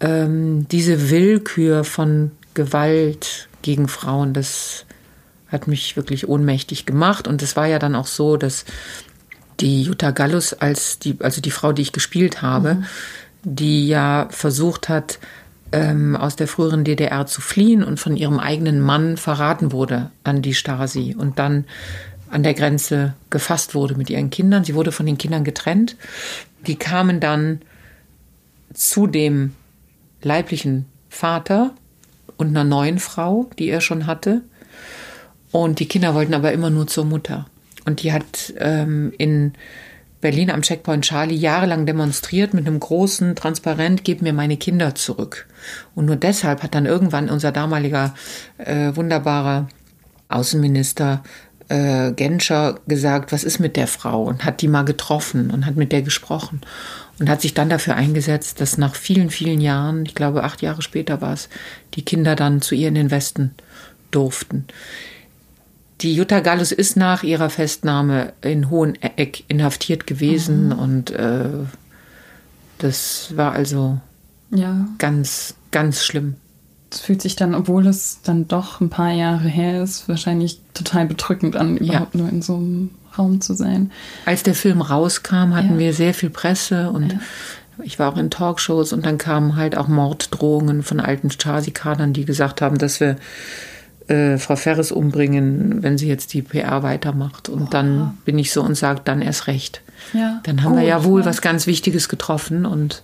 Ähm, 0.00 0.66
diese 0.68 1.10
Willkür 1.10 1.84
von 1.84 2.32
Gewalt 2.54 3.48
gegen 3.62 3.88
Frauen, 3.88 4.34
das 4.34 4.84
hat 5.48 5.66
mich 5.66 5.96
wirklich 5.96 6.28
ohnmächtig 6.28 6.86
gemacht. 6.86 7.28
Und 7.28 7.42
es 7.42 7.56
war 7.56 7.66
ja 7.66 7.78
dann 7.78 7.94
auch 7.94 8.06
so, 8.06 8.36
dass 8.36 8.64
die 9.60 9.82
Jutta 9.82 10.10
Gallus 10.10 10.52
als 10.54 10.98
die, 10.98 11.16
also 11.20 11.40
die 11.40 11.50
Frau, 11.50 11.72
die 11.72 11.82
ich 11.82 11.92
gespielt 11.92 12.42
habe, 12.42 12.76
mhm. 12.76 12.84
die 13.42 13.88
ja 13.88 14.28
versucht 14.30 14.88
hat, 14.88 15.18
ähm, 15.72 16.16
aus 16.16 16.36
der 16.36 16.48
früheren 16.48 16.84
DDR 16.84 17.26
zu 17.26 17.40
fliehen 17.40 17.84
und 17.84 18.00
von 18.00 18.16
ihrem 18.16 18.38
eigenen 18.40 18.80
Mann 18.80 19.16
verraten 19.16 19.72
wurde 19.72 20.10
an 20.24 20.42
die 20.42 20.54
Stasi 20.54 21.14
und 21.16 21.38
dann 21.38 21.64
an 22.30 22.42
der 22.42 22.54
Grenze 22.54 23.14
gefasst 23.28 23.74
wurde 23.74 23.96
mit 23.96 24.10
ihren 24.10 24.30
Kindern. 24.30 24.64
Sie 24.64 24.74
wurde 24.74 24.92
von 24.92 25.06
den 25.06 25.18
Kindern 25.18 25.44
getrennt. 25.44 25.96
Die 26.66 26.76
kamen 26.76 27.20
dann 27.20 27.60
zu 28.72 29.06
dem 29.06 29.54
leiblichen 30.22 30.86
Vater 31.08 31.74
und 32.36 32.48
einer 32.48 32.64
neuen 32.64 32.98
Frau, 32.98 33.50
die 33.58 33.68
er 33.68 33.80
schon 33.80 34.06
hatte. 34.06 34.42
Und 35.50 35.80
die 35.80 35.88
Kinder 35.88 36.14
wollten 36.14 36.34
aber 36.34 36.52
immer 36.52 36.70
nur 36.70 36.86
zur 36.86 37.04
Mutter. 37.04 37.46
Und 37.84 38.02
die 38.02 38.12
hat 38.12 38.54
ähm, 38.58 39.12
in 39.18 39.52
Berlin 40.20 40.50
am 40.50 40.62
Checkpoint 40.62 41.04
Charlie 41.04 41.34
jahrelang 41.34 41.86
demonstriert 41.86 42.54
mit 42.54 42.66
einem 42.66 42.78
großen 42.78 43.34
Transparent, 43.34 44.04
gib 44.04 44.22
mir 44.22 44.32
meine 44.32 44.58
Kinder 44.58 44.94
zurück. 44.94 45.48
Und 45.94 46.06
nur 46.06 46.16
deshalb 46.16 46.62
hat 46.62 46.74
dann 46.74 46.86
irgendwann 46.86 47.30
unser 47.30 47.52
damaliger 47.52 48.14
äh, 48.58 48.94
wunderbarer 48.94 49.68
Außenminister 50.28 51.22
äh, 51.70 52.12
Genscher 52.12 52.80
gesagt, 52.86 53.32
was 53.32 53.44
ist 53.44 53.60
mit 53.60 53.76
der 53.76 53.86
Frau? 53.86 54.24
Und 54.24 54.44
hat 54.44 54.60
die 54.60 54.68
mal 54.68 54.84
getroffen 54.84 55.50
und 55.50 55.64
hat 55.64 55.76
mit 55.76 55.92
der 55.92 56.02
gesprochen. 56.02 56.60
Und 57.18 57.28
hat 57.28 57.40
sich 57.40 57.54
dann 57.54 57.68
dafür 57.68 57.96
eingesetzt, 57.96 58.60
dass 58.60 58.78
nach 58.78 58.94
vielen, 58.94 59.30
vielen 59.30 59.60
Jahren, 59.60 60.04
ich 60.04 60.14
glaube 60.14 60.42
acht 60.42 60.62
Jahre 60.62 60.82
später 60.82 61.20
war 61.20 61.34
es, 61.34 61.48
die 61.94 62.04
Kinder 62.04 62.34
dann 62.34 62.60
zu 62.60 62.74
ihr 62.74 62.88
in 62.88 62.94
den 62.94 63.10
Westen 63.10 63.54
durften. 64.10 64.66
Die 66.00 66.14
Jutta 66.14 66.40
Gallus 66.40 66.72
ist 66.72 66.96
nach 66.96 67.22
ihrer 67.22 67.50
Festnahme 67.50 68.32
in 68.40 68.70
Hoheneck 68.70 69.44
inhaftiert 69.48 70.06
gewesen 70.06 70.68
mhm. 70.68 70.78
und 70.78 71.10
äh, 71.10 71.50
das 72.78 73.36
war 73.36 73.52
also 73.52 74.00
ja. 74.50 74.88
ganz, 74.96 75.54
ganz 75.70 76.02
schlimm. 76.02 76.36
Es 76.90 77.00
fühlt 77.00 77.22
sich 77.22 77.36
dann, 77.36 77.54
obwohl 77.54 77.86
es 77.86 78.20
dann 78.22 78.48
doch 78.48 78.80
ein 78.80 78.90
paar 78.90 79.12
Jahre 79.12 79.48
her 79.48 79.82
ist, 79.82 80.08
wahrscheinlich 80.08 80.60
total 80.74 81.06
bedrückend 81.06 81.56
an, 81.56 81.76
überhaupt 81.76 82.14
ja. 82.14 82.20
nur 82.20 82.28
in 82.28 82.42
so 82.42 82.56
einem 82.56 82.90
Raum 83.16 83.40
zu 83.40 83.54
sein. 83.54 83.92
Als 84.26 84.42
der 84.42 84.54
Film 84.54 84.80
rauskam, 84.80 85.54
hatten 85.54 85.74
ja. 85.74 85.78
wir 85.78 85.94
sehr 85.94 86.14
viel 86.14 86.30
Presse 86.30 86.90
und 86.90 87.16
ich 87.82 87.98
war 87.98 88.12
auch 88.12 88.16
in 88.16 88.30
Talkshows 88.30 88.92
und 88.92 89.06
dann 89.06 89.18
kamen 89.18 89.56
halt 89.56 89.76
auch 89.76 89.88
Morddrohungen 89.88 90.82
von 90.82 91.00
alten 91.00 91.30
Stasi-Kadern, 91.30 92.12
die 92.12 92.24
gesagt 92.24 92.60
haben, 92.60 92.78
dass 92.78 93.00
wir 93.00 93.16
äh, 94.08 94.38
Frau 94.38 94.56
Ferres 94.56 94.92
umbringen, 94.92 95.82
wenn 95.82 95.96
sie 95.96 96.08
jetzt 96.08 96.34
die 96.34 96.42
PR 96.42 96.82
weitermacht. 96.82 97.48
Und 97.48 97.62
oh. 97.62 97.68
dann 97.70 98.18
bin 98.24 98.38
ich 98.38 98.52
so 98.52 98.62
und 98.62 98.74
sage, 98.74 99.00
dann 99.04 99.22
erst 99.22 99.46
recht. 99.46 99.82
Ja, 100.12 100.40
dann 100.44 100.62
haben 100.62 100.72
gut, 100.72 100.80
wir 100.80 100.88
ja 100.88 101.04
wohl 101.04 101.20
ja. 101.20 101.26
was 101.26 101.40
ganz 101.40 101.66
Wichtiges 101.66 102.08
getroffen 102.08 102.66
und 102.66 103.02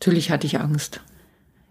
natürlich 0.00 0.30
hatte 0.30 0.46
ich 0.46 0.60
Angst. 0.60 1.00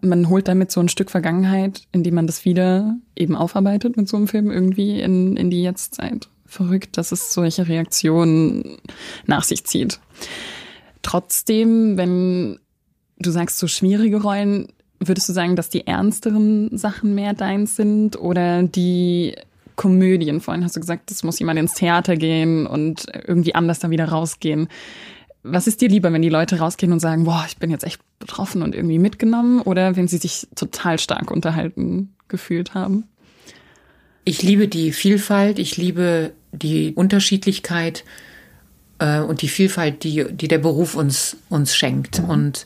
Man 0.03 0.27
holt 0.29 0.47
damit 0.47 0.71
so 0.71 0.81
ein 0.81 0.89
Stück 0.89 1.09
Vergangenheit, 1.09 1.83
indem 1.91 2.15
man 2.15 2.27
das 2.27 2.45
wieder 2.45 2.97
eben 3.15 3.35
aufarbeitet 3.35 3.95
mit 3.95 4.07
so 4.07 4.17
einem 4.17 4.27
Film 4.27 4.51
irgendwie 4.51 4.99
in, 4.99 5.37
in 5.37 5.49
die 5.49 5.63
Jetztzeit. 5.63 6.27
Verrückt, 6.45 6.97
dass 6.97 7.11
es 7.11 7.33
solche 7.33 7.67
Reaktionen 7.67 8.77
nach 9.25 9.43
sich 9.43 9.63
zieht. 9.65 9.99
Trotzdem, 11.01 11.97
wenn 11.97 12.59
du 13.17 13.31
sagst 13.31 13.59
so 13.59 13.67
schwierige 13.67 14.21
Rollen, 14.21 14.67
würdest 14.99 15.29
du 15.29 15.33
sagen, 15.33 15.55
dass 15.55 15.69
die 15.69 15.87
ernsteren 15.87 16.77
Sachen 16.77 17.15
mehr 17.15 17.33
deins 17.33 17.75
sind 17.75 18.19
oder 18.19 18.63
die 18.63 19.35
Komödien? 19.75 20.41
Vorhin 20.41 20.63
hast 20.63 20.75
du 20.75 20.79
gesagt, 20.79 21.11
es 21.11 21.23
muss 21.23 21.39
jemand 21.39 21.59
ins 21.59 21.73
Theater 21.73 22.15
gehen 22.15 22.67
und 22.67 23.05
irgendwie 23.25 23.55
anders 23.55 23.79
dann 23.79 23.91
wieder 23.91 24.09
rausgehen. 24.09 24.67
Was 25.43 25.67
ist 25.67 25.81
dir 25.81 25.89
lieber, 25.89 26.11
wenn 26.13 26.21
die 26.21 26.29
Leute 26.29 26.59
rausgehen 26.59 26.93
und 26.93 26.99
sagen, 26.99 27.25
boah, 27.25 27.43
ich 27.47 27.57
bin 27.57 27.69
jetzt 27.69 27.83
echt 27.83 28.01
betroffen 28.19 28.61
und 28.61 28.73
irgendwie 28.73 28.99
mitgenommen 28.99 29.61
oder 29.61 29.95
wenn 29.95 30.07
sie 30.07 30.17
sich 30.17 30.47
total 30.55 30.99
stark 30.99 31.31
unterhalten 31.31 32.15
gefühlt 32.29 32.73
haben? 32.73 33.03
Ich 34.23 34.41
liebe 34.41 34.69
die 34.69 34.93
Vielfalt, 34.93 35.59
ich 35.59 35.75
liebe 35.75 36.31
die 36.53 36.93
Unterschiedlichkeit 36.93 38.05
äh, 38.99 39.19
und 39.19 39.41
die 39.41 39.49
Vielfalt, 39.49 40.03
die, 40.03 40.25
die 40.31 40.47
der 40.47 40.59
Beruf 40.59 40.95
uns, 40.95 41.35
uns 41.49 41.75
schenkt. 41.75 42.19
Und 42.19 42.65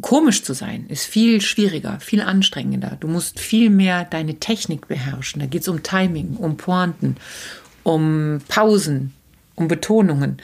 komisch 0.00 0.44
zu 0.44 0.54
sein 0.54 0.86
ist 0.88 1.06
viel 1.06 1.40
schwieriger, 1.40 1.98
viel 1.98 2.22
anstrengender. 2.22 2.96
Du 3.00 3.08
musst 3.08 3.40
viel 3.40 3.68
mehr 3.68 4.04
deine 4.04 4.36
Technik 4.36 4.86
beherrschen. 4.86 5.40
Da 5.40 5.46
geht 5.46 5.62
es 5.62 5.68
um 5.68 5.82
Timing, 5.82 6.36
um 6.36 6.56
Pointen, 6.56 7.16
um 7.82 8.40
Pausen, 8.46 9.12
um 9.56 9.66
Betonungen. 9.66 10.38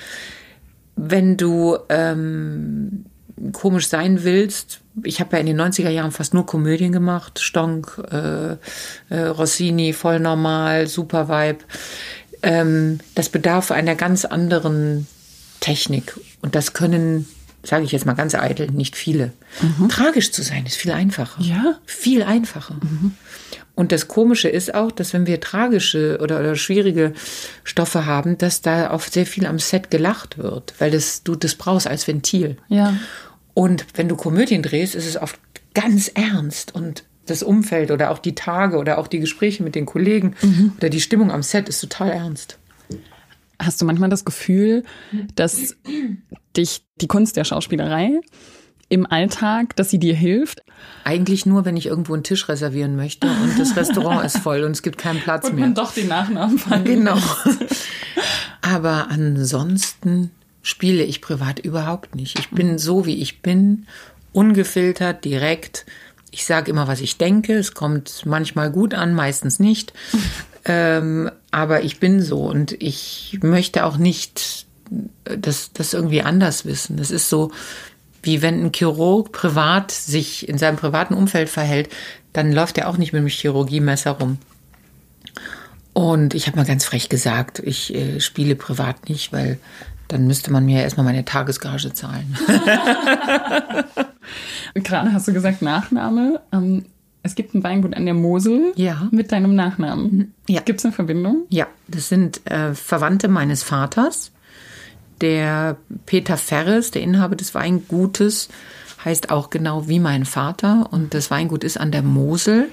Wenn 1.01 1.37
du 1.37 1.79
ähm, 1.89 3.05
komisch 3.53 3.89
sein 3.89 4.25
willst, 4.25 4.81
ich 5.05 5.21
habe 5.21 5.37
ja 5.37 5.41
in 5.41 5.47
den 5.47 5.61
90er 5.61 5.91
Jahren 5.91 6.11
fast 6.11 6.35
nur 6.35 6.45
Komödien 6.45 6.91
gemacht, 6.91 7.39
Stonk, 7.39 8.03
äh, 8.11 8.57
äh, 9.15 9.27
Rossini, 9.27 9.93
voll 9.93 10.19
normal, 10.19 10.89
super 10.89 11.29
Vibe. 11.29 11.65
Ähm, 12.43 12.99
das 13.15 13.29
bedarf 13.29 13.71
einer 13.71 13.95
ganz 13.95 14.25
anderen 14.25 15.07
Technik. 15.61 16.19
Und 16.43 16.55
das 16.55 16.73
können 16.73 17.27
sage 17.63 17.85
ich 17.85 17.93
jetzt 17.93 18.07
mal 18.07 18.15
ganz 18.15 18.35
eitel, 18.35 18.71
nicht 18.71 18.97
viele. 18.97 19.33
Mhm. 19.61 19.89
Tragisch 19.89 20.33
zu 20.33 20.43
sein 20.43 20.65
ist 20.67 20.77
viel 20.77 20.93
einfacher. 20.93 21.43
Ja. 21.43 21.79
Viel 21.87 22.23
einfacher. 22.23 22.77
Mhm. 22.81 23.15
Und 23.79 23.93
das 23.93 24.09
Komische 24.09 24.49
ist 24.49 24.75
auch, 24.75 24.91
dass 24.91 25.13
wenn 25.13 25.29
wir 25.29 25.41
tragische 25.41 26.19
oder, 26.21 26.41
oder 26.41 26.57
schwierige 26.57 27.13
Stoffe 27.63 28.07
haben, 28.07 28.37
dass 28.37 28.61
da 28.61 28.91
auch 28.91 29.03
sehr 29.03 29.25
viel 29.25 29.47
am 29.47 29.61
Set 29.61 29.89
gelacht 29.89 30.37
wird, 30.37 30.75
weil 30.81 30.91
das, 30.91 31.23
du 31.23 31.37
das 31.37 31.55
brauchst 31.55 31.87
als 31.87 32.09
Ventil. 32.09 32.57
Ja. 32.67 32.97
Und 33.55 33.87
wenn 33.95 34.09
du 34.09 34.17
Komödien 34.17 34.65
drehst, 34.65 34.97
ist 34.97 35.07
es 35.07 35.17
oft 35.17 35.39
ganz 35.75 36.09
ernst 36.09 36.75
und 36.75 37.05
das 37.27 37.45
Umfeld 37.45 37.93
oder 37.93 38.11
auch 38.11 38.19
die 38.19 38.35
Tage 38.35 38.79
oder 38.79 38.99
auch 38.99 39.07
die 39.07 39.21
Gespräche 39.21 39.63
mit 39.63 39.77
den 39.77 39.87
Kollegen 39.87 40.35
mhm. 40.43 40.73
oder 40.79 40.91
die 40.91 41.01
Stimmung 41.01 41.31
am 41.31 41.45
Set 41.45 41.69
ist 41.69 41.79
total 41.79 42.11
ernst. 42.11 42.59
Hast 43.61 43.81
du 43.81 43.85
manchmal 43.85 44.11
das 44.11 44.25
Gefühl, 44.25 44.83
dass 45.37 45.77
dich 46.57 46.85
die 47.01 47.07
Kunst 47.07 47.37
der 47.37 47.45
Schauspielerei 47.45 48.23
im 48.89 49.11
Alltag, 49.11 49.77
dass 49.77 49.91
sie 49.91 49.99
dir 49.99 50.15
hilft? 50.15 50.63
Eigentlich 51.05 51.47
nur, 51.47 51.65
wenn 51.65 51.77
ich 51.77 51.87
irgendwo 51.87 52.15
einen 52.15 52.23
Tisch 52.23 52.49
reservieren 52.49 52.97
möchte 52.97 53.29
und 53.29 53.59
das 53.59 53.77
Restaurant 53.77 54.25
ist 54.25 54.39
voll 54.39 54.63
und 54.65 54.73
es 54.73 54.83
gibt 54.83 54.99
keinen 54.99 55.21
Platz 55.21 55.49
und 55.49 55.57
mehr. 55.57 55.67
Und 55.67 55.79
doch 55.79 55.93
den 55.93 56.09
Nachnamen 56.09 56.59
fallen. 56.59 56.85
Genau. 56.85 57.19
Aber 58.63 59.09
ansonsten 59.11 60.31
spiele 60.63 61.03
ich 61.03 61.21
privat 61.21 61.59
überhaupt 61.59 62.15
nicht. 62.15 62.39
Ich 62.39 62.51
bin 62.51 62.79
so, 62.79 63.07
wie 63.07 63.21
ich 63.21 63.43
bin, 63.43 63.87
ungefiltert, 64.33 65.25
direkt. 65.25 65.87
Ich 66.31 66.45
sage 66.45 66.71
immer, 66.71 66.87
was 66.89 67.01
ich 67.01 67.17
denke. 67.17 67.55
Es 67.55 67.75
kommt 67.75 68.25
manchmal 68.27 68.71
gut 68.71 68.95
an, 68.95 69.15
meistens 69.15 69.61
nicht. 69.61 69.93
Ähm, 70.71 71.31
aber 71.51 71.83
ich 71.83 71.99
bin 71.99 72.21
so 72.21 72.43
und 72.43 72.73
ich 72.83 73.39
möchte 73.41 73.87
auch 73.87 73.97
nicht 73.97 74.67
das, 75.25 75.73
das 75.73 75.95
irgendwie 75.95 76.21
anders 76.21 76.67
wissen. 76.67 76.99
Das 76.99 77.11
ist 77.11 77.31
so, 77.31 77.53
wie 78.29 78.43
wenn 78.43 78.63
ein 78.63 78.73
Chirurg 78.75 79.33
privat 79.33 79.91
sich 79.91 80.47
in 80.47 80.59
seinem 80.59 80.77
privaten 80.77 81.15
Umfeld 81.15 81.49
verhält, 81.49 81.89
dann 82.35 82.53
läuft 82.53 82.77
er 82.77 82.91
auch 82.91 82.99
nicht 82.99 83.15
mit 83.15 83.23
dem 83.23 83.29
Chirurgiemesser 83.29 84.11
rum. 84.11 84.37
Und 85.95 86.35
ich 86.35 86.47
habe 86.47 86.59
mal 86.59 86.67
ganz 86.67 86.85
frech 86.85 87.09
gesagt, 87.09 87.59
ich 87.59 87.95
äh, 87.95 88.21
spiele 88.21 88.55
privat 88.55 89.09
nicht, 89.09 89.33
weil 89.33 89.59
dann 90.09 90.27
müsste 90.27 90.53
man 90.53 90.67
mir 90.67 90.83
erstmal 90.83 91.05
meine 91.05 91.25
Tagesgage 91.25 91.95
zahlen. 91.95 92.37
Gerade 94.75 95.13
hast 95.15 95.27
du 95.27 95.33
gesagt 95.33 95.63
Nachname. 95.63 96.43
Ähm, 96.53 96.85
es 97.23 97.35
gibt 97.35 97.55
ein 97.55 97.65
Weingut 97.65 97.97
an 97.97 98.05
der 98.05 98.15
Mosel 98.15 98.73
ja. 98.77 99.09
mit 99.11 99.33
deinem 99.33 99.55
Nachnamen. 99.55 100.13
Mhm. 100.13 100.33
Ja. 100.49 100.61
Gibt 100.61 100.81
es 100.81 100.85
eine 100.85 100.93
Verbindung? 100.93 101.47
Ja, 101.49 101.67
das 101.89 102.11
sind 102.11 102.47
äh, 102.51 102.75
Verwandte 102.75 103.29
meines 103.29 103.63
Vaters. 103.63 104.33
Der 105.21 105.77
Peter 106.07 106.37
Ferres, 106.37 106.91
der 106.91 107.03
Inhaber 107.03 107.37
des 107.37 107.55
Weingutes, 107.55 108.49
heißt 109.05 109.31
auch 109.31 109.51
genau 109.51 109.89
wie 109.89 110.01
mein 110.01 110.25
Vater. 110.25 110.89
Und 110.91 111.15
das 111.15 111.31
Weingut 111.31 111.65
ist 111.65 111.79
an 111.79 111.93
der 111.93 112.03
Mosel. 112.03 112.69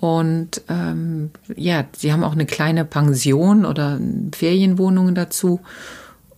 Und 0.00 0.62
ähm, 0.68 1.30
ja, 1.56 1.84
sie 1.96 2.12
haben 2.12 2.24
auch 2.24 2.32
eine 2.32 2.46
kleine 2.46 2.84
Pension 2.84 3.64
oder 3.64 4.00
Ferienwohnungen 4.34 5.14
dazu. 5.14 5.60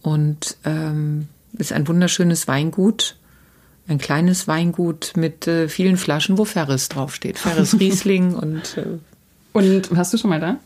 Und 0.03 0.57
ähm, 0.65 1.29
ist 1.57 1.73
ein 1.73 1.89
wunderschönes 1.89 2.47
Weingut 2.49 3.17
ein 3.89 3.99
kleines 3.99 4.49
Weingut 4.49 5.13
mit 5.17 5.47
äh, 5.47 5.69
vielen 5.69 5.97
Flaschen, 5.97 6.39
wo 6.39 6.45
Ferris 6.45 6.89
draufsteht. 6.89 7.39
Ferris 7.39 7.79
Riesling 7.81 8.35
und. 8.35 8.79
Äh, 8.79 8.99
und 9.53 9.95
warst 9.97 10.13
du 10.13 10.19
schon 10.19 10.31
mal 10.31 10.41
da? 10.41 10.57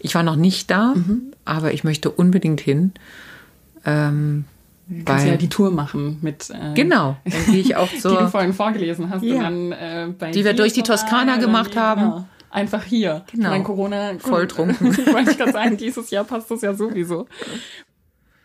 Ich 0.00 0.14
war 0.14 0.22
noch 0.22 0.36
nicht 0.36 0.70
da, 0.70 0.94
mhm. 0.94 1.32
aber 1.44 1.72
ich 1.72 1.84
möchte 1.84 2.10
unbedingt 2.10 2.60
hin. 2.60 2.92
Ähm, 3.84 4.44
Du 4.86 5.04
kannst 5.04 5.26
ja 5.26 5.36
die 5.36 5.48
Tour 5.48 5.70
machen 5.70 6.18
mit. 6.20 6.50
Äh, 6.50 6.74
genau, 6.74 7.16
dann 7.24 7.46
gehe 7.46 7.60
ich 7.60 7.76
auch 7.76 7.88
so. 7.88 8.10
die 8.10 8.16
du 8.16 8.28
vorhin 8.28 8.52
vorgelesen 8.52 9.10
hast. 9.10 9.22
Ja. 9.22 9.42
Dann, 9.42 9.72
äh, 9.72 10.30
die 10.32 10.44
wir 10.44 10.54
durch 10.54 10.72
die 10.72 10.82
Toskana 10.82 11.36
gemacht 11.38 11.76
haben. 11.76 12.02
Genau. 12.02 12.28
Einfach 12.50 12.84
hier. 12.84 13.24
Genau. 13.32 13.50
Mein 13.50 13.64
Corona. 13.64 14.12
Volltrunken. 14.18 14.96
Wollte 15.12 15.32
ich 15.32 15.38
gerade 15.38 15.52
sagen, 15.52 15.76
dieses 15.76 16.10
Jahr 16.10 16.24
passt 16.24 16.50
das 16.50 16.62
ja 16.62 16.74
sowieso. 16.74 17.26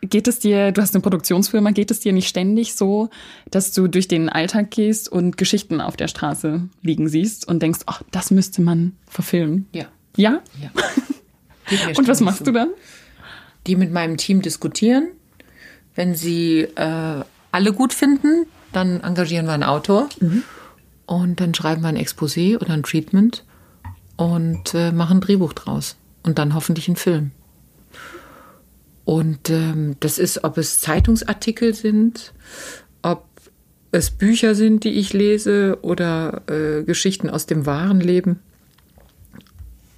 Geht 0.02 0.28
es 0.28 0.40
dir, 0.40 0.72
du 0.72 0.82
hast 0.82 0.96
eine 0.96 1.02
Produktionsfirma, 1.02 1.72
geht 1.72 1.92
es 1.92 2.00
dir 2.00 2.14
nicht 2.14 2.28
ständig 2.28 2.74
so, 2.74 3.10
dass 3.52 3.74
du 3.74 3.88
durch 3.88 4.08
den 4.08 4.30
Alltag 4.30 4.72
gehst 4.72 5.12
und 5.12 5.38
Geschichten 5.38 5.82
auf 5.82 5.98
der 5.98 6.08
Straße 6.08 6.62
liegen 6.82 7.10
siehst 7.10 7.48
und 7.48 7.62
denkst, 7.62 7.82
ach, 7.86 8.02
das 8.10 8.32
müsste 8.32 8.62
man 8.62 8.96
verfilmen? 9.06 9.68
Ja. 9.74 9.86
Ja? 10.16 10.42
Ja. 10.60 10.72
und 11.98 12.08
was 12.08 12.22
machst 12.22 12.40
so. 12.40 12.46
du 12.46 12.52
dann? 12.54 12.70
Die 13.68 13.76
mit 13.76 13.92
meinem 13.92 14.18
Team 14.18 14.42
diskutieren. 14.42 15.10
Wenn 15.96 16.16
sie 16.16 16.62
äh, 16.62 17.24
alle 17.52 17.74
gut 17.74 17.94
finden, 17.94 18.46
dann 18.72 19.02
engagieren 19.02 19.46
wir 19.46 19.54
einen 19.54 19.64
Autor 19.64 20.10
mhm. 20.20 20.44
und 21.06 21.40
dann 21.40 21.54
schreiben 21.54 21.82
wir 21.82 21.90
ein 21.90 21.98
Exposé 21.98 22.58
oder 22.58 22.74
ein 22.74 22.84
Treatment 22.84 23.44
und 24.16 24.74
äh, 24.74 24.92
machen 24.92 25.18
ein 25.18 25.22
Drehbuch 25.22 25.54
draus 25.54 25.96
und 26.24 26.38
dann 26.38 26.54
hoffentlich 26.54 26.88
einen 26.88 26.98
Film. 26.98 27.32
Und 29.06 29.50
ähm, 29.50 29.96
das 30.02 30.20
ist, 30.20 30.44
ob 30.44 30.58
es 30.60 30.82
Zeitungsartikel 30.82 31.74
sind, 31.74 32.34
ob 33.02 33.26
es 33.92 34.12
Bücher 34.12 34.54
sind, 34.54 34.84
die 34.84 34.92
ich 34.92 35.14
lese 35.14 35.80
oder 35.82 36.44
äh, 36.48 36.84
Geschichten 36.84 37.30
aus 37.30 37.48
dem 37.48 37.66
wahren 37.66 38.02
Leben. 38.02 38.40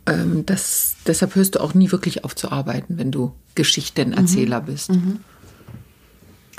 Ähm, 0.05 0.45
das, 0.45 0.95
deshalb 1.05 1.35
hörst 1.35 1.55
du 1.55 1.59
auch 1.59 1.73
nie 1.73 1.91
wirklich 1.91 2.23
auf 2.23 2.35
zu 2.35 2.51
arbeiten, 2.51 2.97
wenn 2.97 3.11
du 3.11 3.33
Geschichtenerzähler 3.55 4.61
mhm. 4.61 4.65
bist. 4.65 4.91
Mhm. 4.91 5.19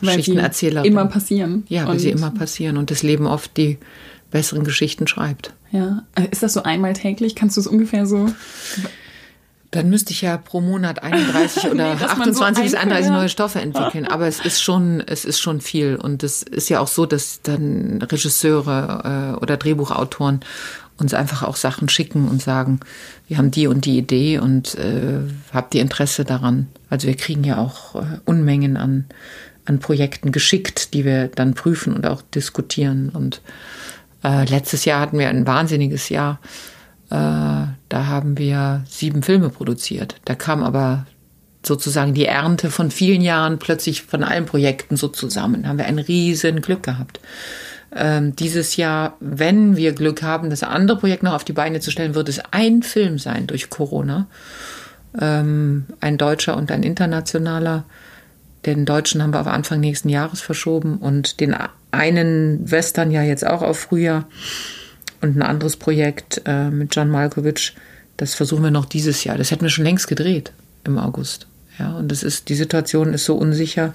Geschichtenerzähler. 0.03 0.85
Immer 0.85 1.07
passieren. 1.07 1.65
Ja, 1.69 1.87
weil 1.87 1.99
sie 1.99 2.11
immer 2.11 2.31
passieren 2.31 2.77
und 2.77 2.91
das 2.91 3.03
Leben 3.03 3.27
oft 3.27 3.57
die 3.57 3.79
besseren 4.31 4.65
Geschichten 4.65 5.07
schreibt. 5.07 5.55
Ja. 5.71 6.05
Ist 6.31 6.43
das 6.43 6.53
so 6.53 6.63
einmal 6.63 6.93
täglich? 6.93 7.35
Kannst 7.35 7.57
du 7.57 7.61
es 7.61 7.67
ungefähr 7.67 8.07
so 8.07 8.29
dann 9.73 9.89
müsste 9.89 10.13
ich 10.13 10.21
ja 10.21 10.37
pro 10.37 10.61
Monat 10.61 11.03
31 11.03 11.65
oder 11.71 11.95
nee, 11.95 12.05
28 12.05 12.57
so 12.57 12.63
bis 12.63 12.75
31 12.75 13.11
neue 13.11 13.29
Stoffe 13.29 13.61
entwickeln. 13.61 14.07
Aber 14.07 14.29
es 14.29 14.39
ist 14.39 14.63
schon, 14.63 15.01
es 15.01 15.25
ist 15.25 15.41
schon 15.41 15.61
viel. 15.61 15.97
Und 15.97 16.23
es 16.23 16.43
ist 16.43 16.69
ja 16.69 16.79
auch 16.79 16.89
so, 16.89 17.07
dass 17.07 17.41
dann 17.43 18.01
Regisseure 18.03 19.33
äh, 19.35 19.43
oder 19.43 19.57
Drehbuchautoren 19.57 20.41
uns 20.99 21.15
einfach 21.15 21.43
auch 21.43 21.57
Sachen 21.57 21.89
schicken 21.89 22.29
und 22.29 22.43
sagen, 22.43 22.81
wir 23.29 23.39
haben 23.39 23.51
die 23.51 23.67
und 23.67 23.87
die 23.87 23.97
Idee 23.97 24.39
und 24.39 24.75
äh, 24.75 25.21
habt 25.53 25.75
ihr 25.75 25.81
Interesse 25.81 26.27
daran. 26.27 26.69
Also 26.91 27.09
wir 27.09 27.17
kriegen 27.17 27.43
ja 27.43 27.57
auch 27.57 27.95
äh, 27.97 28.19
Unmengen 28.27 28.77
an, 28.77 29.07
an 29.65 29.79
Projekten 29.79 30.33
geschickt, 30.33 30.95
die 30.95 31.05
wir 31.05 31.29
dann 31.29 31.55
prüfen 31.55 31.95
und 31.95 32.07
auch 32.07 32.23
diskutieren. 32.23 33.11
Und 33.11 33.41
äh, 34.25 34.45
letztes 34.45 34.85
Jahr 34.85 35.01
hatten 35.01 35.19
wir 35.19 35.29
ein 35.29 35.47
wahnsinniges 35.47 36.09
Jahr 36.09 36.41
Äh, 37.13 37.67
da 37.91 38.07
haben 38.07 38.39
wir 38.39 38.85
sieben 38.89 39.23
Filme 39.23 39.51
produziert. 39.51 40.17
Da 40.25 40.35
kam 40.35 40.63
aber 40.63 41.05
sozusagen 41.63 42.15
die 42.15 42.25
Ernte 42.25 42.71
von 42.71 42.91
vielen 42.91 43.21
Jahren 43.21 43.59
plötzlich 43.59 44.03
von 44.03 44.25
allen 44.25 44.47
Projekten 44.47 44.97
so 44.97 45.09
zusammen. 45.09 45.63
Da 45.63 45.69
haben 45.69 45.79
wir 45.79 45.85
ein 45.85 45.99
riesen 45.99 46.63
Glück 46.63 46.83
gehabt. 46.83 47.21
Ähm, 47.95 48.35
dieses 48.35 48.77
Jahr, 48.77 49.19
wenn 49.21 49.77
wir 49.77 49.93
Glück 49.93 50.23
haben, 50.23 50.49
das 50.49 50.63
andere 50.63 50.97
Projekt 50.97 51.23
noch 51.23 51.35
auf 51.35 51.45
die 51.45 51.53
Beine 51.53 51.81
zu 51.81 51.91
stellen, 51.91 52.15
wird 52.15 52.31
es 52.31 52.41
ein 52.51 52.83
Film 52.83 53.19
sein 53.19 53.47
durch 53.47 53.69
Corona. 53.69 54.27
Ähm, 55.21 55.85
ein 56.01 56.17
deutscher 56.17 56.57
und 56.57 56.71
ein 56.71 56.83
internationaler. 56.83 57.85
Den 58.67 58.85
deutschen 58.85 59.23
haben 59.23 59.33
wir 59.33 59.41
auf 59.41 59.47
Anfang 59.47 59.81
nächsten 59.81 60.09
Jahres 60.09 60.41
verschoben 60.41 60.99
und 60.99 61.41
den 61.41 61.57
einen 61.91 62.71
Western 62.71 63.11
ja 63.11 63.23
jetzt 63.23 63.47
auch 63.47 63.63
auf 63.63 63.79
Frühjahr 63.79 64.27
und 65.21 65.37
ein 65.37 65.43
anderes 65.43 65.77
Projekt 65.77 66.43
äh, 66.47 66.71
mit 66.71 66.95
John 66.95 67.11
Malkovich. 67.11 67.75
Das 68.17 68.35
versuchen 68.35 68.63
wir 68.63 68.71
noch 68.71 68.85
dieses 68.85 69.25
Jahr. 69.25 69.37
Das 69.37 69.51
hätten 69.51 69.63
wir 69.63 69.71
schon 69.71 69.85
längst 69.85 70.07
gedreht 70.07 70.53
im 70.85 70.99
August. 70.99 71.47
Ja, 71.79 71.97
und 71.97 72.09
das 72.09 72.23
ist, 72.23 72.49
die 72.49 72.55
Situation 72.55 73.15
ist 73.15 73.25
so 73.25 73.35
unsicher, 73.35 73.95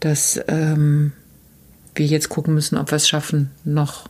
dass 0.00 0.40
ähm, 0.48 1.12
wir 1.94 2.06
jetzt 2.06 2.28
gucken 2.28 2.54
müssen, 2.54 2.76
ob 2.76 2.90
wir 2.90 2.96
es 2.96 3.08
schaffen, 3.08 3.50
noch 3.64 4.08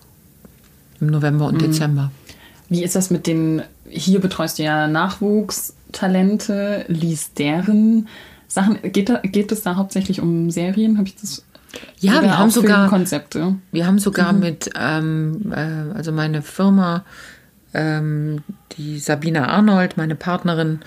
im 1.00 1.08
November 1.08 1.46
und 1.46 1.56
mhm. 1.56 1.66
Dezember. 1.70 2.10
Wie 2.68 2.82
ist 2.82 2.96
das 2.96 3.10
mit 3.10 3.26
den, 3.26 3.62
hier 3.88 4.20
betreust 4.20 4.58
du 4.58 4.62
ja 4.62 4.86
Nachwuchstalente, 4.88 6.86
liest 6.88 7.38
deren 7.38 8.08
Sachen. 8.52 8.78
Geht, 8.82 9.08
da, 9.08 9.18
geht 9.18 9.50
es 9.52 9.62
da 9.62 9.76
hauptsächlich 9.76 10.20
um 10.20 10.50
Serien? 10.50 10.98
Habe 10.98 11.08
ich 11.08 11.16
das? 11.16 11.44
Ja, 11.98 12.22
wir 12.22 12.38
haben 12.38 12.50
sogar 12.50 12.88
Konzepte. 12.88 13.56
Wir 13.70 13.86
haben 13.86 13.98
sogar 13.98 14.32
mhm. 14.32 14.40
mit, 14.40 14.70
ähm, 14.78 15.52
äh, 15.52 15.94
also 15.94 16.12
meine 16.12 16.42
Firma, 16.42 17.04
ähm, 17.72 18.42
die 18.76 18.98
Sabine 18.98 19.48
Arnold, 19.48 19.96
meine 19.96 20.14
Partnerin, 20.14 20.80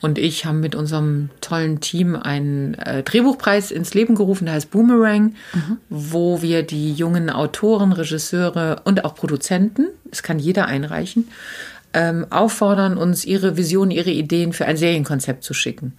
und 0.00 0.16
ich 0.16 0.44
haben 0.44 0.60
mit 0.60 0.76
unserem 0.76 1.30
tollen 1.40 1.80
Team 1.80 2.14
einen 2.14 2.74
äh, 2.74 3.02
Drehbuchpreis 3.02 3.72
ins 3.72 3.94
Leben 3.94 4.14
gerufen, 4.14 4.44
der 4.44 4.54
heißt 4.54 4.70
Boomerang, 4.70 5.34
mhm. 5.52 5.78
wo 5.88 6.40
wir 6.40 6.62
die 6.62 6.92
jungen 6.92 7.30
Autoren, 7.30 7.92
Regisseure 7.92 8.82
und 8.84 9.04
auch 9.04 9.16
Produzenten, 9.16 9.88
es 10.12 10.22
kann 10.22 10.38
jeder 10.38 10.66
einreichen, 10.66 11.26
ähm, 11.94 12.26
auffordern, 12.30 12.96
uns 12.96 13.24
ihre 13.24 13.56
Visionen, 13.56 13.90
ihre 13.90 14.10
Ideen 14.10 14.52
für 14.52 14.66
ein 14.66 14.76
Serienkonzept 14.76 15.42
zu 15.42 15.54
schicken. 15.54 15.94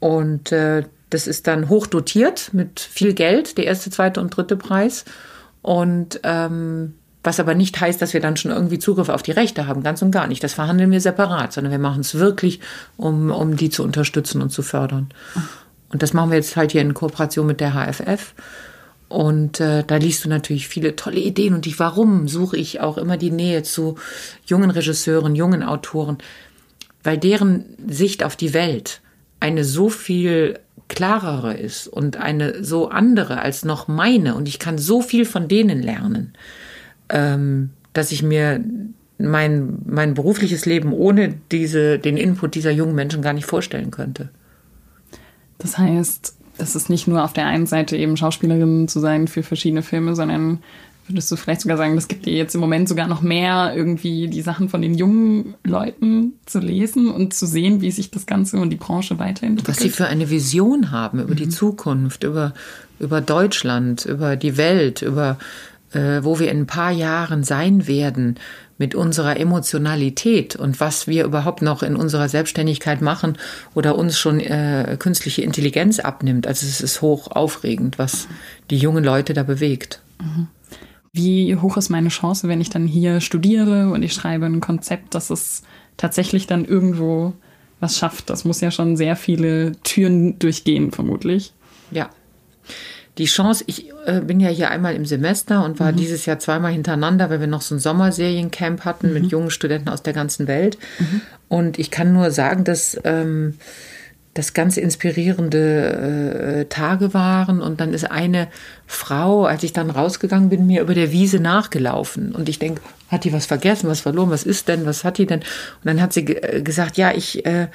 Und 0.00 0.50
äh, 0.52 0.84
das 1.10 1.26
ist 1.26 1.46
dann 1.46 1.68
hochdotiert 1.68 2.52
mit 2.52 2.80
viel 2.80 3.14
Geld, 3.14 3.58
der 3.58 3.66
erste, 3.66 3.90
zweite 3.90 4.20
und 4.20 4.36
dritte 4.36 4.56
Preis. 4.56 5.04
Und 5.62 6.20
ähm, 6.24 6.94
was 7.22 7.38
aber 7.38 7.54
nicht 7.54 7.78
heißt, 7.78 8.00
dass 8.00 8.14
wir 8.14 8.20
dann 8.20 8.36
schon 8.36 8.50
irgendwie 8.50 8.78
Zugriff 8.78 9.10
auf 9.10 9.22
die 9.22 9.32
Rechte 9.32 9.66
haben, 9.66 9.82
ganz 9.82 10.00
und 10.00 10.10
gar 10.10 10.26
nicht. 10.26 10.42
Das 10.42 10.54
verhandeln 10.54 10.90
wir 10.90 11.00
separat, 11.00 11.52
sondern 11.52 11.70
wir 11.70 11.78
machen 11.78 12.00
es 12.00 12.14
wirklich, 12.14 12.60
um, 12.96 13.30
um 13.30 13.56
die 13.56 13.68
zu 13.68 13.82
unterstützen 13.82 14.40
und 14.40 14.50
zu 14.50 14.62
fördern. 14.62 15.10
Und 15.92 16.02
das 16.02 16.14
machen 16.14 16.30
wir 16.30 16.36
jetzt 16.36 16.56
halt 16.56 16.72
hier 16.72 16.80
in 16.80 16.94
Kooperation 16.94 17.46
mit 17.46 17.60
der 17.60 17.74
HFF. 17.74 18.34
Und 19.08 19.60
äh, 19.60 19.82
da 19.84 19.96
liest 19.96 20.24
du 20.24 20.28
natürlich 20.28 20.68
viele 20.68 20.96
tolle 20.96 21.18
Ideen. 21.18 21.52
Und 21.52 21.66
die 21.66 21.78
Warum 21.78 22.28
suche 22.28 22.56
ich 22.56 22.80
auch 22.80 22.96
immer 22.96 23.16
die 23.16 23.32
Nähe 23.32 23.64
zu 23.64 23.96
jungen 24.46 24.70
Regisseuren, 24.70 25.34
jungen 25.34 25.62
Autoren, 25.62 26.18
weil 27.02 27.18
deren 27.18 27.64
Sicht 27.88 28.22
auf 28.24 28.36
die 28.36 28.54
Welt 28.54 29.00
eine 29.40 29.64
so 29.64 29.88
viel 29.88 30.58
klarere 30.88 31.54
ist 31.54 31.86
und 31.88 32.16
eine 32.16 32.62
so 32.62 32.88
andere 32.88 33.40
als 33.40 33.64
noch 33.64 33.88
meine. 33.88 34.34
Und 34.34 34.48
ich 34.48 34.58
kann 34.58 34.78
so 34.78 35.02
viel 35.02 35.24
von 35.24 35.48
denen 35.48 35.82
lernen 35.82 36.34
ähm, 37.10 37.70
dass 37.92 38.12
ich 38.12 38.22
mir 38.22 38.64
mein, 39.18 39.78
mein 39.84 40.14
berufliches 40.14 40.64
Leben 40.64 40.92
ohne 40.92 41.34
diese, 41.52 41.98
den 41.98 42.16
Input 42.16 42.54
dieser 42.54 42.70
jungen 42.70 42.94
Menschen 42.94 43.20
gar 43.20 43.34
nicht 43.34 43.44
vorstellen 43.44 43.90
könnte. 43.90 44.30
Das 45.58 45.76
heißt, 45.76 46.36
das 46.56 46.76
ist 46.76 46.88
nicht 46.88 47.06
nur 47.06 47.22
auf 47.24 47.32
der 47.32 47.46
einen 47.46 47.66
Seite 47.66 47.96
eben 47.96 48.16
Schauspielerin 48.16 48.88
zu 48.88 49.00
sein 49.00 49.28
für 49.28 49.42
verschiedene 49.42 49.82
Filme, 49.82 50.14
sondern 50.14 50.60
würdest 51.10 51.30
du 51.30 51.36
vielleicht 51.36 51.62
sogar 51.62 51.76
sagen, 51.76 51.94
das 51.94 52.08
gibt 52.08 52.26
dir 52.26 52.34
jetzt 52.34 52.54
im 52.54 52.60
Moment 52.60 52.88
sogar 52.88 53.06
noch 53.06 53.22
mehr, 53.22 53.72
irgendwie 53.74 54.28
die 54.28 54.42
Sachen 54.42 54.68
von 54.68 54.82
den 54.82 54.94
jungen 54.94 55.54
Leuten 55.64 56.34
zu 56.46 56.58
lesen 56.58 57.08
und 57.10 57.34
zu 57.34 57.46
sehen, 57.46 57.80
wie 57.80 57.90
sich 57.90 58.10
das 58.10 58.26
Ganze 58.26 58.58
und 58.58 58.70
die 58.70 58.76
Branche 58.76 59.18
weiterentwickelt? 59.18 59.68
Was 59.68 59.82
sie 59.82 59.90
für 59.90 60.06
eine 60.06 60.30
Vision 60.30 60.90
haben 60.90 61.20
über 61.20 61.32
mhm. 61.32 61.38
die 61.38 61.48
Zukunft, 61.48 62.24
über, 62.24 62.54
über 62.98 63.20
Deutschland, 63.20 64.04
über 64.04 64.36
die 64.36 64.56
Welt, 64.56 65.02
über 65.02 65.38
äh, 65.92 66.22
wo 66.22 66.38
wir 66.38 66.50
in 66.50 66.60
ein 66.60 66.66
paar 66.66 66.92
Jahren 66.92 67.44
sein 67.44 67.86
werden 67.86 68.36
mit 68.78 68.94
unserer 68.94 69.38
Emotionalität 69.38 70.56
und 70.56 70.80
was 70.80 71.06
wir 71.06 71.24
überhaupt 71.24 71.60
noch 71.60 71.82
in 71.82 71.96
unserer 71.96 72.28
Selbstständigkeit 72.28 73.02
machen 73.02 73.36
oder 73.74 73.96
uns 73.96 74.18
schon 74.18 74.40
äh, 74.40 74.96
künstliche 74.98 75.42
Intelligenz 75.42 75.98
abnimmt. 75.98 76.46
Also 76.46 76.66
es 76.66 76.80
ist 76.80 77.02
hoch 77.02 77.30
aufregend, 77.30 77.98
was 77.98 78.26
die 78.70 78.78
jungen 78.78 79.04
Leute 79.04 79.34
da 79.34 79.42
bewegt. 79.42 80.00
Mhm. 80.18 80.48
Wie 81.12 81.56
hoch 81.56 81.76
ist 81.76 81.88
meine 81.88 82.08
Chance, 82.08 82.48
wenn 82.48 82.60
ich 82.60 82.70
dann 82.70 82.86
hier 82.86 83.20
studiere 83.20 83.90
und 83.90 84.02
ich 84.02 84.12
schreibe 84.12 84.46
ein 84.46 84.60
Konzept, 84.60 85.14
dass 85.14 85.30
es 85.30 85.62
tatsächlich 85.96 86.46
dann 86.46 86.64
irgendwo 86.64 87.32
was 87.80 87.98
schafft? 87.98 88.30
Das 88.30 88.44
muss 88.44 88.60
ja 88.60 88.70
schon 88.70 88.96
sehr 88.96 89.16
viele 89.16 89.72
Türen 89.82 90.38
durchgehen, 90.38 90.92
vermutlich. 90.92 91.52
Ja 91.90 92.10
die 93.20 93.26
Chance, 93.26 93.64
ich 93.66 93.90
äh, 94.06 94.20
bin 94.20 94.40
ja 94.40 94.48
hier 94.48 94.70
einmal 94.70 94.94
im 94.94 95.04
Semester 95.04 95.62
und 95.64 95.78
war 95.78 95.92
mhm. 95.92 95.96
dieses 95.96 96.24
Jahr 96.24 96.38
zweimal 96.38 96.72
hintereinander, 96.72 97.28
weil 97.28 97.40
wir 97.40 97.46
noch 97.46 97.60
so 97.60 97.74
ein 97.74 97.78
Sommerseriencamp 97.78 98.86
hatten 98.86 99.08
mhm. 99.08 99.14
mit 99.14 99.26
jungen 99.26 99.50
Studenten 99.50 99.90
aus 99.90 100.02
der 100.02 100.14
ganzen 100.14 100.46
Welt. 100.46 100.78
Mhm. 100.98 101.20
Und 101.48 101.78
ich 101.78 101.90
kann 101.90 102.14
nur 102.14 102.30
sagen, 102.30 102.64
dass 102.64 102.98
ähm, 103.04 103.58
das 104.34 104.54
ganz 104.54 104.76
inspirierende 104.76 106.60
äh, 106.60 106.64
Tage 106.66 107.14
waren. 107.14 107.60
Und 107.60 107.80
dann 107.80 107.92
ist 107.92 108.10
eine 108.10 108.48
Frau, 108.86 109.44
als 109.44 109.62
ich 109.62 109.72
dann 109.72 109.90
rausgegangen 109.90 110.48
bin, 110.50 110.66
mir 110.66 110.82
über 110.82 110.94
der 110.94 111.10
Wiese 111.12 111.40
nachgelaufen. 111.40 112.34
Und 112.34 112.48
ich 112.48 112.58
denke, 112.58 112.80
hat 113.08 113.24
die 113.24 113.32
was 113.32 113.46
vergessen, 113.46 113.88
was 113.88 114.00
verloren, 114.00 114.30
was 114.30 114.44
ist 114.44 114.68
denn, 114.68 114.86
was 114.86 115.02
hat 115.02 115.18
die 115.18 115.26
denn? 115.26 115.40
Und 115.40 115.84
dann 115.84 116.00
hat 116.00 116.12
sie 116.12 116.26
äh, 116.26 116.62
gesagt, 116.62 116.96
ja, 116.96 117.12
ich 117.12 117.44
äh, 117.44 117.66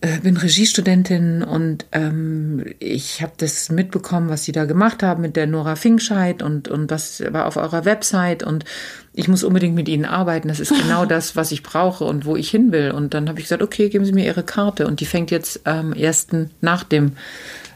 äh, 0.00 0.20
bin 0.20 0.36
Regiestudentin 0.36 1.42
und 1.42 1.86
ähm, 1.90 2.64
ich 2.78 3.20
habe 3.20 3.32
das 3.36 3.68
mitbekommen, 3.68 4.28
was 4.28 4.44
Sie 4.44 4.52
da 4.52 4.64
gemacht 4.64 5.02
haben 5.02 5.22
mit 5.22 5.34
der 5.34 5.48
Nora 5.48 5.74
Finkscheid 5.74 6.40
und, 6.40 6.68
und 6.68 6.88
das 6.92 7.20
war 7.32 7.46
auf 7.46 7.56
eurer 7.56 7.84
Website 7.84 8.44
und 8.44 8.64
ich 9.18 9.26
muss 9.26 9.42
unbedingt 9.42 9.74
mit 9.74 9.88
Ihnen 9.88 10.04
arbeiten. 10.04 10.46
Das 10.46 10.60
ist 10.60 10.70
genau 10.70 11.04
das, 11.06 11.34
was 11.34 11.50
ich 11.50 11.64
brauche 11.64 12.04
und 12.04 12.24
wo 12.24 12.36
ich 12.36 12.50
hin 12.50 12.70
will. 12.70 12.92
Und 12.92 13.14
dann 13.14 13.28
habe 13.28 13.40
ich 13.40 13.46
gesagt, 13.46 13.62
okay, 13.62 13.88
geben 13.88 14.04
Sie 14.04 14.12
mir 14.12 14.24
Ihre 14.24 14.44
Karte. 14.44 14.86
Und 14.86 15.00
die 15.00 15.06
fängt 15.06 15.32
jetzt 15.32 15.66
am 15.66 15.92
ähm, 15.92 16.04
1. 16.04 16.28
nach 16.60 16.84
dem 16.84 17.12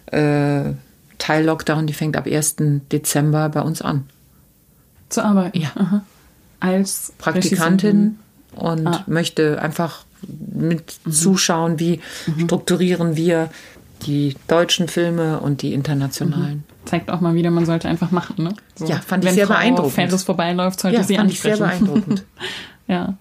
äh, 0.06 0.70
Teil 1.18 1.44
Lockdown, 1.44 1.88
die 1.88 1.94
fängt 1.94 2.16
ab 2.16 2.26
1. 2.26 2.56
Dezember 2.92 3.48
bei 3.48 3.60
uns 3.60 3.82
an. 3.82 4.04
Zu 5.08 5.24
arbeiten? 5.24 5.58
Ja. 5.58 5.72
Aha. 5.74 6.04
Als 6.60 7.12
Praktikantin 7.18 8.18
und 8.54 8.86
ah. 8.86 9.02
möchte 9.08 9.60
einfach 9.60 10.04
mit 10.28 11.00
mhm. 11.04 11.10
zuschauen, 11.10 11.80
wie 11.80 12.00
mhm. 12.26 12.44
strukturieren 12.44 13.16
wir 13.16 13.50
die 14.06 14.36
deutschen 14.46 14.86
Filme 14.86 15.40
und 15.40 15.62
die 15.62 15.74
internationalen. 15.74 16.62
Zeigt 16.84 17.10
auch 17.10 17.20
mal 17.20 17.34
wieder, 17.34 17.50
man 17.50 17.64
sollte 17.64 17.88
einfach 17.88 18.10
machen. 18.10 18.42
Ne? 18.42 18.54
So. 18.74 18.86
Ja, 18.86 18.96
fand 18.96 19.24
ich 19.24 19.32
sehr 19.32 19.46
Frau 19.46 19.54
beeindruckend. 19.54 19.96
Wenn 19.96 20.08
Ferris 20.08 20.22
vorbeiläuft, 20.24 20.80
sollte 20.80 20.96
ja, 20.96 21.02
sie 21.04 21.16
fand 21.16 21.30
ansprechen. 21.30 21.52
Ich 21.52 21.58
sehr 21.58 21.66
beeindruckend. 21.66 22.24
ja. 22.88 23.14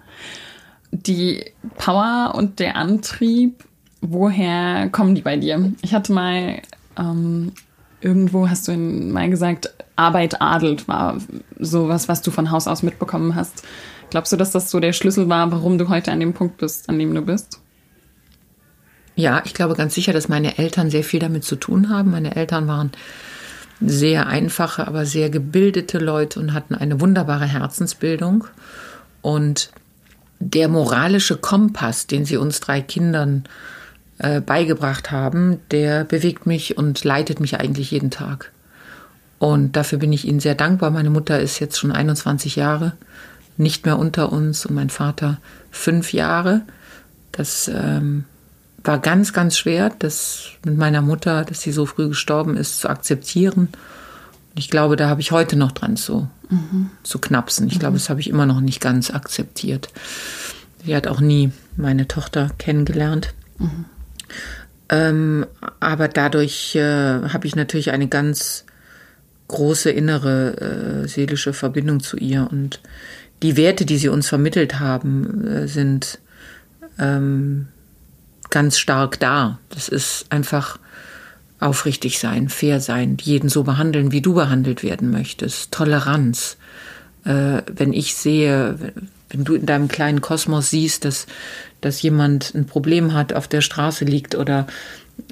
Die 0.92 1.46
Power 1.78 2.34
und 2.36 2.60
der 2.60 2.76
Antrieb, 2.76 3.64
woher 4.02 4.90
kommen 4.90 5.16
die 5.16 5.22
bei 5.22 5.38
dir? 5.38 5.72
Ich 5.82 5.94
hatte 5.94 6.12
mal 6.12 6.62
ähm, 6.98 7.54
irgendwo 8.02 8.50
hast 8.50 8.68
du 8.68 8.76
mal 8.76 9.30
gesagt, 9.30 9.74
Arbeit 9.96 10.42
adelt 10.42 10.88
war 10.88 11.18
sowas, 11.60 12.08
was 12.08 12.22
du 12.22 12.32
von 12.32 12.52
Haus 12.52 12.68
aus 12.68 12.84
mitbekommen 12.84 13.36
hast. 13.36 13.64
Glaubst 14.10 14.34
du, 14.34 14.38
dass 14.38 14.52
das 14.52 14.70
so 14.70 14.80
der 14.80 14.94
Schlüssel 14.94 15.30
war, 15.30 15.52
warum 15.52 15.78
du 15.78 15.88
heute 15.88 16.12
an 16.12 16.20
dem 16.20 16.34
Punkt 16.34 16.58
bist, 16.58 16.90
an 16.90 17.00
dem 17.00 17.14
du 17.14 17.22
bist? 17.22 17.62
Ja, 19.16 19.42
ich 19.46 19.54
glaube 19.54 19.76
ganz 19.76 19.94
sicher, 19.94 20.14
dass 20.14 20.28
meine 20.28 20.58
Eltern 20.58 20.90
sehr 20.90 21.04
viel 21.04 21.20
damit 21.20 21.44
zu 21.44 21.56
tun 21.56 21.90
haben. 21.90 22.12
Meine 22.12 22.36
Eltern 22.36 22.68
waren 22.68 22.92
sehr 23.82 24.28
einfache, 24.28 24.88
aber 24.88 25.06
sehr 25.06 25.30
gebildete 25.30 25.98
Leute 25.98 26.40
und 26.40 26.54
hatten 26.54 26.76
eine 26.76 27.02
wunderbare 27.02 27.46
Herzensbildung. 27.46 28.46
Und 29.22 29.72
der 30.40 30.68
moralische 30.68 31.38
Kompass, 31.38 32.08
den 32.08 32.26
sie 32.26 32.38
uns 32.38 32.60
drei 32.60 32.82
Kindern 32.82 33.44
äh, 34.20 34.42
beigebracht 34.42 35.12
haben, 35.12 35.60
der 35.72 36.04
bewegt 36.04 36.46
mich 36.46 36.78
und 36.78 37.04
leitet 37.04 37.40
mich 37.40 37.60
eigentlich 37.60 37.92
jeden 37.92 38.12
Tag. 38.12 38.52
Und 39.40 39.76
dafür 39.76 39.98
bin 39.98 40.14
ich 40.14 40.26
ihnen 40.28 40.40
sehr 40.40 40.56
dankbar. 40.56 40.92
Meine 40.92 41.10
Mutter 41.10 41.40
ist 41.40 41.60
jetzt 41.60 41.80
schon 41.80 41.92
21 41.92 42.56
Jahre 42.56 42.94
nicht 43.58 43.86
mehr 43.86 43.98
unter 43.98 44.32
uns 44.32 44.66
und 44.66 44.76
mein 44.76 44.90
Vater 44.90 45.40
fünf 45.72 46.14
Jahre. 46.14 46.62
Das 47.32 47.70
ähm, 47.74 48.26
war 48.84 49.00
ganz, 49.00 49.34
ganz 49.34 49.58
schwer, 49.58 49.92
das 50.00 50.52
mit 50.66 50.78
meiner 50.78 51.02
Mutter, 51.02 51.46
dass 51.46 51.62
sie 51.62 51.72
so 51.72 51.86
früh 51.86 52.10
gestorben 52.10 52.58
ist, 52.58 52.80
zu 52.80 52.90
akzeptieren. 52.90 53.70
Ich 54.56 54.70
glaube, 54.70 54.96
da 54.96 55.08
habe 55.08 55.22
ich 55.22 55.32
heute 55.32 55.56
noch 55.56 55.72
dran 55.72 55.98
zu, 55.98 56.28
mhm. 56.50 56.90
zu 57.04 57.20
knapsen. 57.20 57.68
Ich 57.68 57.76
mhm. 57.76 57.80
glaube, 57.80 57.98
das 57.98 58.10
habe 58.10 58.20
ich 58.20 58.30
immer 58.30 58.46
noch 58.46 58.60
nicht 58.60 58.82
ganz 58.82 59.12
akzeptiert. 59.12 59.90
Sie 60.86 60.96
hat 60.96 61.08
auch 61.08 61.22
nie 61.22 61.52
meine 61.78 62.08
Tochter 62.08 62.50
kennengelernt. 62.58 63.34
Mhm. 63.60 63.86
Ähm, 64.90 65.46
aber 65.80 66.08
dadurch 66.08 66.76
äh, 66.76 66.82
habe 66.82 67.48
ich 67.48 67.56
natürlich 67.56 67.92
eine 67.92 68.08
ganz 68.08 68.66
große 69.48 69.90
innere 69.90 71.04
äh, 71.04 71.08
seelische 71.08 71.54
Verbindung 71.54 72.02
zu 72.02 72.18
ihr. 72.18 72.48
Und 72.52 72.82
die 73.42 73.58
Werte, 73.58 73.86
die 73.86 73.98
sie 73.98 74.10
uns 74.10 74.28
vermittelt 74.28 74.80
haben, 74.80 75.48
äh, 75.48 75.68
sind 75.68 76.20
ähm, 77.00 77.68
ganz 78.52 78.78
stark 78.78 79.20
da. 79.20 79.58
Das 79.70 79.90
ist 79.90 80.28
einfach 80.30 80.78
aufrichtig 81.60 82.20
sein, 82.20 82.50
fair 82.50 82.80
sein, 82.80 83.18
jeden 83.22 83.50
so 83.50 83.64
behandeln, 83.64 84.12
wie 84.12 84.22
du 84.22 84.34
behandelt 84.34 84.84
werden 84.84 85.12
möchtest, 85.12 85.72
Toleranz. 85.72 86.58
Äh, 87.24 87.62
wenn 87.72 87.94
ich 87.94 88.16
sehe, 88.16 88.94
wenn 89.30 89.44
du 89.44 89.54
in 89.54 89.66
deinem 89.68 89.88
kleinen 89.88 90.22
Kosmos 90.22 90.72
siehst, 90.72 91.06
dass, 91.06 91.28
dass 91.80 92.02
jemand 92.02 92.54
ein 92.56 92.66
Problem 92.66 93.14
hat, 93.14 93.34
auf 93.34 93.48
der 93.48 93.62
Straße 93.62 94.06
liegt 94.06 94.36
oder 94.36 94.66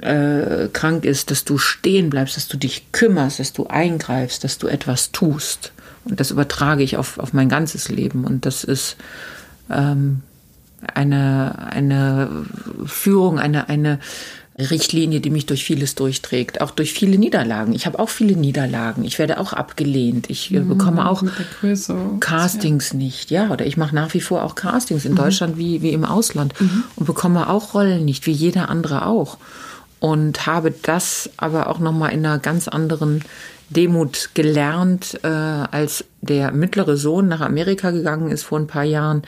äh, 0.01 0.67
krank 0.71 1.03
ist, 1.03 1.31
dass 1.31 1.45
du 1.45 1.57
stehen 1.57 2.11
bleibst, 2.11 2.37
dass 2.37 2.47
du 2.47 2.57
dich 2.57 2.91
kümmerst, 2.91 3.39
dass 3.39 3.53
du 3.53 3.65
eingreifst, 3.67 4.43
dass 4.43 4.59
du 4.59 4.67
etwas 4.67 5.11
tust. 5.11 5.71
Und 6.05 6.19
das 6.19 6.29
übertrage 6.29 6.83
ich 6.83 6.97
auf, 6.97 7.17
auf 7.17 7.33
mein 7.33 7.49
ganzes 7.49 7.89
Leben. 7.89 8.23
Und 8.23 8.45
das 8.45 8.63
ist 8.63 8.97
ähm, 9.71 10.21
eine, 10.93 11.67
eine 11.71 12.45
Führung, 12.85 13.39
eine, 13.39 13.69
eine 13.69 13.99
Richtlinie, 14.59 15.21
die 15.21 15.29
mich 15.29 15.45
durch 15.45 15.63
vieles 15.63 15.95
durchträgt, 15.95 16.59
auch 16.59 16.71
durch 16.71 16.91
viele 16.91 17.17
Niederlagen. 17.17 17.73
Ich 17.73 17.85
habe 17.85 17.97
auch 17.97 18.09
viele 18.09 18.35
Niederlagen. 18.35 19.05
Ich 19.05 19.17
werde 19.17 19.39
auch 19.39 19.53
abgelehnt. 19.53 20.29
Ich 20.29 20.51
mhm, 20.51 20.67
bekomme 20.67 21.09
auch 21.09 21.23
Castings 22.19 22.91
ja. 22.91 22.97
nicht, 22.97 23.31
ja, 23.31 23.49
oder 23.49 23.65
ich 23.65 23.77
mache 23.77 23.95
nach 23.95 24.13
wie 24.13 24.21
vor 24.21 24.43
auch 24.43 24.55
Castings 24.55 25.05
in 25.05 25.13
mhm. 25.13 25.17
Deutschland 25.17 25.57
wie, 25.57 25.81
wie 25.81 25.91
im 25.91 26.03
Ausland 26.03 26.59
mhm. 26.59 26.83
und 26.95 27.05
bekomme 27.05 27.49
auch 27.49 27.73
Rollen 27.73 28.03
nicht, 28.03 28.25
wie 28.25 28.31
jeder 28.31 28.69
andere 28.69 29.05
auch. 29.05 29.37
Und 29.99 30.45
habe 30.45 30.73
das 30.81 31.29
aber 31.37 31.67
auch 31.67 31.79
nochmal 31.79 32.11
in 32.11 32.25
einer 32.25 32.39
ganz 32.39 32.67
anderen 32.67 33.21
Demut 33.69 34.31
gelernt, 34.33 35.19
äh, 35.23 35.27
als 35.27 36.05
der 36.21 36.51
mittlere 36.51 36.97
Sohn 36.97 37.27
nach 37.27 37.41
Amerika 37.41 37.91
gegangen 37.91 38.31
ist 38.31 38.43
vor 38.43 38.59
ein 38.59 38.67
paar 38.67 38.83
Jahren 38.83 39.23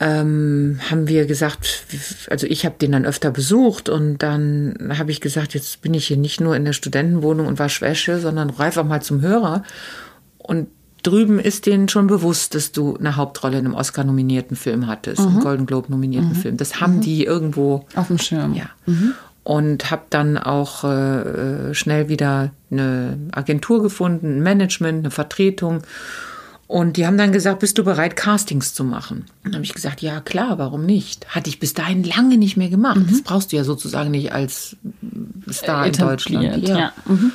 ähm, 0.00 0.80
haben 0.90 1.06
wir 1.06 1.26
gesagt, 1.26 1.84
also 2.28 2.46
ich 2.46 2.64
habe 2.64 2.74
den 2.80 2.92
dann 2.92 3.06
öfter 3.06 3.30
besucht 3.30 3.88
und 3.88 4.18
dann 4.18 4.92
habe 4.98 5.12
ich 5.12 5.20
gesagt, 5.20 5.54
jetzt 5.54 5.82
bin 5.82 5.94
ich 5.94 6.08
hier 6.08 6.16
nicht 6.16 6.40
nur 6.40 6.56
in 6.56 6.64
der 6.64 6.72
Studentenwohnung 6.72 7.46
und 7.46 7.58
war 7.58 7.68
Schwäche, 7.68 8.18
sondern 8.18 8.50
reif 8.50 8.76
auch 8.76 8.84
mal 8.84 9.02
zum 9.02 9.20
Hörer. 9.20 9.62
Und 10.38 10.68
drüben 11.04 11.38
ist 11.38 11.66
denen 11.66 11.88
schon 11.88 12.08
bewusst, 12.08 12.54
dass 12.54 12.72
du 12.72 12.96
eine 12.96 13.16
Hauptrolle 13.16 13.58
in 13.58 13.66
einem 13.66 13.74
Oscar-nominierten 13.74 14.56
Film 14.56 14.88
hattest, 14.88 15.20
mhm. 15.20 15.28
einem 15.28 15.40
Golden 15.40 15.66
Globe-nominierten 15.66 16.30
mhm. 16.30 16.36
Film. 16.36 16.56
Das 16.56 16.80
haben 16.80 16.96
mhm. 16.96 17.00
die 17.02 17.24
irgendwo 17.24 17.86
auf 17.94 18.08
dem 18.08 18.18
Schirm. 18.18 18.54
Ja. 18.54 18.70
Mhm. 18.86 19.14
Und 19.44 19.90
habe 19.90 20.04
dann 20.08 20.38
auch 20.38 20.84
äh, 20.84 21.74
schnell 21.74 22.08
wieder 22.08 22.50
eine 22.70 23.18
Agentur 23.32 23.82
gefunden, 23.82 24.38
ein 24.38 24.42
Management, 24.42 25.00
eine 25.00 25.10
Vertretung 25.10 25.82
und 26.66 26.96
die 26.96 27.06
haben 27.06 27.18
dann 27.18 27.32
gesagt, 27.32 27.60
bist 27.60 27.76
du 27.76 27.84
bereit, 27.84 28.16
Castings 28.16 28.72
zu 28.72 28.84
machen? 28.84 29.26
Und 29.44 29.46
dann 29.46 29.54
habe 29.54 29.64
ich 29.64 29.74
gesagt, 29.74 30.00
ja 30.00 30.20
klar, 30.20 30.58
warum 30.58 30.86
nicht? 30.86 31.26
Hatte 31.28 31.50
ich 31.50 31.60
bis 31.60 31.74
dahin 31.74 32.04
lange 32.04 32.38
nicht 32.38 32.56
mehr 32.56 32.70
gemacht. 32.70 32.96
Mhm. 32.96 33.08
Das 33.10 33.22
brauchst 33.22 33.52
du 33.52 33.56
ja 33.56 33.64
sozusagen 33.64 34.10
nicht 34.10 34.32
als 34.32 34.76
Star 35.50 35.86
in 35.86 35.92
Deutschland. 35.92 36.66
Ja. 36.66 36.78
ja. 36.78 36.92
Mhm. 37.06 37.32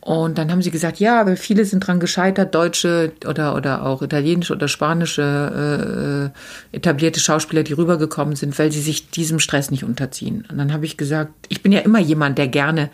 Und 0.00 0.38
dann 0.38 0.50
haben 0.50 0.62
sie 0.62 0.70
gesagt, 0.70 1.00
ja, 1.00 1.20
aber 1.20 1.36
viele 1.36 1.64
sind 1.64 1.80
dran 1.86 2.00
gescheitert, 2.00 2.54
deutsche 2.54 3.12
oder, 3.26 3.54
oder 3.54 3.84
auch 3.84 4.00
italienische 4.00 4.54
oder 4.54 4.68
spanische 4.68 6.32
äh, 6.72 6.76
etablierte 6.76 7.20
Schauspieler, 7.20 7.62
die 7.62 7.74
rübergekommen 7.74 8.34
sind, 8.34 8.58
weil 8.58 8.72
sie 8.72 8.80
sich 8.80 9.10
diesem 9.10 9.38
Stress 9.38 9.70
nicht 9.70 9.84
unterziehen. 9.84 10.46
Und 10.50 10.56
dann 10.56 10.72
habe 10.72 10.86
ich 10.86 10.96
gesagt, 10.96 11.32
ich 11.48 11.62
bin 11.62 11.72
ja 11.72 11.80
immer 11.80 11.98
jemand, 11.98 12.38
der 12.38 12.48
gerne 12.48 12.90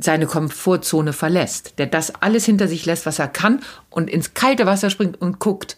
seine 0.00 0.26
Komfortzone 0.26 1.12
verlässt, 1.12 1.78
der 1.78 1.86
das 1.86 2.14
alles 2.20 2.44
hinter 2.44 2.68
sich 2.68 2.86
lässt, 2.86 3.06
was 3.06 3.18
er 3.18 3.28
kann 3.28 3.60
und 3.90 4.10
ins 4.10 4.34
kalte 4.34 4.66
Wasser 4.66 4.90
springt 4.90 5.20
und 5.20 5.38
guckt, 5.38 5.76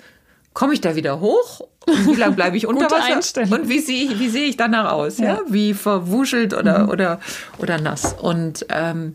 komme 0.53 0.75
ich 0.75 0.81
da 0.81 0.97
wieder 0.97 1.21
hoch? 1.21 1.61
Und 1.87 2.07
wie 2.07 2.15
lange 2.15 2.35
bleibe 2.35 2.57
ich 2.57 2.67
unter 2.67 2.91
Wasser? 2.91 3.43
Und 3.51 3.69
wie 3.69 3.79
sehe 3.79 4.19
wie 4.19 4.29
sehe 4.29 4.47
ich 4.47 4.57
danach 4.57 4.93
aus? 4.93 5.19
Ja. 5.19 5.25
ja? 5.25 5.41
Wie 5.49 5.75
verwuschelt 5.75 6.55
oder, 6.55 6.81
mhm. 6.81 6.89
oder, 6.91 7.21
oder 7.59 7.81
nass. 7.81 8.15
Und 8.21 8.67
ähm, 8.71 9.15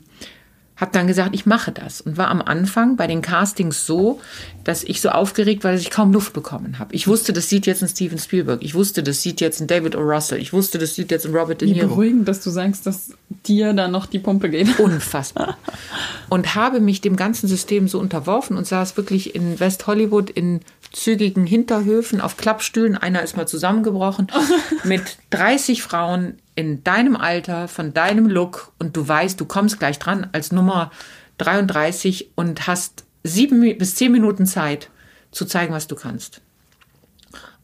habe 0.75 0.91
dann 0.91 1.07
gesagt, 1.07 1.29
ich 1.33 1.45
mache 1.45 1.71
das 1.71 2.01
und 2.01 2.17
war 2.17 2.29
am 2.29 2.41
Anfang 2.41 2.95
bei 2.95 3.05
den 3.05 3.21
Castings 3.21 3.85
so, 3.85 4.19
dass 4.63 4.83
ich 4.83 5.01
so 5.01 5.09
aufgeregt 5.09 5.63
war, 5.63 5.71
dass 5.71 5.81
ich 5.81 5.91
kaum 5.91 6.11
Luft 6.11 6.33
bekommen 6.33 6.79
habe. 6.79 6.95
Ich 6.95 7.07
wusste, 7.07 7.31
das 7.31 7.47
sieht 7.47 7.67
jetzt 7.67 7.83
ein 7.83 7.89
Steven 7.89 8.17
Spielberg, 8.17 8.63
ich 8.63 8.73
wusste, 8.73 9.03
das 9.03 9.21
sieht 9.21 9.39
jetzt 9.39 9.59
ein 9.61 9.67
David 9.67 9.95
O. 9.95 9.99
Russell, 9.99 10.39
ich 10.39 10.51
wusste, 10.51 10.79
das 10.79 10.95
sieht 10.95 11.11
jetzt 11.11 11.25
ein 11.25 11.35
Robert 11.35 11.61
De 11.61 11.67
Niro. 11.67 11.85
Wie 11.85 11.89
beruhigend, 11.89 12.27
dass 12.27 12.41
du 12.41 12.49
sagst, 12.49 12.87
dass 12.87 13.11
dir 13.45 13.73
da 13.73 13.87
noch 13.87 14.07
die 14.07 14.19
Pumpe 14.19 14.49
geht. 14.49 14.79
Unfassbar. 14.83 15.57
und 16.29 16.55
habe 16.55 16.79
mich 16.79 17.01
dem 17.01 17.15
ganzen 17.15 17.47
System 17.47 17.87
so 17.87 17.99
unterworfen 17.99 18.57
und 18.57 18.65
saß 18.65 18.97
wirklich 18.97 19.35
in 19.35 19.59
West 19.59 19.85
Hollywood 19.85 20.29
in 20.29 20.61
zügigen 20.91 21.45
Hinterhöfen 21.45 22.21
auf 22.21 22.37
Klappstühlen. 22.37 22.97
Einer 22.97 23.23
ist 23.23 23.35
mal 23.35 23.47
zusammengebrochen 23.47 24.27
mit 24.83 25.17
30 25.31 25.83
Frauen 25.83 26.35
in 26.55 26.83
deinem 26.83 27.15
Alter, 27.15 27.67
von 27.67 27.93
deinem 27.93 28.27
Look 28.27 28.73
und 28.79 28.95
du 28.95 29.07
weißt, 29.07 29.39
du 29.39 29.45
kommst 29.45 29.79
gleich 29.79 29.99
dran 29.99 30.27
als 30.33 30.51
Nummer 30.51 30.91
33 31.39 32.31
und 32.35 32.67
hast 32.67 33.05
sieben 33.23 33.77
bis 33.77 33.95
zehn 33.95 34.11
Minuten 34.11 34.45
Zeit 34.45 34.89
zu 35.31 35.45
zeigen, 35.45 35.73
was 35.73 35.87
du 35.87 35.95
kannst. 35.95 36.41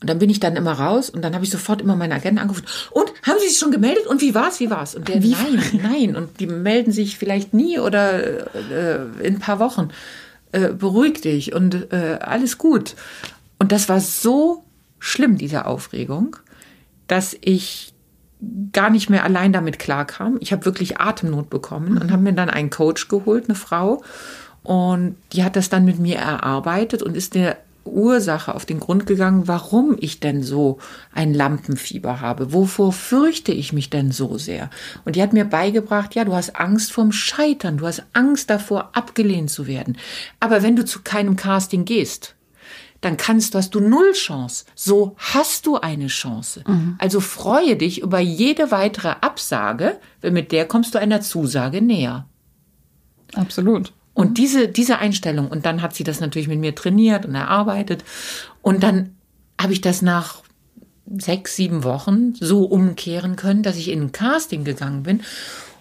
Und 0.01 0.09
dann 0.09 0.19
bin 0.19 0.29
ich 0.29 0.39
dann 0.39 0.55
immer 0.55 0.71
raus 0.71 1.09
und 1.09 1.21
dann 1.21 1.35
habe 1.35 1.43
ich 1.43 1.51
sofort 1.51 1.81
immer 1.81 1.95
meine 1.95 2.15
Agenten 2.15 2.39
angerufen. 2.39 2.65
Und 2.91 3.11
haben 3.23 3.37
Sie 3.39 3.49
sich 3.49 3.57
schon 3.57 3.71
gemeldet? 3.71 4.07
Und 4.07 4.21
wie 4.21 4.33
war's? 4.33 4.61
Wie 4.61 4.69
war's? 4.69 4.95
Und 4.95 5.09
der, 5.09 5.21
wie 5.21 5.31
nein, 5.31 5.61
nein. 5.83 6.15
Und 6.15 6.39
die 6.39 6.47
melden 6.47 6.91
sich 6.93 7.17
vielleicht 7.17 7.53
nie 7.53 7.79
oder 7.79 8.55
äh, 8.55 9.01
in 9.21 9.35
ein 9.35 9.39
paar 9.39 9.59
Wochen. 9.59 9.89
Äh, 10.51 10.69
beruhig 10.69 11.21
dich 11.21 11.53
und 11.53 11.91
äh, 11.91 12.17
alles 12.21 12.57
gut. 12.57 12.95
Und 13.59 13.73
das 13.73 13.89
war 13.89 13.99
so 13.99 14.63
schlimm, 14.99 15.37
diese 15.37 15.65
Aufregung, 15.65 16.37
dass 17.07 17.35
ich 17.41 17.93
gar 18.71 18.89
nicht 18.89 19.09
mehr 19.09 19.23
allein 19.23 19.51
damit 19.51 19.79
klarkam. 19.79 20.37
Ich 20.39 20.51
habe 20.51 20.65
wirklich 20.65 20.99
Atemnot 20.99 21.49
bekommen 21.49 21.97
und 21.97 22.11
habe 22.11 22.23
mir 22.23 22.33
dann 22.33 22.49
einen 22.49 22.69
Coach 22.69 23.07
geholt, 23.07 23.45
eine 23.47 23.55
Frau. 23.55 24.03
Und 24.63 25.15
die 25.33 25.43
hat 25.43 25.55
das 25.55 25.69
dann 25.69 25.85
mit 25.85 25.99
mir 25.99 26.17
erarbeitet 26.17 27.01
und 27.01 27.15
ist 27.15 27.35
der 27.35 27.57
Ursache 27.85 28.53
auf 28.53 28.65
den 28.65 28.79
Grund 28.79 29.07
gegangen, 29.07 29.47
warum 29.47 29.95
ich 29.99 30.19
denn 30.19 30.43
so 30.43 30.77
ein 31.13 31.33
Lampenfieber 31.33 32.21
habe. 32.21 32.53
Wovor 32.53 32.93
fürchte 32.93 33.51
ich 33.51 33.73
mich 33.73 33.89
denn 33.89 34.11
so 34.11 34.37
sehr? 34.37 34.69
Und 35.05 35.15
die 35.15 35.21
hat 35.21 35.33
mir 35.33 35.45
beigebracht, 35.45 36.15
ja, 36.15 36.23
du 36.23 36.33
hast 36.33 36.55
Angst 36.55 36.91
vorm 36.91 37.11
Scheitern, 37.11 37.77
du 37.77 37.87
hast 37.87 38.03
Angst 38.13 38.49
davor, 38.49 38.91
abgelehnt 38.93 39.49
zu 39.49 39.67
werden. 39.67 39.97
Aber 40.39 40.61
wenn 40.61 40.75
du 40.75 40.85
zu 40.85 41.01
keinem 41.03 41.35
Casting 41.35 41.85
gehst, 41.85 42.35
dann 43.01 43.17
kannst 43.17 43.53
du, 43.53 43.57
hast 43.57 43.73
du 43.75 43.79
null 43.79 44.11
Chance. 44.13 44.65
So 44.75 45.15
hast 45.17 45.65
du 45.65 45.77
eine 45.77 46.07
Chance. 46.07 46.63
Mhm. 46.67 46.95
Also 46.97 47.19
freue 47.19 47.75
dich 47.75 48.01
über 48.01 48.19
jede 48.19 48.71
weitere 48.71 49.15
Absage, 49.21 49.97
weil 50.21 50.31
mit 50.31 50.51
der 50.51 50.67
kommst 50.67 50.93
du 50.93 50.99
einer 50.99 51.21
Zusage 51.21 51.81
näher. 51.81 52.25
Absolut. 53.35 53.93
Und 54.13 54.37
diese, 54.37 54.67
diese 54.67 54.97
Einstellung, 54.99 55.47
und 55.47 55.65
dann 55.65 55.81
hat 55.81 55.95
sie 55.95 56.03
das 56.03 56.19
natürlich 56.19 56.49
mit 56.49 56.59
mir 56.59 56.75
trainiert 56.75 57.25
und 57.25 57.35
erarbeitet. 57.35 58.03
Und 58.61 58.83
dann 58.83 59.15
habe 59.59 59.71
ich 59.71 59.79
das 59.79 60.01
nach 60.01 60.43
sechs, 61.17 61.55
sieben 61.55 61.83
Wochen 61.83 62.35
so 62.35 62.65
umkehren 62.65 63.35
können, 63.35 63.63
dass 63.63 63.77
ich 63.77 63.89
in 63.89 64.01
ein 64.01 64.11
Casting 64.11 64.63
gegangen 64.63 65.03
bin 65.03 65.21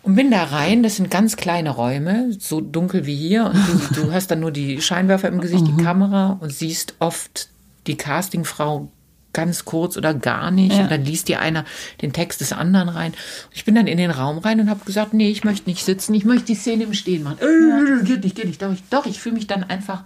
und 0.08 0.14
bin 0.14 0.30
da 0.30 0.44
rein. 0.44 0.82
Das 0.82 0.96
sind 0.96 1.10
ganz 1.10 1.36
kleine 1.36 1.68
Räume, 1.68 2.30
so 2.38 2.62
dunkel 2.62 3.04
wie 3.04 3.14
hier. 3.14 3.44
Und 3.44 3.94
du, 3.94 4.02
du 4.02 4.12
hast 4.12 4.30
dann 4.30 4.40
nur 4.40 4.50
die 4.50 4.80
Scheinwerfer 4.80 5.28
im 5.28 5.38
Gesicht, 5.38 5.66
die 5.66 5.72
mhm. 5.72 5.84
Kamera 5.84 6.38
und 6.40 6.50
siehst 6.50 6.94
oft 6.98 7.50
die 7.86 7.96
Castingfrau 7.96 8.90
ganz 9.34 9.66
kurz 9.66 9.98
oder 9.98 10.14
gar 10.14 10.50
nicht. 10.50 10.74
Ja. 10.74 10.84
Und 10.84 10.90
dann 10.90 11.04
liest 11.04 11.28
dir 11.28 11.40
einer 11.40 11.66
den 12.00 12.14
Text 12.14 12.40
des 12.40 12.54
anderen 12.54 12.88
rein. 12.88 13.12
Ich 13.52 13.66
bin 13.66 13.74
dann 13.74 13.86
in 13.86 13.98
den 13.98 14.10
Raum 14.10 14.38
rein 14.38 14.60
und 14.60 14.70
habe 14.70 14.82
gesagt, 14.86 15.12
nee, 15.12 15.28
ich 15.28 15.44
möchte 15.44 15.68
nicht 15.68 15.84
sitzen, 15.84 16.14
ich 16.14 16.24
möchte 16.24 16.46
die 16.46 16.54
Szene 16.54 16.84
im 16.84 16.94
Stehen 16.94 17.22
machen. 17.22 17.36
Äh, 17.40 18.04
geht 18.04 18.24
nicht, 18.24 18.34
geht 18.34 18.46
nicht. 18.46 18.62
Doch, 18.62 18.72
ich, 18.72 18.82
doch, 18.88 19.04
ich 19.04 19.20
fühle 19.20 19.34
mich 19.34 19.46
dann 19.46 19.62
einfach 19.62 20.04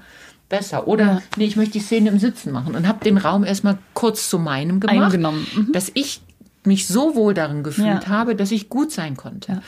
besser. 0.49 0.89
Oder 0.89 1.05
ja. 1.05 1.23
nee, 1.37 1.45
ich 1.45 1.55
möchte 1.55 1.75
die 1.75 1.81
Szene 1.81 2.11
im 2.11 2.19
Sitzen 2.19 2.51
machen 2.51 2.75
und 2.75 2.89
habe 2.89 3.05
den 3.05 3.19
Raum 3.19 3.45
erstmal 3.45 3.79
kurz 3.95 4.29
zu 4.29 4.41
meinem 4.41 4.81
gemacht, 4.81 5.17
mhm. 5.17 5.71
dass 5.73 5.93
ich 5.95 6.23
mich 6.67 6.87
so 6.87 7.15
wohl 7.15 7.35
darin 7.35 7.63
gefühlt 7.63 8.05
ja. 8.05 8.09
habe, 8.09 8.37
dass 8.37 8.51
ich 8.51 8.69
gut 8.69 8.93
sein 8.93 9.17
konnte. 9.17 9.53
Ja. 9.53 9.63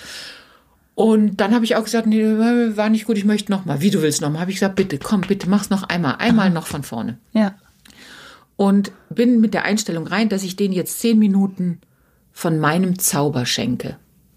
Und 0.95 1.37
dann 1.41 1.55
habe 1.55 1.65
ich 1.65 1.75
auch 1.75 1.85
gesagt, 1.85 2.07
nee, 2.07 2.23
war 2.23 2.89
nicht 2.89 3.07
gut, 3.07 3.19
ich 3.19 3.25
möchte 3.25 3.51
noch 3.51 3.65
mal. 3.65 3.81
Wie 3.81 3.91
du 3.91 4.01
willst 4.01 4.21
noch 4.21 4.31
mal? 4.31 4.41
Habe 4.41 4.53
ich 4.53 4.59
gesagt, 4.59 4.77
bitte, 4.77 4.99
komm, 4.99 5.23
bitte, 5.23 5.49
mach's 5.49 5.71
noch 5.71 5.83
einmal, 5.83 6.17
einmal 6.19 6.51
noch 6.51 6.67
von 6.67 6.85
vorne. 6.85 7.19
Ja. 7.33 7.55
Und 8.57 8.93
bin 9.11 9.41
mit 9.41 9.55
der 9.55 9.65
Einstellung 9.65 10.07
rein, 10.07 10.29
dass 10.29 10.45
ich 10.45 10.55
denen 10.55 10.73
jetzt 10.73 11.01
zehn 11.01 11.19
Minuten 11.19 11.81
von 12.33 12.59
meinem 12.61 12.99
Zauber 12.99 13.45
schenke. 13.45 13.97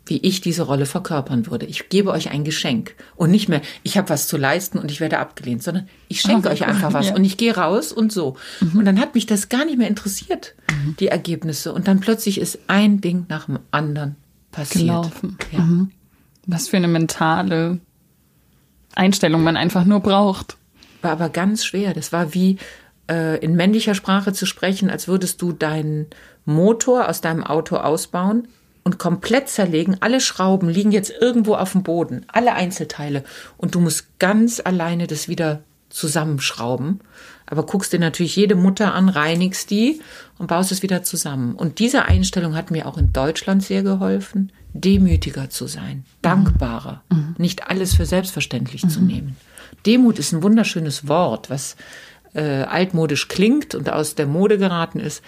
Wie 0.10 0.18
ich 0.18 0.42
diese 0.42 0.64
Rolle 0.64 0.86
verkörpern 0.86 1.48
würde. 1.48 1.66
Ich 1.66 1.90
gebe 1.90 2.12
euch 2.12 2.30
ein 2.30 2.44
Geschenk 2.44 2.96
und 3.16 3.32
nicht 3.32 3.50
mehr, 3.50 3.62
ich 3.84 3.98
habe 3.98 4.10
was 4.10 4.28
zu 4.28 4.38
leisten 4.38 4.78
und 4.78 4.92
ich 4.92 5.00
werde 5.00 5.20
abgelehnt, 5.20 5.64
sondern 5.64 5.88
ich 6.08 6.22
schenke 6.22 6.50
oh, 6.50 6.52
euch 6.52 6.66
einfach 6.66 6.94
was 6.94 7.10
ja. 7.10 7.16
und 7.16 7.24
ich 7.24 7.38
gehe 7.38 7.56
raus 7.56 7.92
und 7.92 8.12
so. 8.12 8.36
Mhm. 8.60 8.80
Und 8.80 8.86
dann 8.86 9.00
hat 9.00 9.16
mich 9.16 9.26
das 9.26 9.50
gar 9.50 9.66
nicht 9.66 9.78
mehr 9.78 9.88
interessiert, 9.88 10.56
mhm. 10.72 10.96
die 11.00 11.08
Ergebnisse. 11.08 11.74
Und 11.74 11.88
dann 11.88 12.00
plötzlich 12.00 12.40
ist 12.40 12.60
ein 12.68 13.02
Ding 13.02 13.26
nach 13.30 13.46
dem 13.46 13.60
anderen 13.72 14.16
passiert. 14.52 14.86
Gelaufen. 14.86 15.38
Ja. 15.52 15.60
Mhm. 15.60 15.92
Was 16.46 16.70
für 16.70 16.78
eine 16.78 16.88
mentale 16.88 17.80
Einstellung 18.96 19.44
man 19.44 19.58
einfach 19.58 19.86
nur 19.86 20.00
braucht. 20.00 20.58
War 21.02 21.12
aber 21.12 21.30
ganz 21.30 21.66
schwer. 21.66 21.94
Das 21.94 22.12
war 22.12 22.34
wie 22.34 22.58
äh, 23.10 23.38
in 23.40 23.56
männlicher 23.56 23.96
Sprache 23.96 24.34
zu 24.34 24.46
sprechen, 24.46 24.90
als 24.90 25.08
würdest 25.08 25.42
du 25.42 25.52
deinen 25.52 26.08
Motor 26.46 27.10
aus 27.10 27.22
deinem 27.22 27.44
Auto 27.44 27.76
ausbauen 27.76 28.48
und 28.88 29.00
komplett 29.00 29.50
zerlegen. 29.50 29.98
Alle 30.00 30.22
Schrauben 30.22 30.70
liegen 30.70 30.94
jetzt 30.94 31.12
irgendwo 31.20 31.56
auf 31.56 31.74
dem 31.74 31.84
Boden, 31.84 32.26
alle 32.28 32.54
Einzelteile. 32.54 33.26
Und 33.58 33.76
du 33.76 33.82
musst 33.82 34.18
ganz 34.18 34.62
alleine 34.64 35.08
das 35.08 35.28
wieder 35.28 35.60
zusammenschrauben. 35.90 37.02
Aber 37.46 37.66
guckst 37.66 37.92
dir 37.92 38.00
natürlich 38.00 38.38
jede 38.38 38.56
Mutter 38.56 38.94
an, 38.94 39.10
reinigst 39.10 39.72
die 39.72 40.00
und 40.38 40.48
baust 40.48 40.72
es 40.72 40.84
wieder 40.84 41.04
zusammen. 41.04 41.54
Und 41.56 41.80
diese 41.80 42.06
Einstellung 42.06 42.56
hat 42.56 42.72
mir 42.72 42.88
auch 42.88 42.98
in 42.98 43.12
Deutschland 43.12 43.62
sehr 43.62 43.84
geholfen, 43.84 44.54
demütiger 44.72 45.50
zu 45.50 45.68
sein, 45.68 46.06
dankbarer, 46.22 47.04
mhm. 47.12 47.36
nicht 47.38 47.70
alles 47.70 47.94
für 47.94 48.06
selbstverständlich 48.06 48.86
mhm. 48.86 48.90
zu 48.90 49.02
nehmen. 49.02 49.36
Demut 49.86 50.18
ist 50.18 50.32
ein 50.32 50.44
wunderschönes 50.44 51.10
Wort, 51.10 51.50
was 51.50 51.76
äh, 52.34 52.64
altmodisch 52.64 53.28
klingt 53.28 53.76
und 53.76 53.90
aus 53.90 54.16
der 54.16 54.28
Mode 54.28 54.58
geraten 54.58 55.02
ist. 55.02 55.22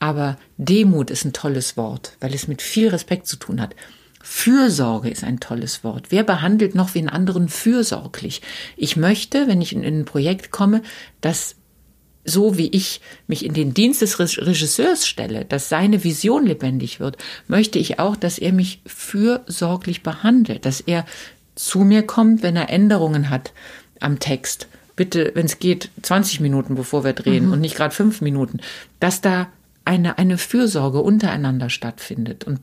Aber 0.00 0.38
Demut 0.56 1.10
ist 1.10 1.24
ein 1.24 1.32
tolles 1.32 1.76
Wort, 1.76 2.16
weil 2.20 2.34
es 2.34 2.48
mit 2.48 2.62
viel 2.62 2.88
Respekt 2.88 3.26
zu 3.26 3.36
tun 3.36 3.60
hat. 3.60 3.76
Fürsorge 4.22 5.08
ist 5.08 5.24
ein 5.24 5.40
tolles 5.40 5.84
Wort. 5.84 6.06
Wer 6.10 6.24
behandelt 6.24 6.74
noch 6.74 6.94
wen 6.94 7.08
anderen 7.08 7.48
fürsorglich? 7.48 8.42
Ich 8.76 8.96
möchte, 8.96 9.46
wenn 9.46 9.62
ich 9.62 9.72
in, 9.72 9.82
in 9.82 10.00
ein 10.00 10.04
Projekt 10.04 10.50
komme, 10.50 10.82
dass 11.20 11.56
so 12.24 12.58
wie 12.58 12.68
ich 12.68 13.00
mich 13.26 13.44
in 13.44 13.54
den 13.54 13.72
Dienst 13.72 14.02
des 14.02 14.18
Regisseurs 14.18 15.06
stelle, 15.06 15.46
dass 15.46 15.68
seine 15.68 16.04
Vision 16.04 16.46
lebendig 16.46 17.00
wird, 17.00 17.16
möchte 17.48 17.78
ich 17.78 17.98
auch, 17.98 18.14
dass 18.14 18.38
er 18.38 18.52
mich 18.52 18.82
fürsorglich 18.86 20.02
behandelt, 20.02 20.66
dass 20.66 20.80
er 20.82 21.06
zu 21.54 21.80
mir 21.80 22.02
kommt, 22.02 22.42
wenn 22.42 22.56
er 22.56 22.68
Änderungen 22.68 23.30
hat 23.30 23.52
am 24.00 24.18
Text. 24.18 24.68
Bitte, 24.96 25.32
wenn 25.34 25.46
es 25.46 25.58
geht, 25.58 25.88
20 26.02 26.40
Minuten, 26.40 26.74
bevor 26.74 27.04
wir 27.04 27.14
drehen 27.14 27.46
mhm. 27.46 27.52
und 27.52 27.60
nicht 27.60 27.76
gerade 27.76 27.94
fünf 27.94 28.20
Minuten, 28.20 28.60
dass 28.98 29.22
da 29.22 29.48
eine, 29.90 30.18
eine 30.18 30.38
Fürsorge 30.38 31.00
untereinander 31.00 31.68
stattfindet. 31.68 32.44
Und 32.44 32.60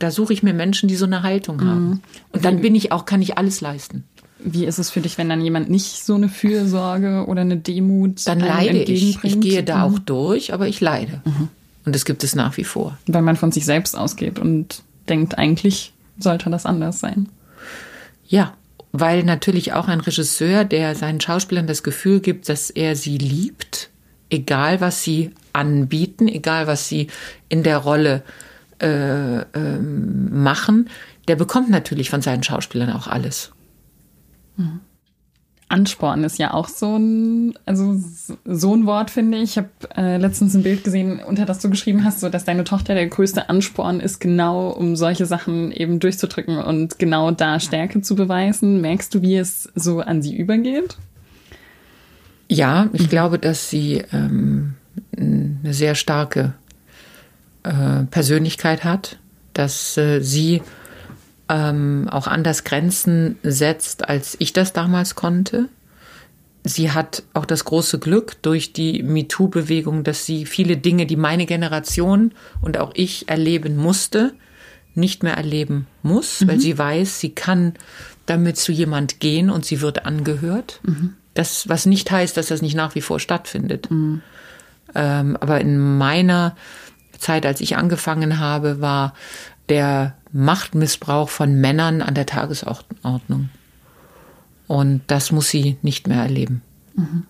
da 0.00 0.10
suche 0.10 0.32
ich 0.32 0.42
mir 0.42 0.54
Menschen, 0.54 0.88
die 0.88 0.96
so 0.96 1.06
eine 1.06 1.22
Haltung 1.22 1.60
haben. 1.60 1.88
Mhm. 1.88 2.00
Und 2.32 2.44
dann 2.44 2.60
bin 2.60 2.74
ich 2.74 2.90
auch, 2.90 3.04
kann 3.04 3.22
ich 3.22 3.38
alles 3.38 3.60
leisten. 3.60 4.02
Wie 4.40 4.66
ist 4.66 4.78
es 4.78 4.90
für 4.90 5.00
dich, 5.00 5.18
wenn 5.18 5.28
dann 5.28 5.40
jemand 5.40 5.70
nicht 5.70 6.04
so 6.04 6.16
eine 6.16 6.28
Fürsorge 6.28 7.26
oder 7.26 7.42
eine 7.42 7.56
Demut 7.56 8.26
Dann 8.26 8.40
leide 8.40 8.82
ich. 8.82 9.22
Ich 9.22 9.40
gehe 9.40 9.62
da 9.62 9.86
mhm. 9.86 9.94
auch 9.94 9.98
durch, 10.00 10.52
aber 10.52 10.66
ich 10.66 10.80
leide. 10.80 11.22
Mhm. 11.24 11.48
Und 11.84 11.94
das 11.94 12.04
gibt 12.04 12.24
es 12.24 12.34
nach 12.34 12.56
wie 12.56 12.64
vor. 12.64 12.98
Weil 13.06 13.22
man 13.22 13.36
von 13.36 13.52
sich 13.52 13.64
selbst 13.64 13.96
ausgeht 13.96 14.40
und 14.40 14.82
denkt, 15.08 15.38
eigentlich 15.38 15.92
sollte 16.18 16.50
das 16.50 16.66
anders 16.66 16.98
sein. 16.98 17.28
Ja, 18.26 18.54
weil 18.90 19.22
natürlich 19.22 19.74
auch 19.74 19.86
ein 19.86 20.00
Regisseur, 20.00 20.64
der 20.64 20.96
seinen 20.96 21.20
Schauspielern 21.20 21.68
das 21.68 21.84
Gefühl 21.84 22.18
gibt, 22.18 22.48
dass 22.48 22.70
er 22.70 22.96
sie 22.96 23.16
liebt, 23.16 23.90
egal 24.28 24.80
was 24.80 25.04
sie 25.04 25.30
anbieten, 25.56 26.28
egal 26.28 26.66
was 26.66 26.88
sie 26.88 27.08
in 27.48 27.62
der 27.62 27.78
Rolle 27.78 28.22
äh, 28.80 29.40
äh, 29.40 29.78
machen, 29.78 30.88
der 31.28 31.36
bekommt 31.36 31.70
natürlich 31.70 32.10
von 32.10 32.22
seinen 32.22 32.42
Schauspielern 32.42 32.90
auch 32.90 33.06
alles. 33.06 33.52
Mhm. 34.56 34.80
Ansporn 35.68 36.22
ist 36.22 36.38
ja 36.38 36.54
auch 36.54 36.68
so 36.68 36.96
ein, 36.96 37.54
also 37.64 38.00
so 38.44 38.74
ein 38.74 38.86
Wort, 38.86 39.10
finde 39.10 39.38
ich. 39.38 39.56
Ich 39.56 39.58
habe 39.58 39.68
äh, 39.96 40.16
letztens 40.16 40.54
ein 40.54 40.62
Bild 40.62 40.84
gesehen, 40.84 41.18
unter 41.18 41.44
das 41.44 41.58
du 41.58 41.68
geschrieben 41.68 42.04
hast, 42.04 42.20
so 42.20 42.28
dass 42.28 42.44
deine 42.44 42.62
Tochter 42.62 42.94
der 42.94 43.08
größte 43.08 43.48
Ansporn 43.48 43.98
ist, 43.98 44.20
genau 44.20 44.68
um 44.68 44.94
solche 44.94 45.26
Sachen 45.26 45.72
eben 45.72 45.98
durchzudrücken 45.98 46.58
und 46.58 47.00
genau 47.00 47.32
da 47.32 47.58
Stärke 47.58 48.00
zu 48.00 48.14
beweisen. 48.14 48.80
Merkst 48.80 49.12
du, 49.12 49.22
wie 49.22 49.36
es 49.36 49.68
so 49.74 50.00
an 50.00 50.22
sie 50.22 50.36
übergeht? 50.36 50.96
Ja, 52.48 52.88
ich 52.92 53.02
mhm. 53.02 53.08
glaube, 53.08 53.38
dass 53.40 53.68
sie 53.68 54.04
ähm, 54.12 54.74
eine 55.16 55.74
sehr 55.74 55.94
starke 55.94 56.54
äh, 57.62 58.04
Persönlichkeit 58.10 58.84
hat, 58.84 59.18
dass 59.52 59.96
äh, 59.96 60.20
sie 60.20 60.62
ähm, 61.48 62.08
auch 62.10 62.26
anders 62.26 62.64
Grenzen 62.64 63.38
setzt, 63.42 64.08
als 64.08 64.36
ich 64.38 64.52
das 64.52 64.72
damals 64.72 65.14
konnte. 65.14 65.68
Sie 66.64 66.90
hat 66.90 67.22
auch 67.32 67.44
das 67.44 67.64
große 67.64 68.00
Glück 68.00 68.42
durch 68.42 68.72
die 68.72 69.02
MeToo-Bewegung, 69.02 70.02
dass 70.02 70.26
sie 70.26 70.46
viele 70.46 70.76
Dinge, 70.76 71.06
die 71.06 71.16
meine 71.16 71.46
Generation 71.46 72.32
und 72.60 72.78
auch 72.78 72.90
ich 72.94 73.28
erleben 73.28 73.76
musste, 73.76 74.34
nicht 74.94 75.22
mehr 75.22 75.34
erleben 75.34 75.86
muss, 76.02 76.40
mhm. 76.40 76.48
weil 76.48 76.60
sie 76.60 76.76
weiß, 76.76 77.20
sie 77.20 77.30
kann 77.30 77.74
damit 78.24 78.56
zu 78.56 78.72
jemand 78.72 79.20
gehen 79.20 79.50
und 79.50 79.64
sie 79.64 79.80
wird 79.80 80.06
angehört. 80.06 80.80
Mhm. 80.82 81.14
Das, 81.34 81.68
was 81.68 81.86
nicht 81.86 82.10
heißt, 82.10 82.36
dass 82.36 82.48
das 82.48 82.62
nicht 82.62 82.74
nach 82.74 82.94
wie 82.94 83.00
vor 83.00 83.20
stattfindet. 83.20 83.90
Mhm. 83.90 84.22
Ähm, 84.94 85.36
aber 85.40 85.60
in 85.60 85.98
meiner 85.98 86.56
Zeit, 87.18 87.46
als 87.46 87.60
ich 87.60 87.76
angefangen 87.76 88.38
habe, 88.38 88.80
war 88.80 89.14
der 89.68 90.14
Machtmissbrauch 90.32 91.28
von 91.28 91.60
Männern 91.60 92.02
an 92.02 92.14
der 92.14 92.26
Tagesordnung. 92.26 93.48
Und 94.66 95.02
das 95.06 95.32
muss 95.32 95.48
sie 95.48 95.76
nicht 95.82 96.08
mehr 96.08 96.22
erleben. 96.22 96.62
Mhm. 96.94 97.24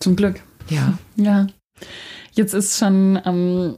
Zum 0.00 0.16
Glück. 0.16 0.40
Ja. 0.68 0.98
Ja. 1.16 1.46
Jetzt 2.32 2.54
ist 2.54 2.78
schon 2.78 3.18
ähm, 3.24 3.76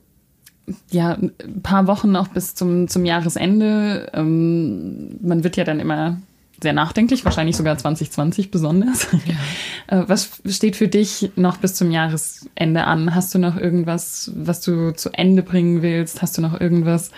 ja, 0.90 1.12
ein 1.12 1.62
paar 1.62 1.86
Wochen 1.86 2.10
noch 2.10 2.28
bis 2.28 2.54
zum, 2.54 2.88
zum 2.88 3.04
Jahresende. 3.04 4.10
Ähm, 4.12 5.18
man 5.20 5.44
wird 5.44 5.56
ja 5.56 5.64
dann 5.64 5.80
immer 5.80 6.20
sehr 6.62 6.72
nachdenklich, 6.72 7.24
wahrscheinlich 7.24 7.56
sogar 7.56 7.76
2020 7.76 8.50
besonders. 8.50 9.08
Ja. 9.26 10.00
Äh, 10.00 10.08
was 10.08 10.40
steht 10.48 10.76
für 10.76 10.88
dich 10.88 11.30
noch 11.36 11.58
bis 11.58 11.74
zum 11.74 11.90
Jahresende 11.90 12.84
an? 12.84 13.14
Hast 13.14 13.34
du 13.34 13.38
noch 13.38 13.56
irgendwas, 13.56 14.32
was 14.34 14.60
du 14.60 14.92
zu 14.92 15.10
Ende 15.10 15.42
bringen 15.42 15.82
willst? 15.82 16.22
Hast 16.22 16.38
du 16.38 16.42
noch 16.42 16.60
irgendwas, 16.60 17.10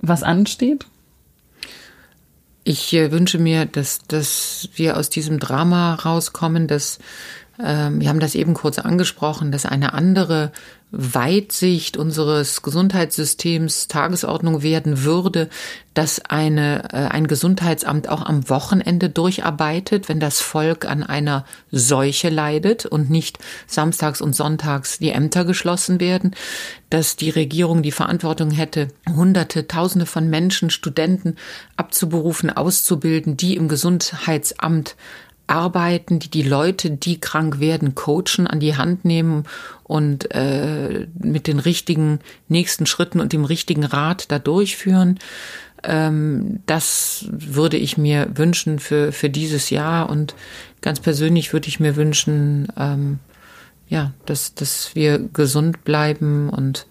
was 0.00 0.22
ansteht? 0.22 0.86
Ich 2.64 2.92
äh, 2.94 3.12
wünsche 3.12 3.38
mir, 3.38 3.66
dass, 3.66 4.00
dass 4.08 4.70
wir 4.74 4.96
aus 4.96 5.10
diesem 5.10 5.38
Drama 5.38 5.94
rauskommen, 5.94 6.66
dass 6.66 6.98
ähm, 7.62 8.00
wir 8.00 8.08
haben 8.08 8.20
das 8.20 8.34
eben 8.34 8.54
kurz 8.54 8.78
angesprochen, 8.78 9.52
dass 9.52 9.66
eine 9.66 9.92
andere 9.92 10.52
Weitsicht 10.92 11.96
unseres 11.96 12.62
Gesundheitssystems 12.62 13.88
Tagesordnung 13.88 14.62
werden 14.62 15.02
würde, 15.02 15.48
dass 15.94 16.24
eine, 16.24 16.84
äh, 16.92 17.08
ein 17.08 17.26
Gesundheitsamt 17.26 18.08
auch 18.08 18.24
am 18.24 18.48
Wochenende 18.48 19.10
durcharbeitet, 19.10 20.08
wenn 20.08 20.20
das 20.20 20.40
Volk 20.40 20.84
an 20.84 21.02
einer 21.02 21.44
Seuche 21.72 22.28
leidet 22.28 22.86
und 22.86 23.10
nicht 23.10 23.38
samstags 23.66 24.20
und 24.20 24.36
sonntags 24.36 24.98
die 24.98 25.10
Ämter 25.10 25.44
geschlossen 25.44 25.98
werden, 25.98 26.36
dass 26.88 27.16
die 27.16 27.30
Regierung 27.30 27.82
die 27.82 27.92
Verantwortung 27.92 28.52
hätte, 28.52 28.88
Hunderte, 29.08 29.66
Tausende 29.66 30.06
von 30.06 30.30
Menschen, 30.30 30.70
Studenten 30.70 31.34
abzuberufen, 31.76 32.48
auszubilden, 32.48 33.36
die 33.36 33.56
im 33.56 33.66
Gesundheitsamt 33.66 34.94
arbeiten, 35.46 36.18
die 36.18 36.30
die 36.30 36.42
Leute, 36.42 36.90
die 36.90 37.20
krank 37.20 37.60
werden, 37.60 37.94
coachen, 37.94 38.46
an 38.46 38.60
die 38.60 38.76
Hand 38.76 39.04
nehmen 39.04 39.44
und 39.84 40.34
äh, 40.34 41.06
mit 41.18 41.46
den 41.46 41.58
richtigen 41.58 42.20
nächsten 42.48 42.86
Schritten 42.86 43.20
und 43.20 43.32
dem 43.32 43.44
richtigen 43.44 43.84
Rat 43.84 44.30
da 44.32 44.38
durchführen. 44.38 45.18
Ähm, 45.84 46.60
das 46.66 47.26
würde 47.30 47.76
ich 47.76 47.96
mir 47.96 48.28
wünschen 48.34 48.78
für, 48.78 49.12
für 49.12 49.30
dieses 49.30 49.70
Jahr 49.70 50.08
und 50.10 50.34
ganz 50.80 51.00
persönlich 51.00 51.52
würde 51.52 51.68
ich 51.68 51.80
mir 51.80 51.96
wünschen, 51.96 52.68
ähm, 52.76 53.20
ja, 53.88 54.12
dass, 54.24 54.54
dass 54.54 54.94
wir 54.94 55.18
gesund 55.18 55.84
bleiben 55.84 56.48
und 56.50 56.86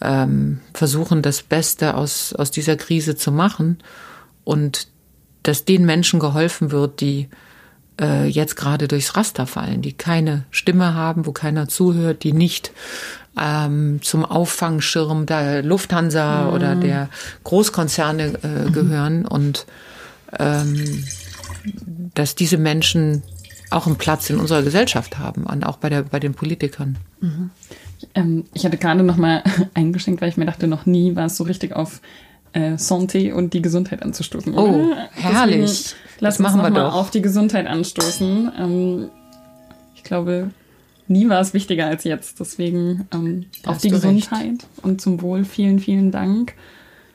ähm, 0.00 0.60
versuchen, 0.72 1.22
das 1.22 1.42
Beste 1.42 1.94
aus, 1.96 2.32
aus 2.32 2.50
dieser 2.50 2.76
Krise 2.76 3.16
zu 3.16 3.32
machen 3.32 3.78
und 4.44 4.88
dass 5.42 5.64
den 5.64 5.84
Menschen 5.84 6.20
geholfen 6.20 6.70
wird, 6.70 7.00
die 7.00 7.28
äh, 8.00 8.26
jetzt 8.26 8.56
gerade 8.56 8.88
durchs 8.88 9.16
Raster 9.16 9.46
fallen, 9.46 9.82
die 9.82 9.92
keine 9.92 10.44
Stimme 10.50 10.94
haben, 10.94 11.26
wo 11.26 11.32
keiner 11.32 11.68
zuhört, 11.68 12.22
die 12.22 12.32
nicht 12.32 12.72
ähm, 13.40 14.00
zum 14.02 14.24
Auffangschirm 14.24 15.26
der 15.26 15.62
Lufthansa 15.62 16.44
mhm. 16.44 16.52
oder 16.54 16.74
der 16.74 17.08
Großkonzerne 17.44 18.38
äh, 18.42 18.48
mhm. 18.48 18.72
gehören 18.72 19.26
und 19.26 19.66
ähm, 20.38 21.04
dass 22.14 22.34
diese 22.34 22.58
Menschen 22.58 23.22
auch 23.70 23.86
einen 23.86 23.96
Platz 23.96 24.30
in 24.30 24.38
unserer 24.38 24.62
Gesellschaft 24.62 25.18
haben, 25.18 25.44
und 25.44 25.64
auch 25.64 25.76
bei, 25.76 25.88
der, 25.88 26.02
bei 26.02 26.20
den 26.20 26.34
Politikern. 26.34 26.96
Mhm. 27.20 27.50
Ähm, 28.14 28.44
ich 28.54 28.64
hatte 28.64 28.76
gerade 28.76 29.02
noch 29.02 29.16
mal 29.16 29.42
eingeschenkt, 29.74 30.20
weil 30.20 30.28
ich 30.28 30.36
mir 30.36 30.46
dachte, 30.46 30.66
noch 30.66 30.86
nie 30.86 31.16
war 31.16 31.26
es 31.26 31.36
so 31.36 31.44
richtig 31.44 31.74
auf 31.74 32.00
äh, 32.52 32.74
Santé 32.74 33.32
und 33.32 33.54
die 33.54 33.62
Gesundheit 33.62 34.02
anzustoßen. 34.02 34.54
Oh, 34.54 34.86
oder? 34.86 35.08
herrlich. 35.12 35.60
Deswegen, 35.60 36.05
lass 36.20 36.34
das 36.36 36.42
machen 36.42 36.60
uns 36.60 36.74
wir 36.74 36.82
doch. 36.82 36.94
auf 36.94 37.10
die 37.10 37.22
Gesundheit 37.22 37.66
anstoßen. 37.66 38.52
Ähm, 38.58 39.10
ich 39.94 40.02
glaube, 40.02 40.50
nie 41.08 41.28
war 41.28 41.40
es 41.40 41.54
wichtiger 41.54 41.86
als 41.86 42.04
jetzt. 42.04 42.40
Deswegen 42.40 43.06
ähm, 43.12 43.46
auf 43.64 43.78
die 43.78 43.90
Gesundheit 43.90 44.44
recht. 44.44 44.66
und 44.82 45.00
zum 45.00 45.22
Wohl 45.22 45.44
vielen, 45.44 45.78
vielen 45.78 46.10
Dank, 46.10 46.54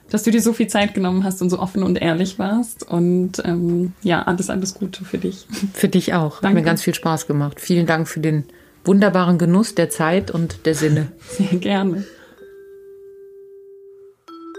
dass 0.10 0.24
du 0.24 0.32
dir 0.32 0.42
so 0.42 0.54
viel 0.54 0.68
Zeit 0.68 0.94
genommen 0.94 1.24
hast 1.24 1.42
und 1.42 1.50
so 1.50 1.60
offen 1.60 1.84
und 1.84 2.02
ehrlich 2.02 2.40
warst. 2.40 2.90
Und 2.90 3.42
ähm, 3.46 3.94
ja, 4.04 4.24
alles, 4.24 4.50
alles 4.50 4.74
Gute 4.74 5.06
für 5.06 5.18
dich. 5.18 5.48
Für 5.74 5.88
dich 5.88 6.14
auch. 6.14 6.42
Danke. 6.42 6.48
Hat 6.48 6.54
mir 6.54 6.64
ganz 6.64 6.82
viel 6.82 6.96
Spaß 6.96 7.28
gemacht. 7.28 7.60
Vielen 7.60 7.86
Dank 7.86 8.08
für 8.08 8.20
den 8.20 8.46
wunderbaren 8.84 9.38
Genuss 9.38 9.76
der 9.76 9.90
Zeit 9.90 10.32
und 10.32 10.66
der 10.66 10.76
Sinne. 10.76 11.12
Sehr 11.38 11.60
gerne. 11.60 12.06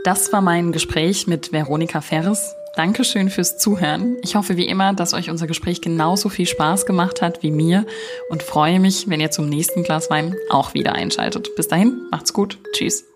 Das 0.05 0.33
war 0.33 0.41
mein 0.41 0.73
Gespräch 0.73 1.29
mit 1.29 1.53
Veronika 1.53 2.01
Ferres. 2.01 2.55
Dankeschön 2.75 3.29
fürs 3.29 3.59
Zuhören. 3.59 4.17
Ich 4.23 4.35
hoffe 4.35 4.57
wie 4.57 4.67
immer, 4.67 4.95
dass 4.95 5.13
euch 5.13 5.29
unser 5.29 5.47
Gespräch 5.47 5.83
genauso 5.83 6.31
viel 6.31 6.47
Spaß 6.47 6.87
gemacht 6.87 7.21
hat 7.21 7.43
wie 7.43 7.51
mir 7.51 7.85
und 8.31 8.43
freue 8.43 8.81
mich, 8.81 9.11
wenn 9.11 9.21
ihr 9.21 9.31
zum 9.31 9.49
nächsten 9.49 9.83
Glas 9.83 10.09
Wein 10.09 10.35
auch 10.49 10.73
wieder 10.73 10.95
einschaltet. 10.95 11.55
Bis 11.55 11.69
dahin, 11.69 12.09
macht's 12.11 12.33
gut. 12.33 12.59
Tschüss. 12.73 13.12